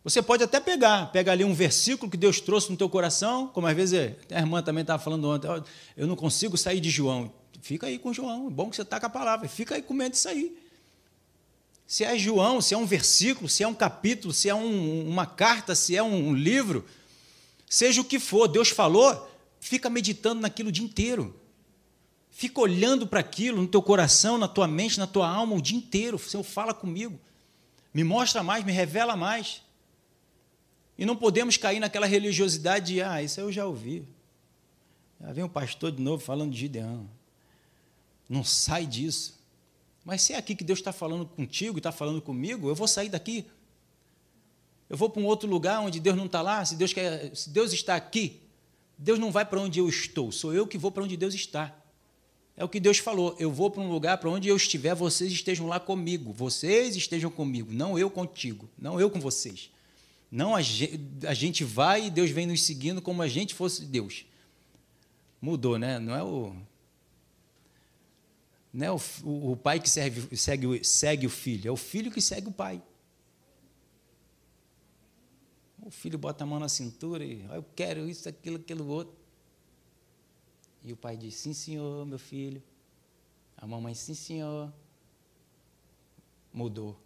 Você 0.02 0.20
pode 0.20 0.42
até 0.42 0.58
pegar, 0.58 1.12
pega 1.12 1.30
ali 1.30 1.44
um 1.44 1.54
versículo 1.54 2.10
que 2.10 2.16
Deus 2.16 2.40
trouxe 2.40 2.70
no 2.70 2.76
teu 2.76 2.88
coração, 2.88 3.48
como 3.48 3.66
às 3.66 3.76
vezes 3.76 4.16
a 4.32 4.38
irmã 4.38 4.62
também 4.62 4.82
estava 4.82 5.02
falando 5.02 5.28
ontem, 5.28 5.48
eu 5.96 6.06
não 6.06 6.16
consigo 6.16 6.56
sair 6.56 6.80
de 6.80 6.90
João. 6.90 7.32
Fica 7.60 7.86
aí 7.86 7.98
com 7.98 8.12
João, 8.12 8.48
é 8.48 8.50
bom 8.50 8.70
que 8.70 8.76
você 8.76 8.82
está 8.82 8.98
com 8.98 9.06
a 9.06 9.10
palavra, 9.10 9.48
fica 9.48 9.74
aí 9.74 9.82
com 9.82 9.94
medo 9.94 10.12
disso 10.12 10.28
aí. 10.28 10.56
Se 11.86 12.04
é 12.04 12.18
João, 12.18 12.60
se 12.60 12.74
é 12.74 12.78
um 12.78 12.86
versículo, 12.86 13.48
se 13.48 13.62
é 13.62 13.68
um 13.68 13.74
capítulo, 13.74 14.32
se 14.32 14.48
é 14.48 14.54
um, 14.54 15.08
uma 15.08 15.26
carta, 15.26 15.74
se 15.74 15.96
é 15.96 16.02
um 16.02 16.34
livro, 16.34 16.84
seja 17.68 18.00
o 18.00 18.04
que 18.04 18.18
for, 18.18 18.48
Deus 18.48 18.70
falou, 18.70 19.30
fica 19.60 19.90
meditando 19.90 20.40
naquilo 20.40 20.70
o 20.70 20.72
dia 20.72 20.84
inteiro. 20.84 21.37
Fica 22.38 22.60
olhando 22.60 23.04
para 23.04 23.18
aquilo 23.18 23.60
no 23.60 23.66
teu 23.66 23.82
coração, 23.82 24.38
na 24.38 24.46
tua 24.46 24.68
mente, 24.68 24.96
na 24.96 25.08
tua 25.08 25.28
alma 25.28 25.56
o 25.56 25.60
dia 25.60 25.76
inteiro. 25.76 26.16
Senhor, 26.20 26.44
fala 26.44 26.72
comigo. 26.72 27.18
Me 27.92 28.04
mostra 28.04 28.44
mais, 28.44 28.64
me 28.64 28.70
revela 28.70 29.16
mais. 29.16 29.60
E 30.96 31.04
não 31.04 31.16
podemos 31.16 31.56
cair 31.56 31.80
naquela 31.80 32.06
religiosidade 32.06 32.94
de, 32.94 33.02
ah, 33.02 33.20
isso 33.20 33.40
eu 33.40 33.50
já 33.50 33.66
ouvi. 33.66 34.06
Já 35.20 35.32
vem 35.32 35.42
o 35.42 35.48
pastor 35.48 35.90
de 35.90 36.00
novo 36.00 36.22
falando 36.22 36.52
de 36.52 36.58
Gideão. 36.60 37.10
Não 38.28 38.44
sai 38.44 38.86
disso. 38.86 39.36
Mas 40.04 40.22
se 40.22 40.32
é 40.32 40.36
aqui 40.36 40.54
que 40.54 40.62
Deus 40.62 40.78
está 40.78 40.92
falando 40.92 41.26
contigo, 41.26 41.78
está 41.78 41.90
falando 41.90 42.22
comigo, 42.22 42.68
eu 42.68 42.74
vou 42.76 42.86
sair 42.86 43.08
daqui. 43.08 43.46
Eu 44.88 44.96
vou 44.96 45.10
para 45.10 45.20
um 45.20 45.26
outro 45.26 45.50
lugar 45.50 45.80
onde 45.80 45.98
Deus 45.98 46.16
não 46.16 46.26
está 46.26 46.40
lá. 46.40 46.64
Se 46.64 46.76
Deus, 46.76 46.92
quer, 46.92 47.34
se 47.34 47.50
Deus 47.50 47.72
está 47.72 47.96
aqui, 47.96 48.40
Deus 48.96 49.18
não 49.18 49.32
vai 49.32 49.44
para 49.44 49.58
onde 49.58 49.80
eu 49.80 49.88
estou, 49.88 50.30
sou 50.30 50.54
eu 50.54 50.68
que 50.68 50.78
vou 50.78 50.92
para 50.92 51.02
onde 51.02 51.16
Deus 51.16 51.34
está. 51.34 51.74
É 52.58 52.64
o 52.64 52.68
que 52.68 52.80
Deus 52.80 52.98
falou. 52.98 53.36
Eu 53.38 53.52
vou 53.52 53.70
para 53.70 53.80
um 53.80 53.88
lugar 53.88 54.18
para 54.18 54.28
onde 54.28 54.48
eu 54.48 54.56
estiver, 54.56 54.92
vocês 54.92 55.30
estejam 55.30 55.68
lá 55.68 55.78
comigo. 55.78 56.32
Vocês 56.32 56.96
estejam 56.96 57.30
comigo, 57.30 57.72
não 57.72 57.96
eu 57.96 58.10
contigo, 58.10 58.68
não 58.76 59.00
eu 59.00 59.08
com 59.08 59.20
vocês. 59.20 59.70
Não 60.28 60.56
a 60.56 60.60
gente, 60.60 61.62
vai 61.62 62.06
e 62.06 62.10
Deus 62.10 62.30
vem 62.30 62.48
nos 62.48 62.64
seguindo 62.64 63.00
como 63.00 63.22
a 63.22 63.28
gente 63.28 63.54
fosse 63.54 63.84
Deus. 63.84 64.26
Mudou, 65.40 65.78
né? 65.78 66.00
Não 66.00 66.16
é 66.16 66.22
o. 66.24 66.52
Não 68.72 68.86
é 68.86 68.90
o, 68.90 69.00
o, 69.52 69.56
pai 69.56 69.78
que 69.78 69.88
serve, 69.88 70.36
segue, 70.36 70.84
segue 70.84 71.26
o 71.28 71.30
filho, 71.30 71.68
é 71.68 71.70
o 71.70 71.76
filho 71.76 72.10
que 72.10 72.20
segue 72.20 72.48
o 72.48 72.52
pai. 72.52 72.82
O 75.80 75.92
filho 75.92 76.18
bota 76.18 76.42
a 76.42 76.46
mão 76.46 76.58
na 76.58 76.68
cintura 76.68 77.24
e 77.24 77.44
eu 77.50 77.64
quero 77.76 78.08
isso, 78.08 78.28
aquilo, 78.28 78.56
aquilo 78.56 78.86
outro. 78.88 79.17
E 80.84 80.92
o 80.92 80.96
pai 80.96 81.16
diz: 81.16 81.34
Sim, 81.34 81.52
senhor, 81.52 82.06
meu 82.06 82.18
filho. 82.18 82.62
A 83.56 83.66
mamãe, 83.66 83.94
sim, 83.94 84.14
senhor. 84.14 84.72
Mudou. 86.52 86.98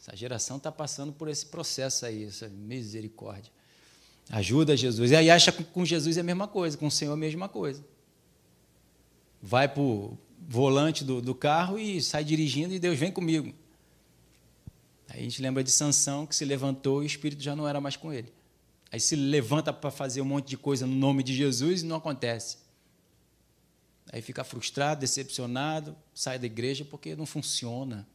Essa 0.00 0.16
geração 0.16 0.56
está 0.56 0.70
passando 0.70 1.12
por 1.12 1.28
esse 1.28 1.46
processo 1.46 2.06
aí, 2.06 2.24
essa 2.24 2.48
misericórdia. 2.48 3.52
Ajuda 4.30 4.76
Jesus. 4.76 5.10
E 5.10 5.16
aí 5.16 5.30
acha 5.30 5.52
que 5.52 5.64
com 5.64 5.84
Jesus 5.84 6.16
é 6.16 6.20
a 6.20 6.24
mesma 6.24 6.48
coisa, 6.48 6.76
com 6.76 6.86
o 6.86 6.90
Senhor 6.90 7.12
é 7.12 7.14
a 7.14 7.16
mesma 7.16 7.48
coisa. 7.48 7.84
Vai 9.40 9.68
para 9.68 9.82
o 9.82 10.18
volante 10.48 11.04
do, 11.04 11.20
do 11.20 11.34
carro 11.34 11.78
e 11.78 12.02
sai 12.02 12.24
dirigindo 12.24 12.74
e 12.74 12.78
Deus 12.78 12.98
vem 12.98 13.12
comigo. 13.12 13.52
Aí 15.08 15.20
a 15.20 15.22
gente 15.22 15.40
lembra 15.40 15.62
de 15.62 15.70
Sansão 15.70 16.26
que 16.26 16.34
se 16.34 16.44
levantou 16.44 17.02
e 17.02 17.06
o 17.06 17.08
Espírito 17.08 17.42
já 17.42 17.54
não 17.54 17.68
era 17.68 17.80
mais 17.80 17.96
com 17.96 18.12
ele. 18.12 18.32
Aí 18.90 19.00
se 19.00 19.16
levanta 19.16 19.72
para 19.72 19.90
fazer 19.90 20.20
um 20.20 20.24
monte 20.26 20.48
de 20.48 20.56
coisa 20.56 20.86
no 20.86 20.94
nome 20.94 21.22
de 21.22 21.34
Jesus 21.34 21.82
e 21.82 21.86
não 21.86 21.96
acontece. 21.96 22.58
Aí 24.12 24.22
fica 24.22 24.44
frustrado, 24.44 25.00
decepcionado, 25.00 25.96
sai 26.14 26.38
da 26.38 26.46
igreja 26.46 26.84
porque 26.84 27.16
não 27.16 27.26
funciona. 27.26 28.06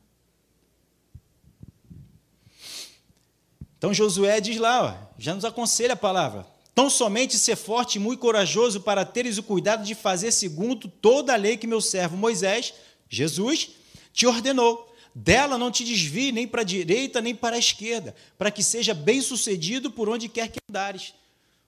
Então 3.78 3.94
Josué 3.94 4.40
diz 4.40 4.58
lá, 4.58 4.84
ó, 4.84 5.16
já 5.18 5.34
nos 5.34 5.44
aconselha 5.44 5.94
a 5.94 5.98
palavra. 5.98 6.46
Tão 6.74 6.90
somente 6.90 7.38
ser 7.38 7.56
forte 7.56 7.96
e 7.96 8.00
muito 8.00 8.20
corajoso 8.20 8.82
para 8.82 9.04
teres 9.04 9.38
o 9.38 9.44
cuidado 9.44 9.84
de 9.84 9.94
fazer 9.94 10.32
segundo 10.32 10.88
toda 10.88 11.34
a 11.34 11.36
lei 11.36 11.58
que 11.58 11.68
meu 11.68 11.82
servo 11.82 12.16
Moisés, 12.16 12.74
Jesus, 13.10 13.72
te 14.14 14.26
ordenou. 14.26 14.91
Dela 15.14 15.58
não 15.58 15.72
te 15.72 15.84
desvie 15.84 16.32
nem 16.32 16.48
para 16.48 16.62
a 16.62 16.66
direita 16.66 17.22
nem 17.22 17.36
para 17.36 17.58
a 17.58 17.60
esquerda, 17.60 18.16
para 18.38 18.50
que 18.50 18.64
seja 18.64 18.94
bem 18.94 19.22
sucedido 19.22 19.92
por 19.92 20.08
onde 20.08 20.30
quer 20.30 20.50
que 20.50 20.60
andares. 20.70 21.14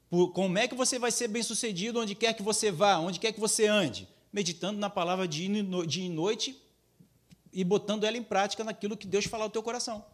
Por, 0.09 0.31
como 0.31 0.57
é 0.57 0.67
que 0.67 0.75
você 0.75 0.97
vai 0.97 1.11
ser 1.11 1.27
bem 1.27 1.43
sucedido 1.43 1.99
onde 1.99 2.15
quer 2.15 2.33
que 2.33 2.43
você 2.43 2.71
vá, 2.71 2.97
onde 2.99 3.19
quer 3.19 3.33
que 3.33 3.39
você 3.39 3.67
ande? 3.67 4.07
Meditando 4.31 4.79
na 4.79 4.89
palavra 4.89 5.27
de 5.27 5.47
dia 5.87 6.05
e 6.05 6.09
noite 6.09 6.57
e 7.51 7.63
botando 7.63 8.03
ela 8.03 8.17
em 8.17 8.23
prática 8.23 8.63
naquilo 8.63 8.97
que 8.97 9.05
Deus 9.05 9.25
falar 9.25 9.43
ao 9.43 9.49
teu 9.49 9.61
coração. 9.61 10.05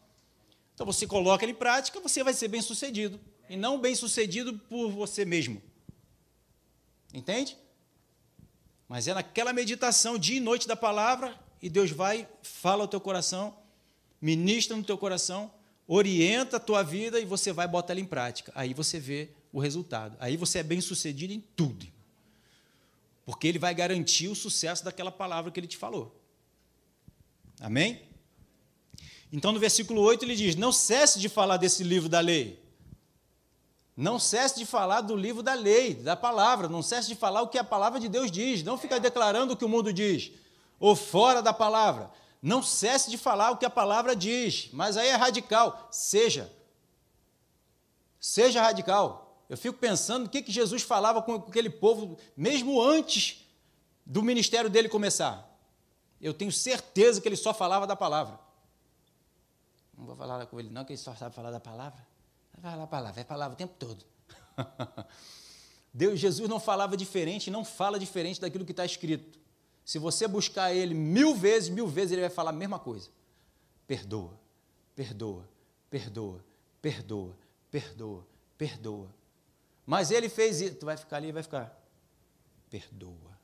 Então 0.73 0.86
você 0.86 1.05
coloca 1.05 1.45
ele 1.45 1.51
em 1.51 1.55
prática, 1.55 1.99
você 1.99 2.23
vai 2.23 2.34
ser 2.34 2.47
bem 2.47 2.61
sucedido. 2.61 3.19
E 3.49 3.55
não 3.55 3.80
bem 3.80 3.95
sucedido 3.95 4.57
por 4.69 4.89
você 4.89 5.25
mesmo. 5.25 5.61
Entende? 7.13 7.57
Mas 8.88 9.07
é 9.07 9.13
naquela 9.13 9.53
meditação 9.53 10.17
dia 10.17 10.38
e 10.38 10.39
noite 10.39 10.67
da 10.67 10.75
palavra, 10.75 11.38
e 11.62 11.70
Deus 11.70 11.91
vai, 11.91 12.28
fala 12.41 12.84
ao 12.84 12.88
teu 12.88 12.99
coração, 12.99 13.55
ministra 14.22 14.76
no 14.76 14.84
teu 14.84 14.97
coração, 14.97 15.51
orienta 15.88 16.57
a 16.57 16.60
tua 16.60 16.84
vida 16.84 17.20
e 17.20 17.26
você 17.26 17.51
vai 17.51 17.68
botar 17.68 17.93
ela 17.93 17.99
em 17.99 18.05
prática. 18.05 18.51
Aí 18.55 18.74
você 18.74 18.99
vê 18.99 19.30
o 19.51 19.60
resultado. 19.60 20.16
Aí 20.20 20.38
você 20.38 20.60
é 20.60 20.64
bem 20.64 20.80
sucedido 20.80 21.34
em 21.34 21.39
tudo. 21.55 21.88
Porque 23.26 23.47
ele 23.47 23.60
vai 23.60 23.74
garantir 23.74 24.28
o 24.28 24.36
sucesso 24.36 24.84
daquela 24.84 25.12
palavra 25.12 25.51
que 25.51 25.60
ele 25.60 25.68
te 25.68 25.78
falou. 25.78 26.16
Amém? 27.60 28.01
Então, 29.32 29.51
no 29.51 29.60
versículo 29.60 30.01
8, 30.01 30.26
ele 30.26 30.36
diz: 30.36 30.55
Não 30.55 30.72
cesse 30.72 31.20
de 31.20 31.30
falar 31.30 31.57
desse 31.57 31.84
livro 31.84 32.10
da 32.10 32.20
lei. 32.20 32.60
Não 33.95 34.18
cesse 34.18 34.57
de 34.57 34.66
falar 34.66 35.01
do 35.01 35.16
livro 35.16 35.43
da 35.43 35.53
lei, 35.53 35.93
da 35.93 36.16
palavra. 36.16 36.70
Não 36.70 36.82
cesse 36.82 37.10
de 37.10 37.16
falar 37.16 37.41
o 37.41 37.49
que 37.49 37.57
a 37.57 37.64
palavra 37.64 37.99
de 37.99 38.07
Deus 38.07 38.32
diz. 38.32 38.64
Não 38.64 38.78
fica 38.78 38.99
declarando 38.99 39.53
o 39.53 39.57
que 39.57 39.66
o 39.66 39.70
mundo 39.70 39.91
diz, 39.91 40.32
ou 40.80 40.95
fora 40.95 41.41
da 41.41 41.53
palavra. 41.53 42.11
Não 42.41 42.63
cesse 42.63 43.09
de 43.09 43.17
falar 43.17 43.51
o 43.51 43.57
que 43.57 43.65
a 43.65 43.69
palavra 43.69 44.15
diz. 44.15 44.69
Mas 44.71 44.95
aí 44.95 45.09
é 45.09 45.15
radical. 45.15 45.88
Seja. 45.91 46.51
Seja 48.19 48.61
radical. 48.61 49.43
Eu 49.49 49.57
fico 49.57 49.77
pensando 49.77 50.25
o 50.25 50.30
que, 50.30 50.41
que 50.41 50.51
Jesus 50.51 50.84
falava 50.84 51.21
com 51.21 51.36
aquele 51.36 51.69
povo, 51.69 52.17
mesmo 52.38 52.82
antes 52.82 53.45
do 54.05 54.21
ministério 54.21 54.69
dele 54.69 54.88
começar. 54.88 55.49
Eu 56.21 56.34
tenho 56.34 56.51
certeza 56.51 57.19
que 57.19 57.27
ele 57.27 57.36
só 57.36 57.53
falava 57.53 57.88
da 57.88 57.95
palavra. 57.95 58.39
Não 59.97 60.05
vou 60.05 60.15
falar 60.15 60.45
com 60.45 60.59
ele, 60.59 60.69
não, 60.69 60.86
que 60.86 60.93
ele 60.93 60.97
só 60.97 61.15
sabe 61.15 61.36
falar 61.36 61.51
da 61.51 61.59
palavra. 61.59 62.07
Vai 62.53 62.71
falar 62.71 62.84
a 62.84 62.88
palavra, 62.88 63.21
é 63.21 63.23
palavra 63.23 63.53
o 63.53 63.57
tempo 63.57 63.73
todo. 63.77 64.05
Deus, 65.93 66.19
Jesus 66.19 66.47
não 66.47 66.59
falava 66.59 66.95
diferente, 66.95 67.49
não 67.49 67.65
fala 67.65 67.99
diferente 67.99 68.39
daquilo 68.39 68.65
que 68.65 68.71
está 68.71 68.86
escrito. 68.86 69.39
Se 69.90 69.98
você 69.98 70.28
buscar 70.28 70.72
ele 70.72 70.94
mil 70.94 71.34
vezes, 71.34 71.68
mil 71.68 71.88
vezes, 71.88 72.12
ele 72.12 72.22
vai 72.22 72.30
falar 72.30 72.52
a 72.52 72.54
mesma 72.54 72.78
coisa. 72.78 73.10
Perdoa, 73.88 74.40
perdoa, 74.96 75.50
perdoa, 75.90 76.46
perdoa, 76.80 77.36
perdoa, 77.72 78.28
perdoa. 78.56 79.08
Mas 79.88 80.12
ele 80.12 80.30
fez 80.30 80.62
isso, 80.62 80.76
tu 80.76 80.86
vai 80.86 80.96
ficar 80.96 81.18
ali 81.18 81.30
e 81.30 81.32
vai 81.32 81.42
ficar. 81.42 81.76
Perdoa. 82.70 83.40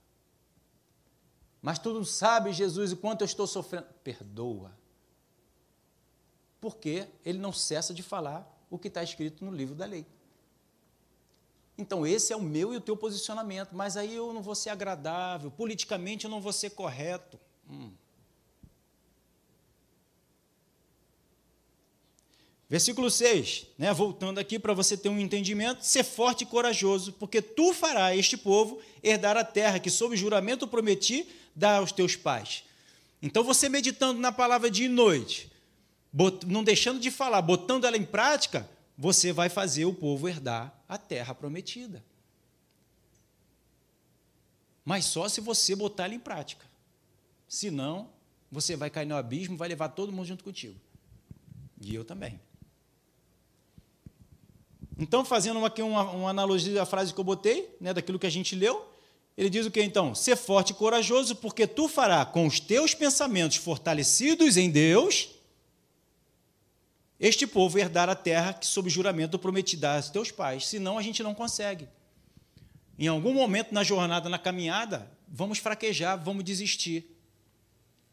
Mas 1.64 1.80
tu 1.80 1.92
não 1.92 2.06
sabe, 2.06 2.54
Jesus, 2.54 2.92
o 2.92 2.98
quanto 2.98 3.22
eu 3.22 3.26
estou 3.26 3.48
sofrendo. 3.48 3.88
Perdoa 4.04 4.72
porque 6.62 7.08
ele 7.26 7.40
não 7.40 7.52
cessa 7.52 7.92
de 7.92 8.04
falar 8.04 8.48
o 8.70 8.78
que 8.78 8.88
está 8.88 9.02
escrito 9.02 9.44
no 9.44 9.52
livro 9.52 9.74
da 9.74 9.86
lei. 9.88 10.06
Então, 11.78 12.08
esse 12.08 12.32
é 12.32 12.36
o 12.36 12.42
meu 12.42 12.74
e 12.74 12.78
o 12.78 12.82
teu 12.82 12.96
posicionamento, 12.96 13.70
mas 13.74 13.98
aí 13.98 14.16
eu 14.16 14.32
não 14.32 14.42
vou 14.42 14.56
ser 14.56 14.70
agradável, 14.70 15.52
politicamente 15.52 16.26
eu 16.26 16.32
não 16.32 16.40
vou 16.40 16.54
ser 16.54 16.70
correto. 16.72 17.38
Hum. 17.70 17.92
Versículo 22.68 23.12
6, 23.12 23.68
né, 23.78 23.94
voltando 23.94 24.40
aqui 24.40 24.58
para 24.58 24.74
você 24.74 24.98
ter 24.98 25.10
um 25.10 25.20
entendimento: 25.20 25.86
ser 25.86 26.04
forte 26.04 26.42
e 26.42 26.48
corajoso, 26.48 27.14
porque 27.14 27.42
tu 27.42 27.74
farás 27.74 28.18
este 28.18 28.38
povo 28.38 28.80
herdar 29.04 29.38
a 29.38 29.44
terra 29.44 29.80
que, 29.80 29.92
sob 29.92 30.16
juramento, 30.16 30.68
prometi 30.68 31.28
dar 31.56 31.78
aos 31.78 31.92
teus 31.92 32.16
pais. 32.16 32.64
Então, 33.22 33.44
você 33.44 33.70
meditando 33.70 34.20
na 34.20 34.32
palavra 34.32 34.70
de 34.72 34.88
noite, 34.88 35.52
não 36.48 36.64
deixando 36.64 37.00
de 37.00 37.12
falar, 37.12 37.42
botando 37.42 37.86
ela 37.86 37.98
em 37.98 38.06
prática, 38.06 38.68
você 38.98 39.34
vai 39.34 39.50
fazer 39.50 39.86
o 39.86 39.94
povo 39.94 40.28
herdar 40.28 40.74
a 40.88 40.98
terra 40.98 41.36
prometida. 41.36 42.04
Mas 44.84 45.06
só 45.06 45.28
se 45.28 45.42
você 45.42 45.76
botar 45.76 46.06
ela 46.06 46.16
em 46.16 46.20
prática. 46.20 46.66
Senão, 47.48 48.10
você 48.52 48.76
vai 48.76 48.90
cair 48.90 49.06
no 49.06 49.16
abismo, 49.16 49.58
vai 49.58 49.68
levar 49.68 49.90
todo 49.90 50.12
mundo 50.12 50.28
junto 50.28 50.44
contigo. 50.44 50.80
E 51.82 51.94
eu 51.94 52.06
também. 52.06 52.40
Então, 54.98 55.26
fazendo 55.26 55.64
aqui 55.66 55.82
uma, 55.82 56.04
uma 56.12 56.30
analogia 56.30 56.74
da 56.74 56.86
frase 56.86 57.14
que 57.14 57.20
eu 57.20 57.24
botei, 57.24 57.76
né, 57.82 57.94
daquilo 57.94 58.18
que 58.18 58.28
a 58.28 58.32
gente 58.32 58.56
leu, 58.56 58.90
ele 59.36 59.50
diz 59.50 59.66
o 59.66 59.72
que 59.72 59.84
então? 59.84 60.16
Ser 60.16 60.38
forte 60.38 60.70
e 60.70 60.74
corajoso, 60.76 61.36
porque 61.36 61.68
tu 61.68 61.90
fará 61.90 62.26
com 62.26 62.48
os 62.48 62.60
teus 62.60 62.94
pensamentos 62.94 63.58
fortalecidos 63.58 64.56
em 64.56 64.70
Deus 64.70 65.35
este 67.20 67.48
povo 67.48 67.78
herdar 67.80 68.10
a 68.10 68.16
terra 68.16 68.54
que, 68.54 68.66
sob 68.66 68.90
juramento, 68.90 69.40
prometi 69.40 69.78
dar 69.78 69.98
aos 69.98 70.10
teus 70.10 70.32
pais. 70.32 70.68
Senão, 70.68 70.98
a 70.98 71.02
gente 71.02 71.24
não 71.24 71.34
consegue. 71.34 71.88
Em 72.98 73.08
algum 73.08 73.34
momento 73.34 73.74
na 73.74 73.84
jornada, 73.84 74.30
na 74.30 74.40
caminhada, 74.40 75.10
vamos 75.28 75.58
fraquejar, 75.58 76.22
vamos 76.22 76.44
desistir. 76.44 77.06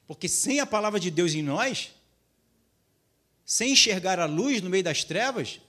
Porque 0.06 0.28
sem 0.28 0.60
a 0.60 0.66
palavra 0.66 0.98
de 0.98 1.10
Deus 1.10 1.34
em 1.34 1.42
nós, 1.42 1.92
sem 3.44 3.72
enxergar 3.72 4.18
a 4.18 4.26
luz 4.26 4.60
no 4.60 4.70
meio 4.70 4.84
das 4.84 5.04
trevas, 5.04 5.60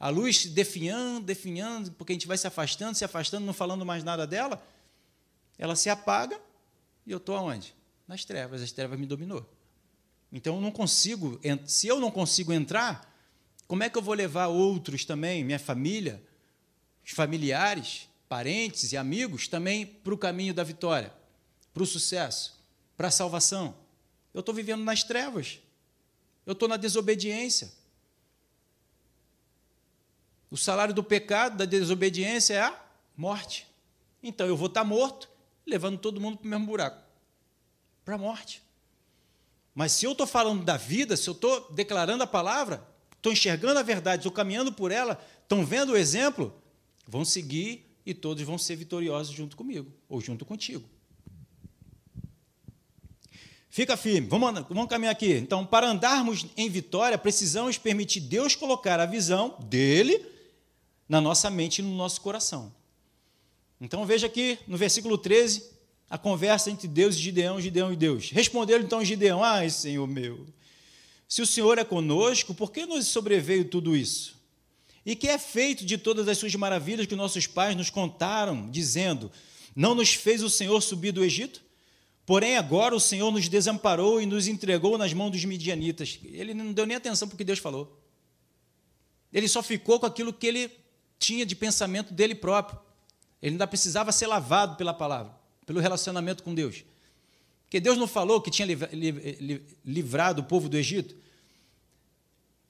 a 0.00 0.08
luz 0.08 0.38
se 0.38 0.48
definhando, 0.50 1.26
definhando, 1.26 1.92
porque 1.92 2.12
a 2.12 2.14
gente 2.14 2.26
vai 2.26 2.38
se 2.38 2.46
afastando, 2.46 2.96
se 2.96 3.04
afastando, 3.04 3.44
não 3.44 3.52
falando 3.52 3.84
mais 3.84 4.04
nada 4.04 4.26
dela, 4.26 4.62
ela 5.58 5.74
se 5.74 5.90
apaga 5.90 6.40
e 7.06 7.10
eu 7.10 7.18
estou 7.18 7.36
aonde? 7.36 7.74
Nas 8.06 8.24
trevas, 8.24 8.62
as 8.62 8.72
trevas 8.72 8.98
me 8.98 9.06
dominou. 9.06 9.46
Então 10.32 10.56
eu 10.56 10.60
não 10.60 10.70
consigo, 10.70 11.40
se 11.66 11.86
eu 11.86 12.00
não 12.00 12.10
consigo 12.10 12.52
entrar, 12.52 13.14
como 13.66 13.82
é 13.82 13.90
que 13.90 13.96
eu 13.96 14.02
vou 14.02 14.14
levar 14.14 14.48
outros 14.48 15.04
também, 15.04 15.44
minha 15.44 15.58
família, 15.58 16.22
os 17.04 17.12
familiares, 17.12 18.08
parentes 18.28 18.92
e 18.92 18.96
amigos 18.96 19.48
também 19.48 19.86
para 19.86 20.14
o 20.14 20.18
caminho 20.18 20.52
da 20.52 20.62
vitória, 20.62 21.12
para 21.72 21.82
o 21.82 21.86
sucesso, 21.86 22.58
para 22.96 23.08
a 23.08 23.10
salvação? 23.10 23.74
Eu 24.34 24.40
estou 24.40 24.54
vivendo 24.54 24.82
nas 24.84 25.02
trevas, 25.02 25.60
eu 26.44 26.52
estou 26.52 26.68
na 26.68 26.76
desobediência. 26.76 27.72
O 30.50 30.56
salário 30.56 30.94
do 30.94 31.04
pecado, 31.04 31.58
da 31.58 31.64
desobediência 31.64 32.54
é 32.54 32.60
a 32.60 32.82
morte. 33.16 33.66
Então 34.22 34.46
eu 34.46 34.56
vou 34.56 34.68
estar 34.68 34.84
morto, 34.84 35.28
levando 35.66 35.98
todo 35.98 36.20
mundo 36.20 36.38
para 36.38 36.46
o 36.46 36.50
mesmo 36.50 36.66
buraco 36.66 37.08
para 38.08 38.14
a 38.14 38.18
morte. 38.18 38.62
Mas 39.78 39.92
se 39.92 40.04
eu 40.04 40.10
estou 40.10 40.26
falando 40.26 40.64
da 40.64 40.76
vida, 40.76 41.16
se 41.16 41.30
eu 41.30 41.34
estou 41.34 41.70
declarando 41.70 42.24
a 42.24 42.26
palavra, 42.26 42.84
estou 43.16 43.30
enxergando 43.30 43.78
a 43.78 43.82
verdade, 43.84 44.22
estou 44.22 44.32
caminhando 44.32 44.72
por 44.72 44.90
ela, 44.90 45.24
estão 45.40 45.64
vendo 45.64 45.92
o 45.92 45.96
exemplo, 45.96 46.52
vão 47.06 47.24
seguir 47.24 47.88
e 48.04 48.12
todos 48.12 48.42
vão 48.42 48.58
ser 48.58 48.74
vitoriosos 48.74 49.32
junto 49.32 49.56
comigo, 49.56 49.92
ou 50.08 50.20
junto 50.20 50.44
contigo. 50.44 50.84
Fica 53.70 53.96
firme, 53.96 54.26
vamos, 54.26 54.52
vamos 54.68 54.88
caminhar 54.88 55.12
aqui. 55.12 55.34
Então, 55.34 55.64
para 55.64 55.88
andarmos 55.88 56.44
em 56.56 56.68
vitória, 56.68 57.16
precisamos 57.16 57.78
permitir 57.78 58.18
Deus 58.18 58.56
colocar 58.56 58.98
a 58.98 59.06
visão 59.06 59.56
dele 59.60 60.26
na 61.08 61.20
nossa 61.20 61.48
mente 61.50 61.78
e 61.78 61.82
no 61.82 61.94
nosso 61.94 62.20
coração. 62.20 62.74
Então, 63.80 64.04
veja 64.04 64.26
aqui 64.26 64.58
no 64.66 64.76
versículo 64.76 65.16
13, 65.16 65.77
a 66.08 66.16
conversa 66.16 66.70
entre 66.70 66.88
Deus 66.88 67.16
e 67.16 67.18
Gideão, 67.18 67.60
Gideão 67.60 67.92
e 67.92 67.96
Deus. 67.96 68.30
Responderam 68.30 68.84
então 68.84 69.04
Gideão: 69.04 69.42
Ai, 69.42 69.70
Senhor 69.70 70.06
meu, 70.06 70.46
se 71.28 71.42
o 71.42 71.46
Senhor 71.46 71.78
é 71.78 71.84
conosco, 71.84 72.54
por 72.54 72.72
que 72.72 72.86
nos 72.86 73.06
sobreveio 73.06 73.64
tudo 73.64 73.96
isso? 73.96 74.36
E 75.04 75.14
que 75.16 75.28
é 75.28 75.38
feito 75.38 75.84
de 75.84 75.96
todas 75.96 76.28
as 76.28 76.38
suas 76.38 76.54
maravilhas 76.54 77.06
que 77.06 77.16
nossos 77.16 77.46
pais 77.46 77.76
nos 77.76 77.90
contaram, 77.90 78.70
dizendo: 78.70 79.30
Não 79.74 79.94
nos 79.94 80.14
fez 80.14 80.42
o 80.42 80.50
Senhor 80.50 80.80
subir 80.80 81.12
do 81.12 81.24
Egito? 81.24 81.62
Porém, 82.24 82.58
agora 82.58 82.94
o 82.94 83.00
Senhor 83.00 83.30
nos 83.30 83.48
desamparou 83.48 84.20
e 84.20 84.26
nos 84.26 84.48
entregou 84.48 84.98
nas 84.98 85.14
mãos 85.14 85.30
dos 85.30 85.44
midianitas. 85.46 86.18
Ele 86.24 86.52
não 86.52 86.74
deu 86.74 86.84
nem 86.84 86.94
atenção 86.94 87.26
para 87.26 87.34
o 87.34 87.38
que 87.38 87.44
Deus 87.44 87.58
falou. 87.58 87.98
Ele 89.32 89.48
só 89.48 89.62
ficou 89.62 89.98
com 89.98 90.04
aquilo 90.04 90.30
que 90.30 90.46
ele 90.46 90.70
tinha 91.18 91.46
de 91.46 91.56
pensamento 91.56 92.12
dele 92.12 92.34
próprio. 92.34 92.78
Ele 93.40 93.54
ainda 93.54 93.66
precisava 93.66 94.12
ser 94.12 94.26
lavado 94.26 94.76
pela 94.76 94.92
palavra, 94.92 95.34
pelo 95.68 95.80
relacionamento 95.80 96.42
com 96.42 96.54
Deus. 96.54 96.82
Porque 97.64 97.78
Deus 97.78 97.98
não 97.98 98.06
falou 98.06 98.40
que 98.40 98.50
tinha 98.50 98.66
livrado 99.84 100.40
o 100.40 100.44
povo 100.44 100.66
do 100.66 100.78
Egito? 100.78 101.14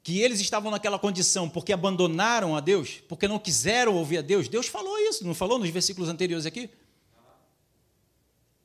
Que 0.02 0.20
eles 0.20 0.40
estavam 0.40 0.68
naquela 0.68 0.98
condição 0.98 1.48
porque 1.48 1.72
abandonaram 1.72 2.56
a 2.56 2.60
Deus, 2.60 3.00
porque 3.08 3.28
não 3.28 3.38
quiseram 3.38 3.94
ouvir 3.94 4.18
a 4.18 4.20
Deus. 4.20 4.48
Deus 4.48 4.66
falou 4.66 4.98
isso, 4.98 5.24
não 5.24 5.32
falou 5.32 5.60
nos 5.60 5.70
versículos 5.70 6.08
anteriores 6.08 6.44
aqui? 6.44 6.68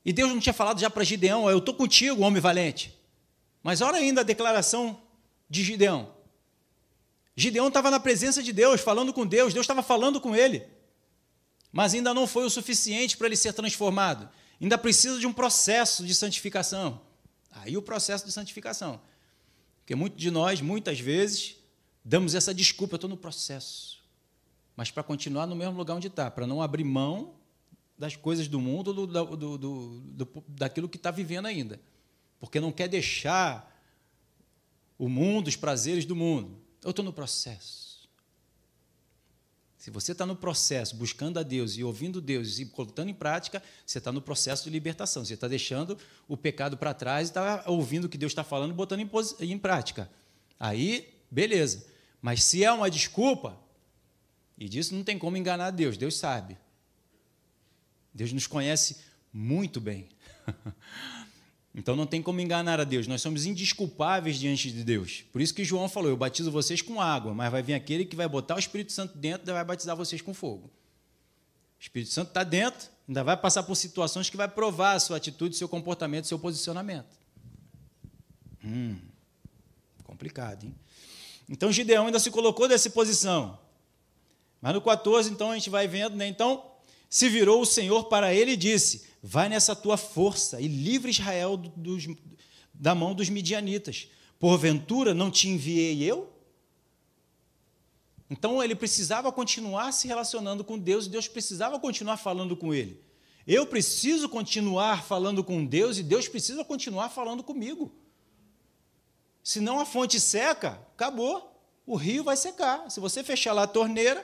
E 0.04 0.12
Deus 0.12 0.30
não 0.30 0.40
tinha 0.40 0.52
falado 0.52 0.80
já 0.80 0.90
para 0.90 1.04
Gideão: 1.04 1.48
Eu 1.48 1.58
estou 1.58 1.72
contigo, 1.72 2.24
homem 2.24 2.42
valente. 2.42 2.92
Mas 3.62 3.80
olha 3.80 3.98
ainda 3.98 4.22
a 4.22 4.24
declaração 4.24 5.00
de 5.48 5.62
Gideão. 5.62 6.12
Gideão 7.36 7.68
estava 7.68 7.88
na 7.88 8.00
presença 8.00 8.42
de 8.42 8.52
Deus, 8.52 8.80
falando 8.80 9.12
com 9.12 9.24
Deus, 9.24 9.54
Deus 9.54 9.62
estava 9.62 9.82
falando 9.82 10.20
com 10.20 10.34
ele. 10.34 10.73
Mas 11.74 11.92
ainda 11.92 12.14
não 12.14 12.24
foi 12.24 12.44
o 12.44 12.50
suficiente 12.50 13.16
para 13.16 13.26
ele 13.26 13.34
ser 13.34 13.52
transformado. 13.52 14.30
Ainda 14.60 14.78
precisa 14.78 15.18
de 15.18 15.26
um 15.26 15.32
processo 15.32 16.06
de 16.06 16.14
santificação. 16.14 17.00
Aí 17.50 17.76
o 17.76 17.82
processo 17.82 18.24
de 18.24 18.30
santificação. 18.30 19.00
Porque 19.80 19.96
muitos 19.96 20.20
de 20.20 20.30
nós, 20.30 20.60
muitas 20.60 21.00
vezes, 21.00 21.56
damos 22.04 22.36
essa 22.36 22.54
desculpa, 22.54 22.94
eu 22.94 22.96
estou 22.98 23.10
no 23.10 23.16
processo. 23.16 23.98
Mas 24.76 24.92
para 24.92 25.02
continuar 25.02 25.48
no 25.48 25.56
mesmo 25.56 25.76
lugar 25.76 25.96
onde 25.96 26.06
está, 26.06 26.30
para 26.30 26.46
não 26.46 26.62
abrir 26.62 26.84
mão 26.84 27.34
das 27.98 28.14
coisas 28.14 28.46
do 28.46 28.60
mundo, 28.60 28.94
do, 28.94 29.36
do, 29.36 29.58
do, 29.58 30.44
daquilo 30.46 30.88
que 30.88 30.96
está 30.96 31.10
vivendo 31.10 31.46
ainda. 31.46 31.80
Porque 32.38 32.60
não 32.60 32.70
quer 32.70 32.86
deixar 32.86 33.68
o 34.96 35.08
mundo, 35.08 35.48
os 35.48 35.56
prazeres 35.56 36.04
do 36.04 36.14
mundo. 36.14 36.56
Eu 36.84 36.90
estou 36.90 37.04
no 37.04 37.12
processo. 37.12 37.83
Se 39.84 39.90
você 39.90 40.12
está 40.12 40.24
no 40.24 40.34
processo, 40.34 40.96
buscando 40.96 41.38
a 41.38 41.42
Deus 41.42 41.76
e 41.76 41.84
ouvindo 41.84 42.18
Deus 42.18 42.58
e 42.58 42.64
colocando 42.64 43.10
em 43.10 43.14
prática, 43.14 43.62
você 43.84 43.98
está 43.98 44.10
no 44.10 44.22
processo 44.22 44.64
de 44.64 44.70
libertação. 44.70 45.22
Você 45.22 45.34
está 45.34 45.46
deixando 45.46 45.98
o 46.26 46.38
pecado 46.38 46.74
para 46.74 46.94
trás 46.94 47.28
e 47.28 47.30
está 47.32 47.64
ouvindo 47.66 48.06
o 48.06 48.08
que 48.08 48.16
Deus 48.16 48.32
está 48.32 48.42
falando 48.42 48.70
e 48.70 48.74
botando 48.74 49.00
em, 49.00 49.10
em 49.40 49.58
prática. 49.58 50.10
Aí, 50.58 51.12
beleza. 51.30 51.84
Mas 52.22 52.42
se 52.44 52.64
é 52.64 52.72
uma 52.72 52.90
desculpa, 52.90 53.60
e 54.56 54.70
disso 54.70 54.94
não 54.94 55.04
tem 55.04 55.18
como 55.18 55.36
enganar 55.36 55.70
Deus, 55.70 55.98
Deus 55.98 56.16
sabe. 56.16 56.56
Deus 58.14 58.32
nos 58.32 58.46
conhece 58.46 59.00
muito 59.30 59.82
bem. 59.82 60.08
Então 61.74 61.96
não 61.96 62.06
tem 62.06 62.22
como 62.22 62.40
enganar 62.40 62.78
a 62.78 62.84
Deus, 62.84 63.06
nós 63.06 63.20
somos 63.20 63.46
indisculpáveis 63.46 64.38
diante 64.38 64.70
de 64.70 64.84
Deus. 64.84 65.24
Por 65.32 65.40
isso 65.40 65.52
que 65.52 65.64
João 65.64 65.88
falou: 65.88 66.10
Eu 66.10 66.16
batizo 66.16 66.50
vocês 66.50 66.80
com 66.80 67.00
água, 67.00 67.34
mas 67.34 67.50
vai 67.50 67.62
vir 67.62 67.74
aquele 67.74 68.04
que 68.04 68.14
vai 68.14 68.28
botar 68.28 68.54
o 68.54 68.58
Espírito 68.58 68.92
Santo 68.92 69.18
dentro 69.18 69.50
e 69.50 69.52
vai 69.52 69.64
batizar 69.64 69.96
vocês 69.96 70.22
com 70.22 70.32
fogo. 70.32 70.70
O 71.78 71.82
Espírito 71.82 72.12
Santo 72.12 72.28
está 72.28 72.44
dentro, 72.44 72.88
ainda 73.08 73.24
vai 73.24 73.36
passar 73.36 73.64
por 73.64 73.74
situações 73.74 74.30
que 74.30 74.36
vai 74.36 74.46
provar 74.46 74.92
a 74.92 75.00
sua 75.00 75.16
atitude, 75.16 75.56
seu 75.56 75.68
comportamento, 75.68 76.28
seu 76.28 76.38
posicionamento. 76.38 77.18
Hum, 78.64 78.96
complicado, 80.04 80.64
hein? 80.64 80.74
Então 81.48 81.72
Gideão 81.72 82.06
ainda 82.06 82.20
se 82.20 82.30
colocou 82.30 82.68
nessa 82.68 82.88
posição. 82.88 83.58
Mas 84.64 84.72
no 84.72 84.80
14, 84.80 85.30
então, 85.30 85.50
a 85.50 85.54
gente 85.54 85.68
vai 85.68 85.86
vendo, 85.86 86.16
né? 86.16 86.26
Então, 86.26 86.64
se 87.10 87.28
virou 87.28 87.60
o 87.60 87.66
Senhor 87.66 88.04
para 88.04 88.32
ele 88.32 88.52
e 88.52 88.56
disse: 88.56 89.04
Vai 89.26 89.48
nessa 89.48 89.74
tua 89.74 89.96
força 89.96 90.60
e 90.60 90.68
livre 90.68 91.10
Israel 91.10 91.56
dos, 91.56 92.04
da 92.74 92.94
mão 92.94 93.14
dos 93.14 93.30
midianitas. 93.30 94.06
Porventura 94.38 95.14
não 95.14 95.30
te 95.30 95.48
enviei 95.48 96.02
eu? 96.02 96.30
Então 98.28 98.62
ele 98.62 98.74
precisava 98.74 99.32
continuar 99.32 99.92
se 99.92 100.06
relacionando 100.06 100.62
com 100.62 100.78
Deus 100.78 101.06
e 101.06 101.08
Deus 101.08 101.26
precisava 101.26 101.80
continuar 101.80 102.18
falando 102.18 102.54
com 102.54 102.74
ele. 102.74 103.02
Eu 103.46 103.66
preciso 103.66 104.28
continuar 104.28 105.02
falando 105.02 105.42
com 105.42 105.64
Deus 105.64 105.96
e 105.96 106.02
Deus 106.02 106.28
precisa 106.28 106.62
continuar 106.62 107.08
falando 107.08 107.42
comigo. 107.42 107.94
Senão 109.42 109.80
a 109.80 109.86
fonte 109.86 110.20
seca, 110.20 110.78
acabou. 110.92 111.50
O 111.86 111.96
rio 111.96 112.22
vai 112.22 112.36
secar. 112.36 112.90
Se 112.90 113.00
você 113.00 113.24
fechar 113.24 113.54
lá 113.54 113.62
a 113.62 113.66
torneira, 113.66 114.22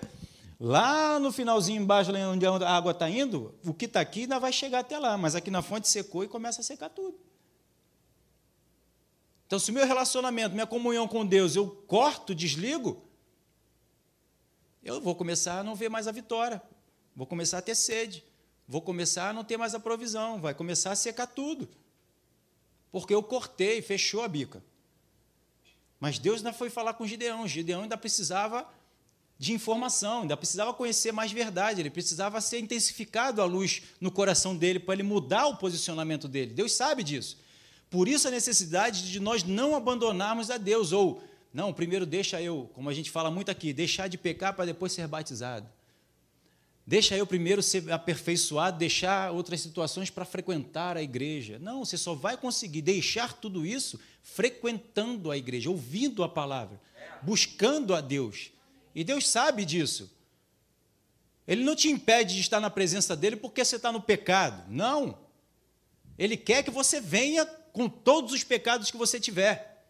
Lá 0.62 1.18
no 1.18 1.32
finalzinho 1.32 1.80
embaixo, 1.80 2.12
onde 2.12 2.44
a 2.44 2.70
água 2.70 2.92
está 2.92 3.08
indo, 3.08 3.54
o 3.64 3.72
que 3.72 3.86
está 3.86 4.02
aqui 4.02 4.20
ainda 4.20 4.38
vai 4.38 4.52
chegar 4.52 4.80
até 4.80 4.98
lá, 4.98 5.16
mas 5.16 5.34
aqui 5.34 5.50
na 5.50 5.62
fonte 5.62 5.88
secou 5.88 6.22
e 6.22 6.28
começa 6.28 6.60
a 6.60 6.64
secar 6.64 6.90
tudo. 6.90 7.18
Então, 9.46 9.58
se 9.58 9.70
o 9.70 9.74
meu 9.74 9.86
relacionamento, 9.86 10.52
minha 10.54 10.66
comunhão 10.66 11.08
com 11.08 11.24
Deus, 11.24 11.56
eu 11.56 11.66
corto, 11.88 12.34
desligo, 12.34 13.02
eu 14.84 15.00
vou 15.00 15.14
começar 15.14 15.60
a 15.60 15.64
não 15.64 15.74
ver 15.74 15.88
mais 15.88 16.06
a 16.06 16.12
vitória, 16.12 16.62
vou 17.16 17.26
começar 17.26 17.56
a 17.56 17.62
ter 17.62 17.74
sede, 17.74 18.22
vou 18.68 18.82
começar 18.82 19.30
a 19.30 19.32
não 19.32 19.42
ter 19.42 19.56
mais 19.56 19.74
a 19.74 19.80
provisão, 19.80 20.42
vai 20.42 20.52
começar 20.52 20.92
a 20.92 20.96
secar 20.96 21.26
tudo. 21.26 21.70
Porque 22.92 23.14
eu 23.14 23.22
cortei, 23.22 23.80
fechou 23.80 24.22
a 24.22 24.28
bica. 24.28 24.62
Mas 25.98 26.18
Deus 26.18 26.38
ainda 26.38 26.52
foi 26.52 26.68
falar 26.68 26.92
com 26.94 27.06
Gideão, 27.06 27.48
Gideão 27.48 27.82
ainda 27.82 27.96
precisava 27.96 28.68
de 29.40 29.54
informação, 29.54 30.20
ainda 30.20 30.36
precisava 30.36 30.74
conhecer 30.74 31.12
mais 31.12 31.32
verdade, 31.32 31.80
ele 31.80 31.88
precisava 31.88 32.38
ser 32.42 32.58
intensificado 32.58 33.40
a 33.40 33.46
luz 33.46 33.80
no 33.98 34.10
coração 34.10 34.54
dele 34.54 34.78
para 34.78 34.92
ele 34.92 35.02
mudar 35.02 35.46
o 35.46 35.56
posicionamento 35.56 36.28
dele. 36.28 36.52
Deus 36.52 36.72
sabe 36.72 37.02
disso. 37.02 37.38
Por 37.88 38.06
isso 38.06 38.28
a 38.28 38.30
necessidade 38.30 39.10
de 39.10 39.18
nós 39.18 39.42
não 39.42 39.74
abandonarmos 39.74 40.50
a 40.50 40.58
Deus, 40.58 40.92
ou, 40.92 41.22
não, 41.54 41.72
primeiro 41.72 42.04
deixa 42.04 42.42
eu, 42.42 42.68
como 42.74 42.90
a 42.90 42.92
gente 42.92 43.10
fala 43.10 43.30
muito 43.30 43.50
aqui, 43.50 43.72
deixar 43.72 44.08
de 44.08 44.18
pecar 44.18 44.52
para 44.52 44.66
depois 44.66 44.92
ser 44.92 45.08
batizado. 45.08 45.66
Deixa 46.86 47.16
eu 47.16 47.26
primeiro 47.26 47.62
ser 47.62 47.90
aperfeiçoado, 47.90 48.76
deixar 48.76 49.32
outras 49.32 49.62
situações 49.62 50.10
para 50.10 50.26
frequentar 50.26 50.98
a 50.98 51.02
igreja. 51.02 51.58
Não, 51.58 51.82
você 51.82 51.96
só 51.96 52.14
vai 52.14 52.36
conseguir 52.36 52.82
deixar 52.82 53.32
tudo 53.32 53.64
isso 53.64 53.98
frequentando 54.22 55.30
a 55.30 55.38
igreja, 55.38 55.70
ouvindo 55.70 56.22
a 56.22 56.28
palavra, 56.28 56.78
buscando 57.22 57.94
a 57.94 58.02
Deus. 58.02 58.50
E 58.94 59.04
Deus 59.04 59.28
sabe 59.28 59.64
disso. 59.64 60.10
Ele 61.46 61.64
não 61.64 61.74
te 61.74 61.88
impede 61.88 62.34
de 62.34 62.40
estar 62.40 62.60
na 62.60 62.70
presença 62.70 63.16
dele 63.16 63.36
porque 63.36 63.64
você 63.64 63.76
está 63.76 63.90
no 63.90 64.00
pecado. 64.00 64.64
Não. 64.68 65.18
Ele 66.18 66.36
quer 66.36 66.62
que 66.62 66.70
você 66.70 67.00
venha 67.00 67.44
com 67.72 67.88
todos 67.88 68.32
os 68.32 68.44
pecados 68.44 68.90
que 68.90 68.96
você 68.96 69.18
tiver, 69.18 69.84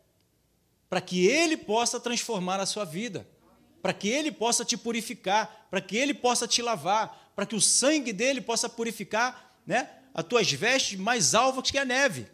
para 0.88 1.00
que 1.00 1.26
ele 1.26 1.56
possa 1.56 1.98
transformar 1.98 2.60
a 2.60 2.66
sua 2.66 2.84
vida, 2.84 3.26
para 3.82 3.92
que 3.92 4.08
ele 4.08 4.30
possa 4.30 4.64
te 4.64 4.76
purificar, 4.76 5.66
para 5.70 5.80
que 5.80 5.96
ele 5.96 6.14
possa 6.14 6.46
te 6.46 6.62
lavar, 6.62 7.32
para 7.34 7.46
que 7.46 7.56
o 7.56 7.60
sangue 7.60 8.12
dele 8.12 8.40
possa 8.40 8.68
purificar 8.68 9.58
né, 9.66 9.88
as 10.14 10.24
tuas 10.24 10.50
vestes 10.50 10.98
mais 10.98 11.34
alvas 11.34 11.70
que 11.70 11.78
a 11.78 11.84
neve. 11.84 12.26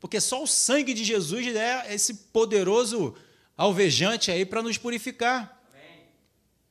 Porque 0.00 0.20
só 0.20 0.42
o 0.42 0.46
sangue 0.46 0.94
de 0.94 1.04
Jesus 1.04 1.46
é 1.54 1.94
esse 1.94 2.14
poderoso 2.14 3.16
alvejante 3.56 4.30
aí 4.30 4.44
para 4.44 4.62
nos 4.62 4.76
purificar. 4.78 5.61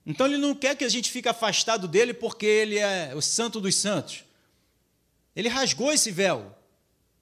Então 0.05 0.25
ele 0.25 0.37
não 0.37 0.55
quer 0.55 0.75
que 0.75 0.83
a 0.83 0.89
gente 0.89 1.11
fique 1.11 1.29
afastado 1.29 1.87
dele 1.87 2.13
porque 2.13 2.45
ele 2.45 2.77
é 2.77 3.13
o 3.15 3.21
santo 3.21 3.61
dos 3.61 3.75
santos. 3.75 4.23
Ele 5.35 5.47
rasgou 5.47 5.91
esse 5.91 6.11
véu. 6.11 6.55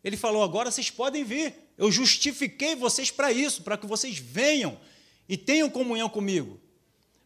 Ele 0.03 0.15
falou: 0.15 0.43
agora 0.43 0.71
vocês 0.71 0.89
podem 0.89 1.23
vir. 1.23 1.53
Eu 1.77 1.91
justifiquei 1.91 2.75
vocês 2.75 3.11
para 3.11 3.31
isso, 3.31 3.63
para 3.63 3.77
que 3.77 3.85
vocês 3.85 4.17
venham 4.17 4.77
e 5.27 5.37
tenham 5.37 5.69
comunhão 5.69 6.09
comigo. 6.09 6.59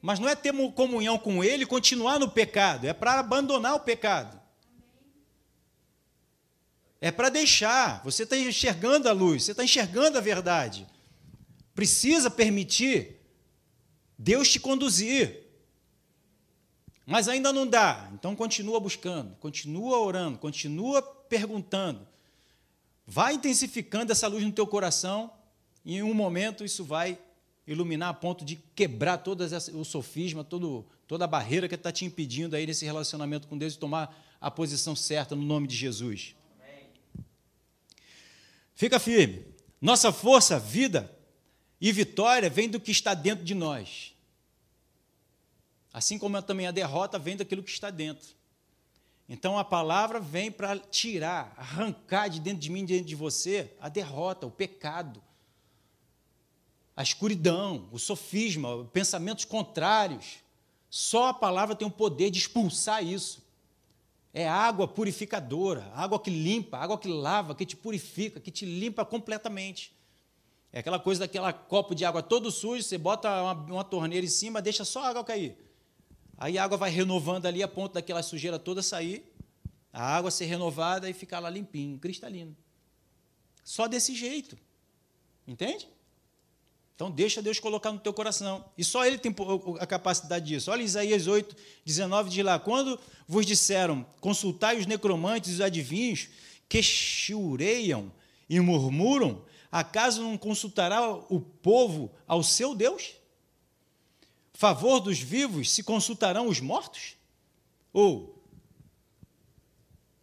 Mas 0.02 0.20
não 0.20 0.28
é 0.28 0.36
ter 0.36 0.54
comunhão 0.74 1.18
com 1.18 1.44
ele 1.44 1.64
e 1.64 1.68
continuar 1.68 2.20
no 2.20 2.30
pecado, 2.30 2.86
é 2.86 2.94
para 2.94 3.20
abandonar 3.20 3.76
o 3.76 3.80
pecado. 3.80 4.40
É 7.00 7.12
para 7.12 7.30
deixar. 7.30 8.04
Você 8.04 8.24
está 8.24 8.38
enxergando 8.38 9.08
a 9.08 9.12
luz, 9.12 9.44
você 9.44 9.52
está 9.52 9.64
enxergando 9.64 10.18
a 10.18 10.22
verdade. 10.22 10.86
Precisa 11.74 12.30
permitir 12.30 13.20
Deus 14.18 14.50
te 14.50 14.60
conduzir. 14.60 15.43
Mas 17.06 17.28
ainda 17.28 17.52
não 17.52 17.68
dá. 17.68 18.10
Então 18.14 18.36
continua 18.36 18.80
buscando, 18.80 19.36
continua 19.36 20.00
orando, 20.00 20.38
continua 20.38 21.02
perguntando. 21.02 22.08
Vai 23.06 23.34
intensificando 23.34 24.12
essa 24.12 24.28
luz 24.28 24.44
no 24.44 24.52
teu 24.52 24.66
coração 24.66 25.32
e 25.84 25.98
em 25.98 26.04
um 26.04 26.14
momento 26.14 26.64
isso 26.64 26.84
vai 26.84 27.18
iluminar 27.68 28.10
a 28.10 28.14
ponto 28.14 28.44
de 28.44 28.56
quebrar 28.76 29.18
todo 29.18 29.42
o 29.74 29.86
sofisma, 29.86 30.44
todo, 30.44 30.86
toda 31.08 31.26
a 31.26 31.28
barreira 31.28 31.68
que 31.68 31.76
está 31.76 31.92
te 31.92 32.06
impedindo 32.06 32.56
aí 32.56 32.66
nesse 32.66 32.86
relacionamento 32.86 33.48
com 33.48 33.58
Deus 33.58 33.74
e 33.74 33.78
tomar 33.78 34.18
a 34.40 34.52
posição 34.52 34.96
certa 34.96 35.36
no 35.36 35.44
nome 35.44 35.68
de 35.68 35.76
Jesus. 35.76 36.36
Fica 38.76 39.00
firme. 39.00 39.46
Nossa 39.82 40.12
força, 40.12 40.60
vida 40.60 41.14
e 41.80 41.92
vitória 41.92 42.50
vem 42.50 42.70
do 42.70 42.80
que 42.80 42.92
está 42.92 43.14
dentro 43.14 43.44
de 43.44 43.54
nós. 43.54 44.13
Assim 45.94 46.18
como 46.18 46.42
também 46.42 46.66
a 46.66 46.72
derrota 46.72 47.20
vem 47.20 47.38
daquilo 47.38 47.62
que 47.62 47.70
está 47.70 47.92
dentro. 47.92 48.28
Então 49.30 49.58
a 49.58 49.64
palavra 49.64 50.20
vem 50.20 50.52
para 50.52 50.78
tirar, 50.78 51.54
arrancar 51.56 52.28
de 52.28 52.40
dentro 52.40 52.60
de 52.60 52.70
mim, 52.72 52.84
de 52.84 52.94
dentro 52.94 53.08
de 53.08 53.16
você, 53.16 53.72
a 53.80 53.88
derrota, 53.88 54.48
o 54.48 54.52
pecado, 54.52 55.22
a 56.96 57.04
escuridão, 57.04 57.88
o 57.92 58.00
sofisma, 58.00 58.86
pensamentos 58.86 59.46
contrários. 59.46 60.40
Só 60.90 61.30
a 61.30 61.34
palavra 61.34 61.76
tem 61.76 61.88
o 61.88 61.92
poder 61.92 62.30
de 62.30 62.40
expulsar 62.40 63.04
isso. 63.04 63.42
É 64.34 64.48
água 64.48 64.88
purificadora, 64.88 65.92
água 65.96 66.20
que 66.20 66.30
limpa, 66.30 66.78
água 66.78 66.98
que 66.98 67.08
lava, 67.08 67.56
que 67.56 67.66
te 67.66 67.76
purifica, 67.76 68.40
que 68.40 68.52
te 68.52 68.66
limpa 68.66 69.06
completamente. 69.06 69.94
É 70.72 70.80
aquela 70.80 71.00
coisa 71.00 71.22
daquela 71.22 71.54
copo 71.54 71.94
de 71.94 72.04
água 72.04 72.24
todo 72.24 72.52
sujo, 72.52 72.82
você 72.82 72.98
bota 72.98 73.30
uma, 73.30 73.54
uma 73.54 73.84
torneira 73.84 74.26
em 74.26 74.30
cima, 74.30 74.60
deixa 74.62 74.84
só 74.84 75.04
a 75.04 75.10
água 75.10 75.24
cair. 75.24 75.56
Aí 76.38 76.58
a 76.58 76.64
água 76.64 76.78
vai 76.78 76.90
renovando 76.90 77.46
ali 77.46 77.62
a 77.64 77.68
ponto 77.68 77.94
daquela 77.94 78.24
sujeira 78.24 78.58
toda 78.60 78.82
sair, 78.82 79.24
a 79.92 80.04
água 80.04 80.32
ser 80.32 80.46
renovada 80.46 81.10
e 81.10 81.14
ficar 81.14 81.40
lá 81.40 81.50
limpinho, 81.50 82.00
cristalino. 82.00 82.56
Só 83.64 83.88
desse 83.88 84.16
jeito. 84.16 84.58
Entende? 85.48 85.88
Então 86.96 87.10
deixa 87.10 87.42
Deus 87.42 87.60
colocar 87.60 87.92
no 87.92 88.00
teu 88.00 88.14
coração. 88.14 88.66
E 88.78 88.84
só 88.84 89.06
Ele 89.06 89.18
tem 89.18 89.34
a 89.80 89.86
capacidade 89.86 90.46
disso. 90.46 90.72
Olha 90.72 90.82
Isaías 90.84 91.28
8, 91.28 91.56
19, 91.86 92.30
diz 92.30 92.46
lá: 92.46 92.60
Quando 92.60 93.00
vos 93.28 93.46
disseram, 93.46 94.06
consultai 94.20 94.78
os 94.78 94.86
necromantes 94.86 95.52
e 95.52 95.54
os 95.56 95.62
adivinhos, 95.62 96.30
que 96.68 96.82
chureiam 96.82 98.12
e 98.50 98.60
murmuram, 98.60 99.44
acaso 99.72 100.22
não 100.22 100.38
consultará 100.38 101.08
o 101.12 101.40
povo 101.40 102.12
ao 102.28 102.44
seu 102.44 102.74
Deus? 102.76 103.14
Favor 104.54 105.00
dos 105.00 105.20
vivos 105.20 105.72
se 105.72 105.84
consultarão 105.84 106.48
os 106.48 106.60
mortos? 106.60 107.18
Ou 107.92 108.42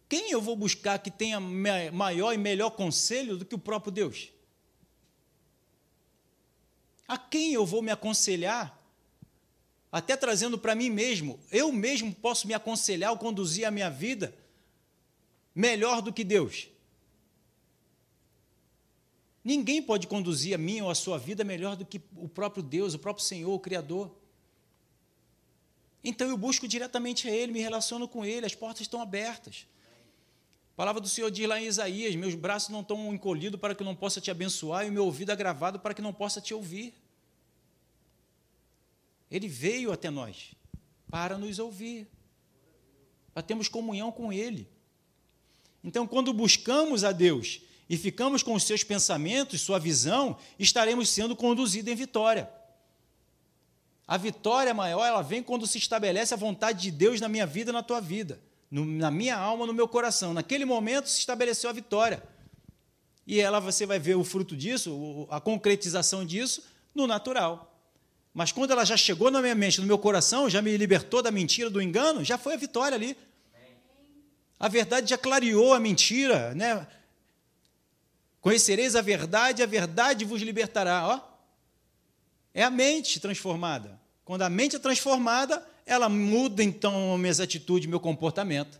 quem 0.07 0.31
eu 0.31 0.41
vou 0.41 0.55
buscar 0.55 0.99
que 0.99 1.09
tenha 1.09 1.39
maior 1.39 2.33
e 2.33 2.37
melhor 2.37 2.71
conselho 2.71 3.37
do 3.37 3.45
que 3.45 3.55
o 3.55 3.59
próprio 3.59 3.91
Deus? 3.91 4.29
A 7.07 7.17
quem 7.17 7.53
eu 7.53 7.65
vou 7.65 7.81
me 7.81 7.91
aconselhar? 7.91 8.77
Até 9.91 10.15
trazendo 10.15 10.57
para 10.57 10.75
mim 10.75 10.89
mesmo, 10.89 11.39
eu 11.51 11.71
mesmo 11.71 12.13
posso 12.13 12.47
me 12.47 12.53
aconselhar 12.53 13.11
ou 13.11 13.17
conduzir 13.17 13.65
a 13.65 13.71
minha 13.71 13.89
vida 13.89 14.33
melhor 15.53 16.01
do 16.01 16.13
que 16.13 16.23
Deus. 16.23 16.69
Ninguém 19.43 19.81
pode 19.81 20.07
conduzir 20.07 20.53
a 20.53 20.57
minha 20.57 20.83
ou 20.85 20.89
a 20.89 20.95
sua 20.95 21.17
vida 21.17 21.43
melhor 21.43 21.75
do 21.75 21.85
que 21.85 22.01
o 22.15 22.29
próprio 22.29 22.61
Deus, 22.61 22.93
o 22.93 22.99
próprio 22.99 23.25
Senhor, 23.25 23.53
o 23.53 23.59
Criador. 23.59 24.20
Então 26.03 26.27
eu 26.27 26.37
busco 26.37 26.67
diretamente 26.67 27.27
a 27.27 27.31
Ele, 27.31 27.51
me 27.51 27.59
relaciono 27.59 28.07
com 28.07 28.25
Ele, 28.25 28.45
as 28.45 28.55
portas 28.55 28.81
estão 28.81 29.01
abertas. 29.01 29.67
A 30.73 30.77
palavra 30.77 31.01
do 31.01 31.07
Senhor 31.07 31.29
diz 31.29 31.47
lá 31.47 31.61
em 31.61 31.65
Isaías: 31.65 32.15
Meus 32.15 32.33
braços 32.33 32.69
não 32.69 32.81
estão 32.81 33.13
encolhidos 33.13 33.59
para 33.59 33.75
que 33.75 33.83
não 33.83 33.95
possa 33.95 34.19
te 34.19 34.31
abençoar, 34.31 34.85
e 34.85 34.89
o 34.89 34.93
meu 34.93 35.05
ouvido 35.05 35.29
agravado 35.29 35.79
para 35.79 35.93
que 35.93 36.01
não 36.01 36.13
possa 36.13 36.41
te 36.41 36.53
ouvir. 36.53 36.93
Ele 39.29 39.47
veio 39.47 39.91
até 39.91 40.09
nós 40.09 40.51
para 41.09 41.37
nos 41.37 41.59
ouvir, 41.59 42.07
para 43.33 43.43
termos 43.43 43.67
comunhão 43.67 44.11
com 44.11 44.33
Ele. 44.33 44.67
Então, 45.83 46.07
quando 46.07 46.33
buscamos 46.33 47.03
a 47.03 47.11
Deus 47.11 47.61
e 47.89 47.97
ficamos 47.97 48.41
com 48.41 48.53
os 48.53 48.63
seus 48.63 48.83
pensamentos, 48.83 49.61
sua 49.61 49.79
visão, 49.79 50.37
estaremos 50.57 51.09
sendo 51.09 51.35
conduzidos 51.35 51.91
em 51.91 51.95
vitória. 51.95 52.49
A 54.07 54.17
vitória 54.17 54.73
maior, 54.73 55.05
ela 55.05 55.21
vem 55.21 55.41
quando 55.41 55.65
se 55.65 55.77
estabelece 55.77 56.33
a 56.33 56.37
vontade 56.37 56.81
de 56.81 56.91
Deus 56.91 57.21
na 57.21 57.29
minha 57.29 57.45
vida, 57.45 57.71
na 57.71 57.81
tua 57.81 58.01
vida, 58.01 58.39
no, 58.69 58.85
na 58.85 59.09
minha 59.09 59.37
alma, 59.37 59.65
no 59.65 59.73
meu 59.73 59.87
coração. 59.87 60.33
Naquele 60.33 60.65
momento 60.65 61.07
se 61.07 61.19
estabeleceu 61.19 61.69
a 61.69 61.73
vitória. 61.73 62.21
E 63.25 63.39
ela 63.39 63.59
você 63.59 63.85
vai 63.85 63.99
ver 63.99 64.15
o 64.15 64.23
fruto 64.23 64.55
disso, 64.55 65.27
a 65.29 65.39
concretização 65.39 66.25
disso 66.25 66.63
no 66.93 67.07
natural. 67.07 67.71
Mas 68.33 68.51
quando 68.51 68.71
ela 68.71 68.85
já 68.85 68.97
chegou 68.97 69.29
na 69.29 69.41
minha 69.41 69.55
mente, 69.55 69.79
no 69.79 69.87
meu 69.87 69.97
coração, 69.97 70.49
já 70.49 70.61
me 70.61 70.75
libertou 70.77 71.21
da 71.21 71.31
mentira, 71.31 71.69
do 71.69 71.81
engano, 71.81 72.23
já 72.23 72.37
foi 72.37 72.53
a 72.53 72.57
vitória 72.57 72.95
ali. 72.95 73.15
A 74.59 74.67
verdade 74.67 75.09
já 75.09 75.17
clareou 75.17 75.73
a 75.73 75.79
mentira, 75.79 76.53
né? 76.53 76.87
Conhecereis 78.39 78.95
a 78.95 79.01
verdade, 79.01 79.61
a 79.61 79.65
verdade 79.65 80.23
vos 80.25 80.41
libertará, 80.41 81.07
ó. 81.07 81.30
É 82.53 82.63
a 82.63 82.69
mente 82.69 83.19
transformada. 83.19 83.99
Quando 84.25 84.43
a 84.43 84.49
mente 84.49 84.75
é 84.75 84.79
transformada, 84.79 85.65
ela 85.85 86.07
muda 86.09 86.63
então 86.63 87.17
minhas 87.17 87.39
atitudes, 87.39 87.89
meu 87.89 87.99
comportamento. 87.99 88.79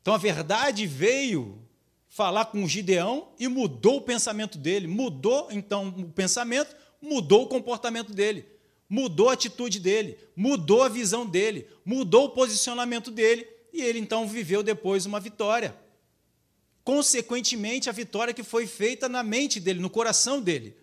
Então 0.00 0.14
a 0.14 0.18
verdade 0.18 0.86
veio 0.86 1.62
falar 2.08 2.46
com 2.46 2.68
Gideão 2.68 3.32
e 3.38 3.48
mudou 3.48 3.96
o 3.96 4.02
pensamento 4.02 4.56
dele, 4.58 4.86
mudou 4.86 5.48
então 5.50 5.88
o 5.88 6.08
pensamento, 6.10 6.76
mudou 7.00 7.44
o 7.44 7.48
comportamento 7.48 8.12
dele, 8.12 8.46
mudou 8.88 9.30
a 9.30 9.32
atitude 9.32 9.80
dele, 9.80 10.16
mudou 10.36 10.82
a 10.82 10.88
visão 10.88 11.26
dele, 11.26 11.66
mudou 11.84 12.26
o 12.26 12.30
posicionamento 12.30 13.10
dele, 13.10 13.46
e 13.72 13.82
ele 13.82 13.98
então 13.98 14.28
viveu 14.28 14.62
depois 14.62 15.04
uma 15.06 15.18
vitória. 15.18 15.74
Consequentemente, 16.84 17.88
a 17.88 17.92
vitória 17.92 18.32
que 18.32 18.44
foi 18.44 18.66
feita 18.66 19.08
na 19.08 19.22
mente 19.22 19.58
dele, 19.58 19.80
no 19.80 19.90
coração 19.90 20.40
dele. 20.40 20.76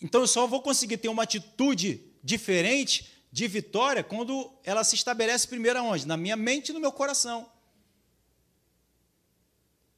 Então 0.00 0.20
eu 0.20 0.26
só 0.26 0.46
vou 0.46 0.62
conseguir 0.62 0.98
ter 0.98 1.08
uma 1.08 1.24
atitude 1.24 2.02
diferente 2.22 3.08
de 3.30 3.46
vitória 3.46 4.02
quando 4.02 4.50
ela 4.64 4.84
se 4.84 4.94
estabelece 4.94 5.46
primeiro 5.46 5.78
aonde? 5.78 6.06
Na 6.06 6.16
minha 6.16 6.36
mente 6.36 6.70
e 6.70 6.72
no 6.72 6.80
meu 6.80 6.92
coração. 6.92 7.48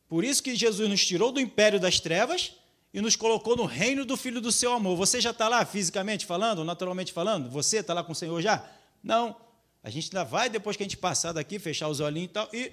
Por 0.09 0.25
isso 0.25 0.43
que 0.43 0.57
Jesus 0.57 0.89
nos 0.89 1.05
tirou 1.07 1.31
do 1.31 1.41
império 1.41 1.79
das 1.79 2.01
trevas 2.01 2.53
e 2.93 3.01
nos 3.01 3.15
colocou 3.15 3.57
no 3.57 3.65
reino 3.65 4.05
do 4.05 4.17
Filho 4.17 4.41
do 4.41 4.51
seu 4.51 4.73
amor. 4.73 4.97
Você 4.97 5.21
já 5.21 5.31
está 5.31 5.49
lá 5.49 5.65
fisicamente 5.65 6.27
falando, 6.27 6.65
naturalmente 6.65 7.13
falando? 7.13 7.49
Você 7.51 7.79
está 7.79 7.95
lá 7.95 8.03
com 8.03 8.13
o 8.13 8.17
Senhor 8.17 8.41
já? 8.43 8.69
Não. 9.03 9.37
A 9.83 9.89
gente 9.89 10.07
ainda 10.07 10.25
vai, 10.25 10.51
depois 10.51 10.77
que 10.77 10.83
a 10.83 10.87
gente 10.87 10.97
passar 10.97 11.33
daqui, 11.33 11.59
fechar 11.59 11.89
os 11.89 12.01
olhinhos 12.01 12.31
e 12.31 12.33
tal, 12.33 12.49
e... 12.53 12.73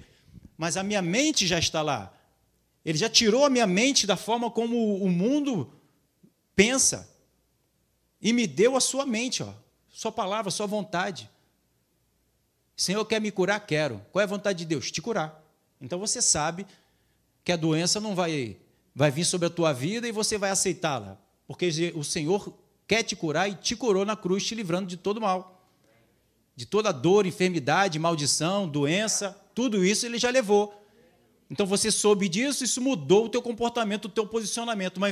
mas 0.56 0.76
a 0.76 0.82
minha 0.82 1.00
mente 1.00 1.46
já 1.46 1.58
está 1.58 1.80
lá. 1.80 2.12
Ele 2.84 2.98
já 2.98 3.08
tirou 3.08 3.44
a 3.44 3.50
minha 3.50 3.66
mente 3.66 4.06
da 4.06 4.16
forma 4.16 4.50
como 4.50 4.96
o 4.96 5.08
mundo 5.08 5.72
pensa 6.56 7.08
e 8.20 8.32
me 8.32 8.46
deu 8.46 8.76
a 8.76 8.80
sua 8.80 9.06
mente, 9.06 9.42
ó, 9.42 9.52
sua 9.88 10.12
palavra, 10.12 10.50
sua 10.50 10.66
vontade. 10.66 11.30
Senhor 12.76 13.04
quer 13.04 13.20
me 13.20 13.32
curar? 13.32 13.58
Quero. 13.60 14.00
Qual 14.12 14.20
é 14.20 14.24
a 14.24 14.28
vontade 14.28 14.60
de 14.60 14.64
Deus? 14.64 14.90
Te 14.90 15.02
curar. 15.02 15.44
Então 15.80 15.98
você 15.98 16.22
sabe 16.22 16.66
que 17.42 17.50
a 17.50 17.56
doença 17.56 18.00
não 18.00 18.14
vai 18.14 18.56
vai 18.94 19.10
vir 19.12 19.24
sobre 19.24 19.46
a 19.46 19.50
tua 19.50 19.72
vida 19.72 20.08
e 20.08 20.12
você 20.12 20.36
vai 20.36 20.50
aceitá-la, 20.50 21.16
porque 21.46 21.92
o 21.94 22.02
Senhor 22.02 22.52
quer 22.84 23.04
te 23.04 23.14
curar 23.14 23.48
e 23.48 23.54
te 23.54 23.76
curou 23.76 24.04
na 24.04 24.16
cruz, 24.16 24.44
te 24.44 24.56
livrando 24.56 24.88
de 24.88 24.96
todo 24.96 25.20
mal. 25.20 25.64
De 26.56 26.66
toda 26.66 26.90
dor, 26.90 27.24
enfermidade, 27.24 27.96
maldição, 27.96 28.68
doença, 28.68 29.40
tudo 29.54 29.84
isso 29.84 30.04
ele 30.04 30.18
já 30.18 30.30
levou. 30.30 30.74
Então 31.48 31.64
você 31.64 31.92
soube 31.92 32.28
disso, 32.28 32.64
isso 32.64 32.80
mudou 32.80 33.26
o 33.26 33.28
teu 33.28 33.40
comportamento, 33.40 34.06
o 34.06 34.08
teu 34.08 34.26
posicionamento. 34.26 34.96
Uma 34.96 35.08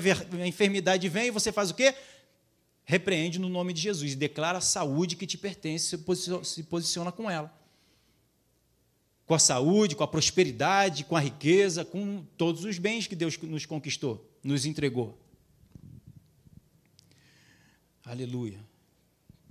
enfermidade 0.47 1.09
vem 1.09 1.29
e 1.29 1.31
você 1.31 1.53
faz 1.53 1.71
o 1.71 1.75
quê? 1.75 1.95
Repreende 2.87 3.39
no 3.39 3.51
nome 3.51 3.75
de 3.75 3.83
Jesus 3.83 4.13
e 4.13 4.17
declara 4.17 4.57
a 4.57 4.63
saúde 4.63 5.17
que 5.17 5.27
te 5.27 5.37
pertence, 5.37 5.99
se 6.45 6.63
posiciona 6.63 7.13
com 7.13 7.31
ela 7.31 7.55
com 9.27 9.35
a 9.35 9.39
saúde, 9.39 9.97
com 9.97 10.05
a 10.05 10.09
prosperidade, 10.09 11.05
com 11.05 11.17
a 11.17 11.21
riqueza, 11.21 11.85
com 11.85 12.25
todos 12.39 12.65
os 12.65 12.79
bens 12.79 13.09
que 13.09 13.17
Deus 13.17 13.37
nos 13.43 13.67
conquistou, 13.67 14.25
nos 14.43 14.65
entregou. 14.65 15.19
Aleluia. 18.05 18.61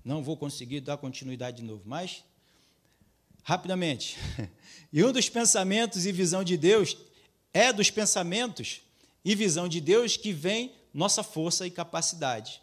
Não 0.04 0.24
vou 0.24 0.38
conseguir 0.38 0.80
dar 0.80 0.96
continuidade 0.98 1.58
de 1.58 1.64
novo, 1.64 1.84
mas 1.86 2.24
rapidamente. 3.44 4.18
E 4.94 5.04
um 5.04 5.12
dos 5.12 5.28
pensamentos 5.28 6.06
e 6.06 6.12
visão 6.14 6.42
de 6.42 6.56
Deus 6.56 6.96
é 7.54 7.74
dos 7.74 7.92
pensamentos 7.92 8.82
e 9.26 9.36
visão 9.36 9.68
de 9.68 9.82
Deus 9.82 10.16
que 10.16 10.32
vem 10.32 10.72
nossa 10.94 11.22
força 11.22 11.68
e 11.68 11.72
capacidade. 11.72 12.62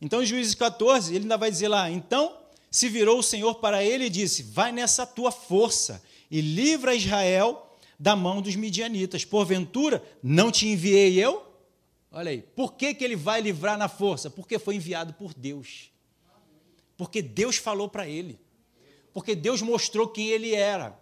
Então, 0.00 0.22
em 0.22 0.26
Juízes 0.26 0.54
14, 0.54 1.14
ele 1.14 1.24
ainda 1.24 1.36
vai 1.36 1.50
dizer 1.50 1.68
lá: 1.68 1.90
Então 1.90 2.40
se 2.70 2.88
virou 2.88 3.18
o 3.18 3.22
Senhor 3.22 3.56
para 3.56 3.84
ele 3.84 4.04
e 4.06 4.10
disse: 4.10 4.42
Vai 4.42 4.72
nessa 4.72 5.06
tua 5.06 5.30
força 5.30 6.02
e 6.30 6.40
livra 6.40 6.94
Israel 6.94 7.76
da 7.98 8.14
mão 8.14 8.40
dos 8.40 8.56
midianitas. 8.56 9.24
Porventura, 9.24 10.02
não 10.22 10.50
te 10.50 10.68
enviei 10.68 11.22
eu? 11.22 11.46
Olha 12.12 12.30
aí, 12.30 12.42
por 12.42 12.74
que, 12.74 12.94
que 12.94 13.04
ele 13.04 13.16
vai 13.16 13.40
livrar 13.40 13.76
na 13.76 13.88
força? 13.88 14.30
Porque 14.30 14.58
foi 14.58 14.76
enviado 14.76 15.12
por 15.12 15.34
Deus. 15.34 15.90
Porque 16.96 17.20
Deus 17.20 17.56
falou 17.56 17.88
para 17.88 18.08
ele. 18.08 18.38
Porque 19.12 19.34
Deus 19.34 19.60
mostrou 19.60 20.08
quem 20.08 20.28
ele 20.28 20.54
era. 20.54 20.98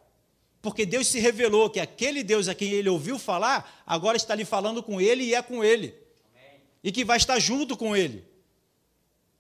Porque 0.61 0.85
Deus 0.85 1.07
se 1.07 1.19
revelou 1.19 1.71
que 1.71 1.81
aquele 1.81 2.23
Deus 2.23 2.49
a 2.49 2.55
quem 2.55 2.71
ele 2.71 2.89
ouviu 2.89 3.19
falar, 3.19 3.83
agora 3.87 4.17
está 4.17 4.33
ali 4.33 4.45
falando 4.45 4.83
com 4.83 5.01
ele 5.01 5.25
e 5.25 5.35
é 5.35 5.43
com 5.43 5.63
ele. 5.63 5.95
Amém. 6.35 6.61
E 6.83 6.91
que 6.91 7.05
vai 7.05 7.17
estar 7.17 7.39
junto 7.39 7.77
com 7.77 7.97
ele. 7.97 8.25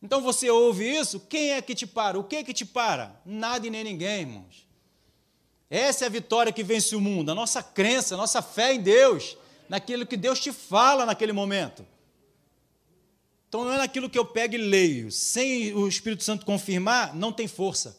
Então 0.02 0.20
você 0.20 0.48
ouve 0.48 0.84
isso, 0.88 1.20
quem 1.20 1.50
é 1.50 1.60
que 1.60 1.74
te 1.74 1.86
para? 1.86 2.18
O 2.18 2.24
que 2.24 2.36
é 2.36 2.44
que 2.44 2.52
te 2.52 2.64
para? 2.64 3.20
Nada 3.24 3.66
e 3.66 3.70
nem 3.70 3.82
ninguém, 3.82 4.20
irmãos. 4.20 4.66
Essa 5.68 6.04
é 6.04 6.06
a 6.06 6.10
vitória 6.10 6.52
que 6.52 6.62
vence 6.62 6.94
o 6.94 7.00
mundo, 7.00 7.30
a 7.30 7.34
nossa 7.34 7.62
crença, 7.62 8.14
a 8.14 8.18
nossa 8.18 8.40
fé 8.40 8.72
em 8.72 8.80
Deus, 8.80 9.36
naquilo 9.68 10.06
que 10.06 10.16
Deus 10.16 10.40
te 10.40 10.52
fala 10.52 11.04
naquele 11.04 11.32
momento. 11.32 11.84
Então 13.48 13.64
não 13.64 13.72
é 13.72 13.78
naquilo 13.78 14.08
que 14.08 14.18
eu 14.18 14.24
pego 14.24 14.54
e 14.54 14.58
leio. 14.58 15.10
Sem 15.10 15.74
o 15.74 15.88
Espírito 15.88 16.22
Santo 16.22 16.46
confirmar, 16.46 17.14
não 17.14 17.32
tem 17.32 17.48
força. 17.48 17.98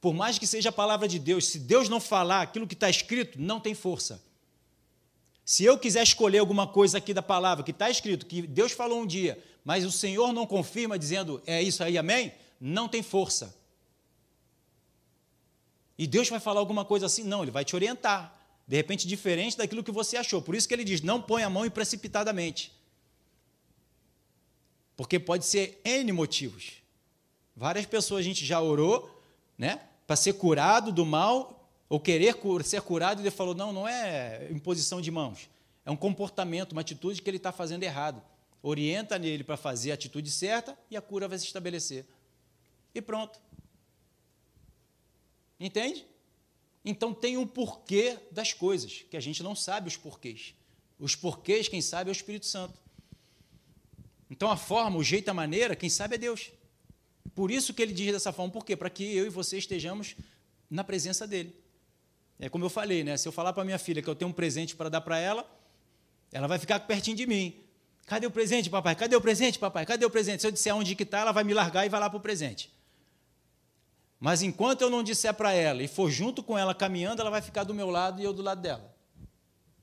Por 0.00 0.14
mais 0.14 0.38
que 0.38 0.46
seja 0.46 0.70
a 0.70 0.72
palavra 0.72 1.06
de 1.06 1.18
Deus, 1.18 1.46
se 1.46 1.60
Deus 1.60 1.88
não 1.88 2.00
falar 2.00 2.42
aquilo 2.42 2.66
que 2.66 2.74
está 2.74 2.90
escrito, 2.90 3.40
não 3.40 3.60
tem 3.60 3.74
força. 3.74 4.22
Se 5.44 5.64
eu 5.64 5.78
quiser 5.78 6.02
escolher 6.02 6.38
alguma 6.38 6.66
coisa 6.66 6.98
aqui 6.98 7.12
da 7.12 7.22
palavra 7.22 7.64
que 7.64 7.72
está 7.72 7.90
escrito, 7.90 8.26
que 8.26 8.42
Deus 8.42 8.72
falou 8.72 9.00
um 9.00 9.06
dia, 9.06 9.42
mas 9.64 9.84
o 9.84 9.92
Senhor 9.92 10.32
não 10.32 10.46
confirma 10.46 10.98
dizendo 10.98 11.42
é 11.46 11.62
isso 11.62 11.82
aí, 11.82 11.96
amém? 11.96 12.32
Não 12.60 12.88
tem 12.88 13.02
força. 13.02 13.56
E 15.96 16.06
Deus 16.06 16.28
vai 16.28 16.40
falar 16.40 16.60
alguma 16.60 16.84
coisa 16.84 17.06
assim? 17.06 17.22
Não, 17.22 17.42
Ele 17.42 17.50
vai 17.50 17.64
te 17.64 17.76
orientar. 17.76 18.42
De 18.66 18.76
repente, 18.76 19.06
diferente 19.06 19.56
daquilo 19.56 19.82
que 19.82 19.90
você 19.90 20.16
achou. 20.16 20.40
Por 20.40 20.54
isso 20.54 20.68
que 20.68 20.74
ele 20.74 20.84
diz: 20.84 21.02
não 21.02 21.20
põe 21.20 21.42
a 21.42 21.50
mão 21.50 21.68
precipitadamente. 21.68 22.72
Porque 24.96 25.18
pode 25.18 25.44
ser 25.44 25.80
N 25.84 26.12
motivos. 26.12 26.74
Várias 27.56 27.86
pessoas 27.86 28.20
a 28.20 28.22
gente 28.22 28.44
já 28.44 28.60
orou, 28.60 29.10
né? 29.58 29.80
Para 30.06 30.16
ser 30.16 30.34
curado 30.34 30.92
do 30.92 31.04
mal, 31.04 31.68
ou 31.88 32.00
querer 32.00 32.36
ser 32.64 32.80
curado, 32.82 33.20
e 33.20 33.22
ele 33.24 33.30
falou: 33.30 33.54
não, 33.54 33.72
não 33.72 33.88
é 33.88 34.48
imposição 34.50 35.00
de 35.00 35.10
mãos. 35.10 35.48
É 35.84 35.90
um 35.90 35.96
comportamento, 35.96 36.72
uma 36.72 36.80
atitude 36.80 37.20
que 37.20 37.28
ele 37.28 37.36
está 37.36 37.50
fazendo 37.52 37.82
errado. 37.82 38.22
Orienta 38.62 39.18
nele 39.18 39.42
para 39.42 39.56
fazer 39.56 39.90
a 39.90 39.94
atitude 39.94 40.30
certa 40.30 40.78
e 40.90 40.96
a 40.96 41.02
cura 41.02 41.26
vai 41.26 41.38
se 41.38 41.46
estabelecer. 41.46 42.06
E 42.94 43.02
pronto. 43.02 43.40
Entende? 45.58 46.06
Então 46.84 47.12
tem 47.12 47.36
um 47.36 47.46
porquê 47.46 48.18
das 48.30 48.52
coisas, 48.52 49.04
que 49.10 49.16
a 49.16 49.20
gente 49.20 49.42
não 49.42 49.54
sabe 49.54 49.88
os 49.88 49.96
porquês. 49.96 50.54
Os 50.98 51.16
porquês, 51.16 51.68
quem 51.68 51.80
sabe, 51.80 52.10
é 52.10 52.12
o 52.12 52.12
Espírito 52.12 52.46
Santo. 52.46 52.80
Então 54.30 54.50
a 54.50 54.56
forma, 54.56 54.96
o 54.96 55.04
jeito, 55.04 55.28
a 55.28 55.34
maneira, 55.34 55.76
quem 55.76 55.90
sabe 55.90 56.14
é 56.14 56.18
Deus. 56.18 56.50
Por 57.34 57.50
isso 57.50 57.72
que 57.74 57.82
ele 57.82 57.92
diz 57.92 58.12
dessa 58.12 58.32
forma, 58.32 58.52
por 58.52 58.64
quê? 58.64 58.76
Para 58.76 58.90
que 58.90 59.04
eu 59.04 59.26
e 59.26 59.28
você 59.28 59.58
estejamos 59.58 60.16
na 60.70 60.82
presença 60.82 61.26
dele. 61.26 61.54
É 62.38 62.48
como 62.48 62.64
eu 62.64 62.70
falei, 62.70 63.04
né? 63.04 63.16
Se 63.16 63.28
eu 63.28 63.32
falar 63.32 63.52
para 63.52 63.64
minha 63.64 63.78
filha 63.78 64.02
que 64.02 64.08
eu 64.08 64.14
tenho 64.14 64.30
um 64.30 64.34
presente 64.34 64.74
para 64.74 64.88
dar 64.88 65.00
para 65.00 65.18
ela, 65.18 65.48
ela 66.32 66.46
vai 66.46 66.58
ficar 66.58 66.80
pertinho 66.80 67.16
de 67.16 67.26
mim. 67.26 67.61
Cadê 68.06 68.26
o 68.26 68.30
presente, 68.30 68.68
papai? 68.68 68.94
Cadê 68.94 69.16
o 69.16 69.20
presente, 69.20 69.58
papai? 69.58 69.86
Cadê 69.86 70.04
o 70.04 70.10
presente? 70.10 70.40
Se 70.40 70.46
eu 70.46 70.52
disser 70.52 70.74
onde 70.74 70.94
que 70.94 71.02
está, 71.02 71.20
ela 71.20 71.32
vai 71.32 71.44
me 71.44 71.54
largar 71.54 71.86
e 71.86 71.88
vai 71.88 72.00
lá 72.00 72.10
para 72.10 72.16
o 72.16 72.20
presente. 72.20 72.70
Mas 74.18 74.42
enquanto 74.42 74.82
eu 74.82 74.90
não 74.90 75.02
disser 75.02 75.34
para 75.34 75.52
ela 75.52 75.82
e 75.82 75.88
for 75.88 76.10
junto 76.10 76.42
com 76.42 76.58
ela 76.58 76.74
caminhando, 76.74 77.20
ela 77.20 77.30
vai 77.30 77.42
ficar 77.42 77.64
do 77.64 77.74
meu 77.74 77.90
lado 77.90 78.20
e 78.20 78.24
eu 78.24 78.32
do 78.32 78.42
lado 78.42 78.60
dela 78.60 78.92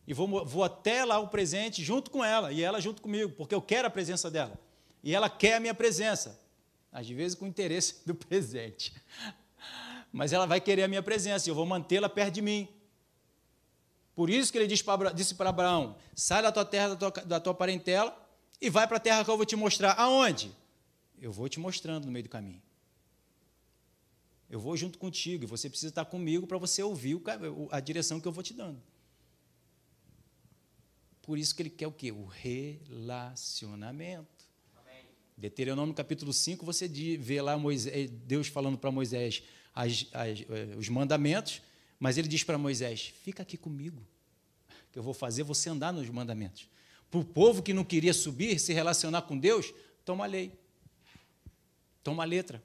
e 0.09 0.13
vou, 0.13 0.43
vou 0.43 0.63
até 0.63 1.05
lá 1.05 1.20
o 1.20 1.28
presente 1.28 1.84
junto 1.84 2.09
com 2.09 2.26
ela, 2.26 2.51
e 2.51 2.63
ela 2.63 2.82
junto 2.82 2.99
comigo, 2.99 3.32
porque 3.38 3.53
eu 3.53 3.61
quero 3.61 3.88
a 3.88 3.91
presença 3.91 4.32
dela. 4.32 4.59
E 5.03 5.13
ela 5.13 5.30
quer 5.30 5.57
a 5.57 5.59
minha 5.59 5.74
presença, 5.76 6.41
às 6.91 7.07
vezes 7.07 7.38
com 7.38 7.45
interesse 7.45 7.97
do 8.07 8.15
presente. 8.15 8.91
Mas 10.11 10.34
ela 10.34 10.47
vai 10.47 10.59
querer 10.59 10.82
a 10.82 10.88
minha 10.88 11.03
presença, 11.03 11.47
e 11.47 11.51
eu 11.51 11.55
vou 11.55 11.63
mantê-la 11.63 12.09
perto 12.09 12.34
de 12.34 12.41
mim. 12.41 12.67
Por 14.20 14.30
isso 14.30 14.51
que 14.51 14.57
ele 14.57 14.67
disse 14.67 14.84
para 14.84 15.49
Abraão: 15.49 15.95
sai 16.13 16.41
da 16.41 16.51
tua 16.51 16.65
terra, 16.65 16.93
da 16.93 16.95
tua, 16.97 17.11
da 17.24 17.39
tua 17.39 17.53
parentela, 17.53 18.13
e 18.59 18.70
vai 18.70 18.86
para 18.86 18.97
a 18.97 18.99
terra 18.99 19.24
que 19.24 19.32
eu 19.32 19.38
vou 19.38 19.45
te 19.45 19.55
mostrar. 19.55 19.93
Aonde? 19.93 20.51
Eu 21.22 21.32
vou 21.32 21.47
te 21.47 21.57
mostrando 21.57 22.03
no 22.03 22.11
meio 22.11 22.24
do 22.24 22.30
caminho. 22.30 22.61
Eu 24.49 24.59
vou 24.59 24.76
junto 24.76 24.99
contigo, 24.99 25.45
e 25.45 25.47
você 25.47 25.70
precisa 25.70 25.88
estar 25.88 26.03
comigo 26.03 26.45
para 26.45 26.57
você 26.57 26.84
ouvir 26.84 27.17
a 27.72 27.80
direção 27.80 28.20
que 28.20 28.28
eu 28.28 28.32
vou 28.34 28.43
te 28.43 28.53
dando. 28.53 28.84
Por 31.22 31.38
isso 31.38 31.55
que 31.55 31.61
ele 31.61 31.70
quer 31.70 31.88
o 31.88 31.93
quê? 31.93 32.11
O 32.11 32.26
relacionamento. 32.26 34.49
Amém. 34.76 35.05
Deuteronômio 35.38 35.95
capítulo 35.95 36.34
5, 36.34 36.65
você 36.65 36.89
vê 37.17 37.41
lá 37.41 37.57
Moisés, 37.57 38.11
Deus 38.11 38.49
falando 38.49 38.78
para 38.78 38.91
Moisés 38.91 39.43
as, 39.74 40.07
as, 40.11 40.41
eh, 40.41 40.76
os 40.78 40.89
mandamentos, 40.89 41.61
mas 42.00 42.18
ele 42.18 42.28
diz 42.28 42.43
para 42.43 42.58
Moisés: 42.58 43.14
fica 43.24 43.43
aqui 43.43 43.58
comigo, 43.58 44.02
que 44.91 44.97
eu 44.97 45.04
vou 45.04 45.14
fazer 45.14 45.43
você 45.43 45.70
andar 45.70 45.91
nos 45.91 46.10
mandamentos. 46.10 46.70
Para 47.12 47.20
o 47.20 47.26
povo 47.26 47.62
que 47.62 47.74
não 47.74 47.84
queria 47.84 48.14
subir, 48.14 48.60
se 48.60 48.72
relacionar 48.72 49.24
com 49.24 49.38
Deus, 49.38 49.74
toma 50.06 50.24
a 50.24 50.28
lei, 50.28 50.58
toma 52.04 52.24
a 52.24 52.26
letra. 52.26 52.64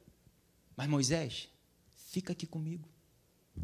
Mas 0.76 0.88
Moisés, 0.88 1.48
fica 2.10 2.32
aqui 2.32 2.46
comigo. 2.46 2.88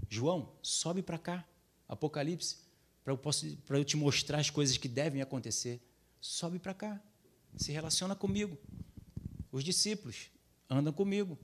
João, 0.08 0.52
sobe 0.62 1.02
para 1.02 1.18
cá. 1.18 1.44
Apocalipse, 1.88 2.58
para 3.04 3.12
eu, 3.12 3.20
eu 3.78 3.84
te 3.84 3.96
mostrar 3.96 4.38
as 4.38 4.48
coisas 4.48 4.76
que 4.76 4.88
devem 4.88 5.20
acontecer. 5.20 5.80
Sobe 6.20 6.58
para 6.58 6.72
cá, 6.72 7.00
se 7.56 7.72
relaciona 7.72 8.14
comigo. 8.14 8.56
Os 9.50 9.64
discípulos 9.64 10.30
andam 10.68 10.92
comigo. 10.92 11.38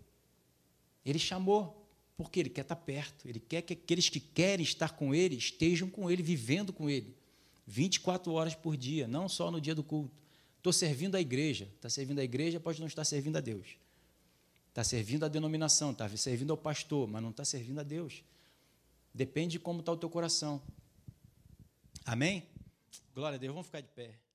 Ele 1.04 1.18
chamou, 1.18 1.85
porque 2.16 2.40
ele 2.40 2.48
quer 2.48 2.62
estar 2.62 2.76
perto, 2.76 3.28
ele 3.28 3.38
quer 3.38 3.62
que 3.62 3.74
aqueles 3.74 4.08
que 4.08 4.18
querem 4.18 4.64
estar 4.64 4.92
com 4.96 5.14
ele 5.14 5.36
estejam 5.36 5.88
com 5.88 6.10
ele, 6.10 6.22
vivendo 6.22 6.72
com 6.72 6.88
ele. 6.88 7.14
24 7.66 8.32
horas 8.32 8.54
por 8.54 8.76
dia, 8.76 9.06
não 9.06 9.28
só 9.28 9.50
no 9.50 9.60
dia 9.60 9.74
do 9.74 9.82
culto. 9.82 10.14
Estou 10.56 10.72
servindo 10.72 11.14
a 11.16 11.20
igreja. 11.20 11.68
Está 11.76 11.90
servindo 11.90 12.18
a 12.18 12.24
igreja, 12.24 12.58
pode 12.58 12.80
não 12.80 12.86
estar 12.86 13.04
servindo 13.04 13.36
a 13.36 13.40
Deus. 13.40 13.76
Está 14.68 14.82
servindo 14.82 15.24
a 15.24 15.28
denominação, 15.28 15.90
está 15.90 16.08
servindo 16.16 16.50
ao 16.50 16.56
pastor, 16.56 17.06
mas 17.08 17.22
não 17.22 17.30
está 17.30 17.44
servindo 17.44 17.80
a 17.80 17.82
Deus. 17.82 18.22
Depende 19.12 19.52
de 19.52 19.58
como 19.58 19.80
está 19.80 19.92
o 19.92 19.96
teu 19.96 20.10
coração. 20.10 20.60
Amém? 22.04 22.44
Glória 23.14 23.36
a 23.36 23.38
Deus, 23.38 23.52
vamos 23.52 23.66
ficar 23.66 23.80
de 23.80 23.88
pé. 23.88 24.25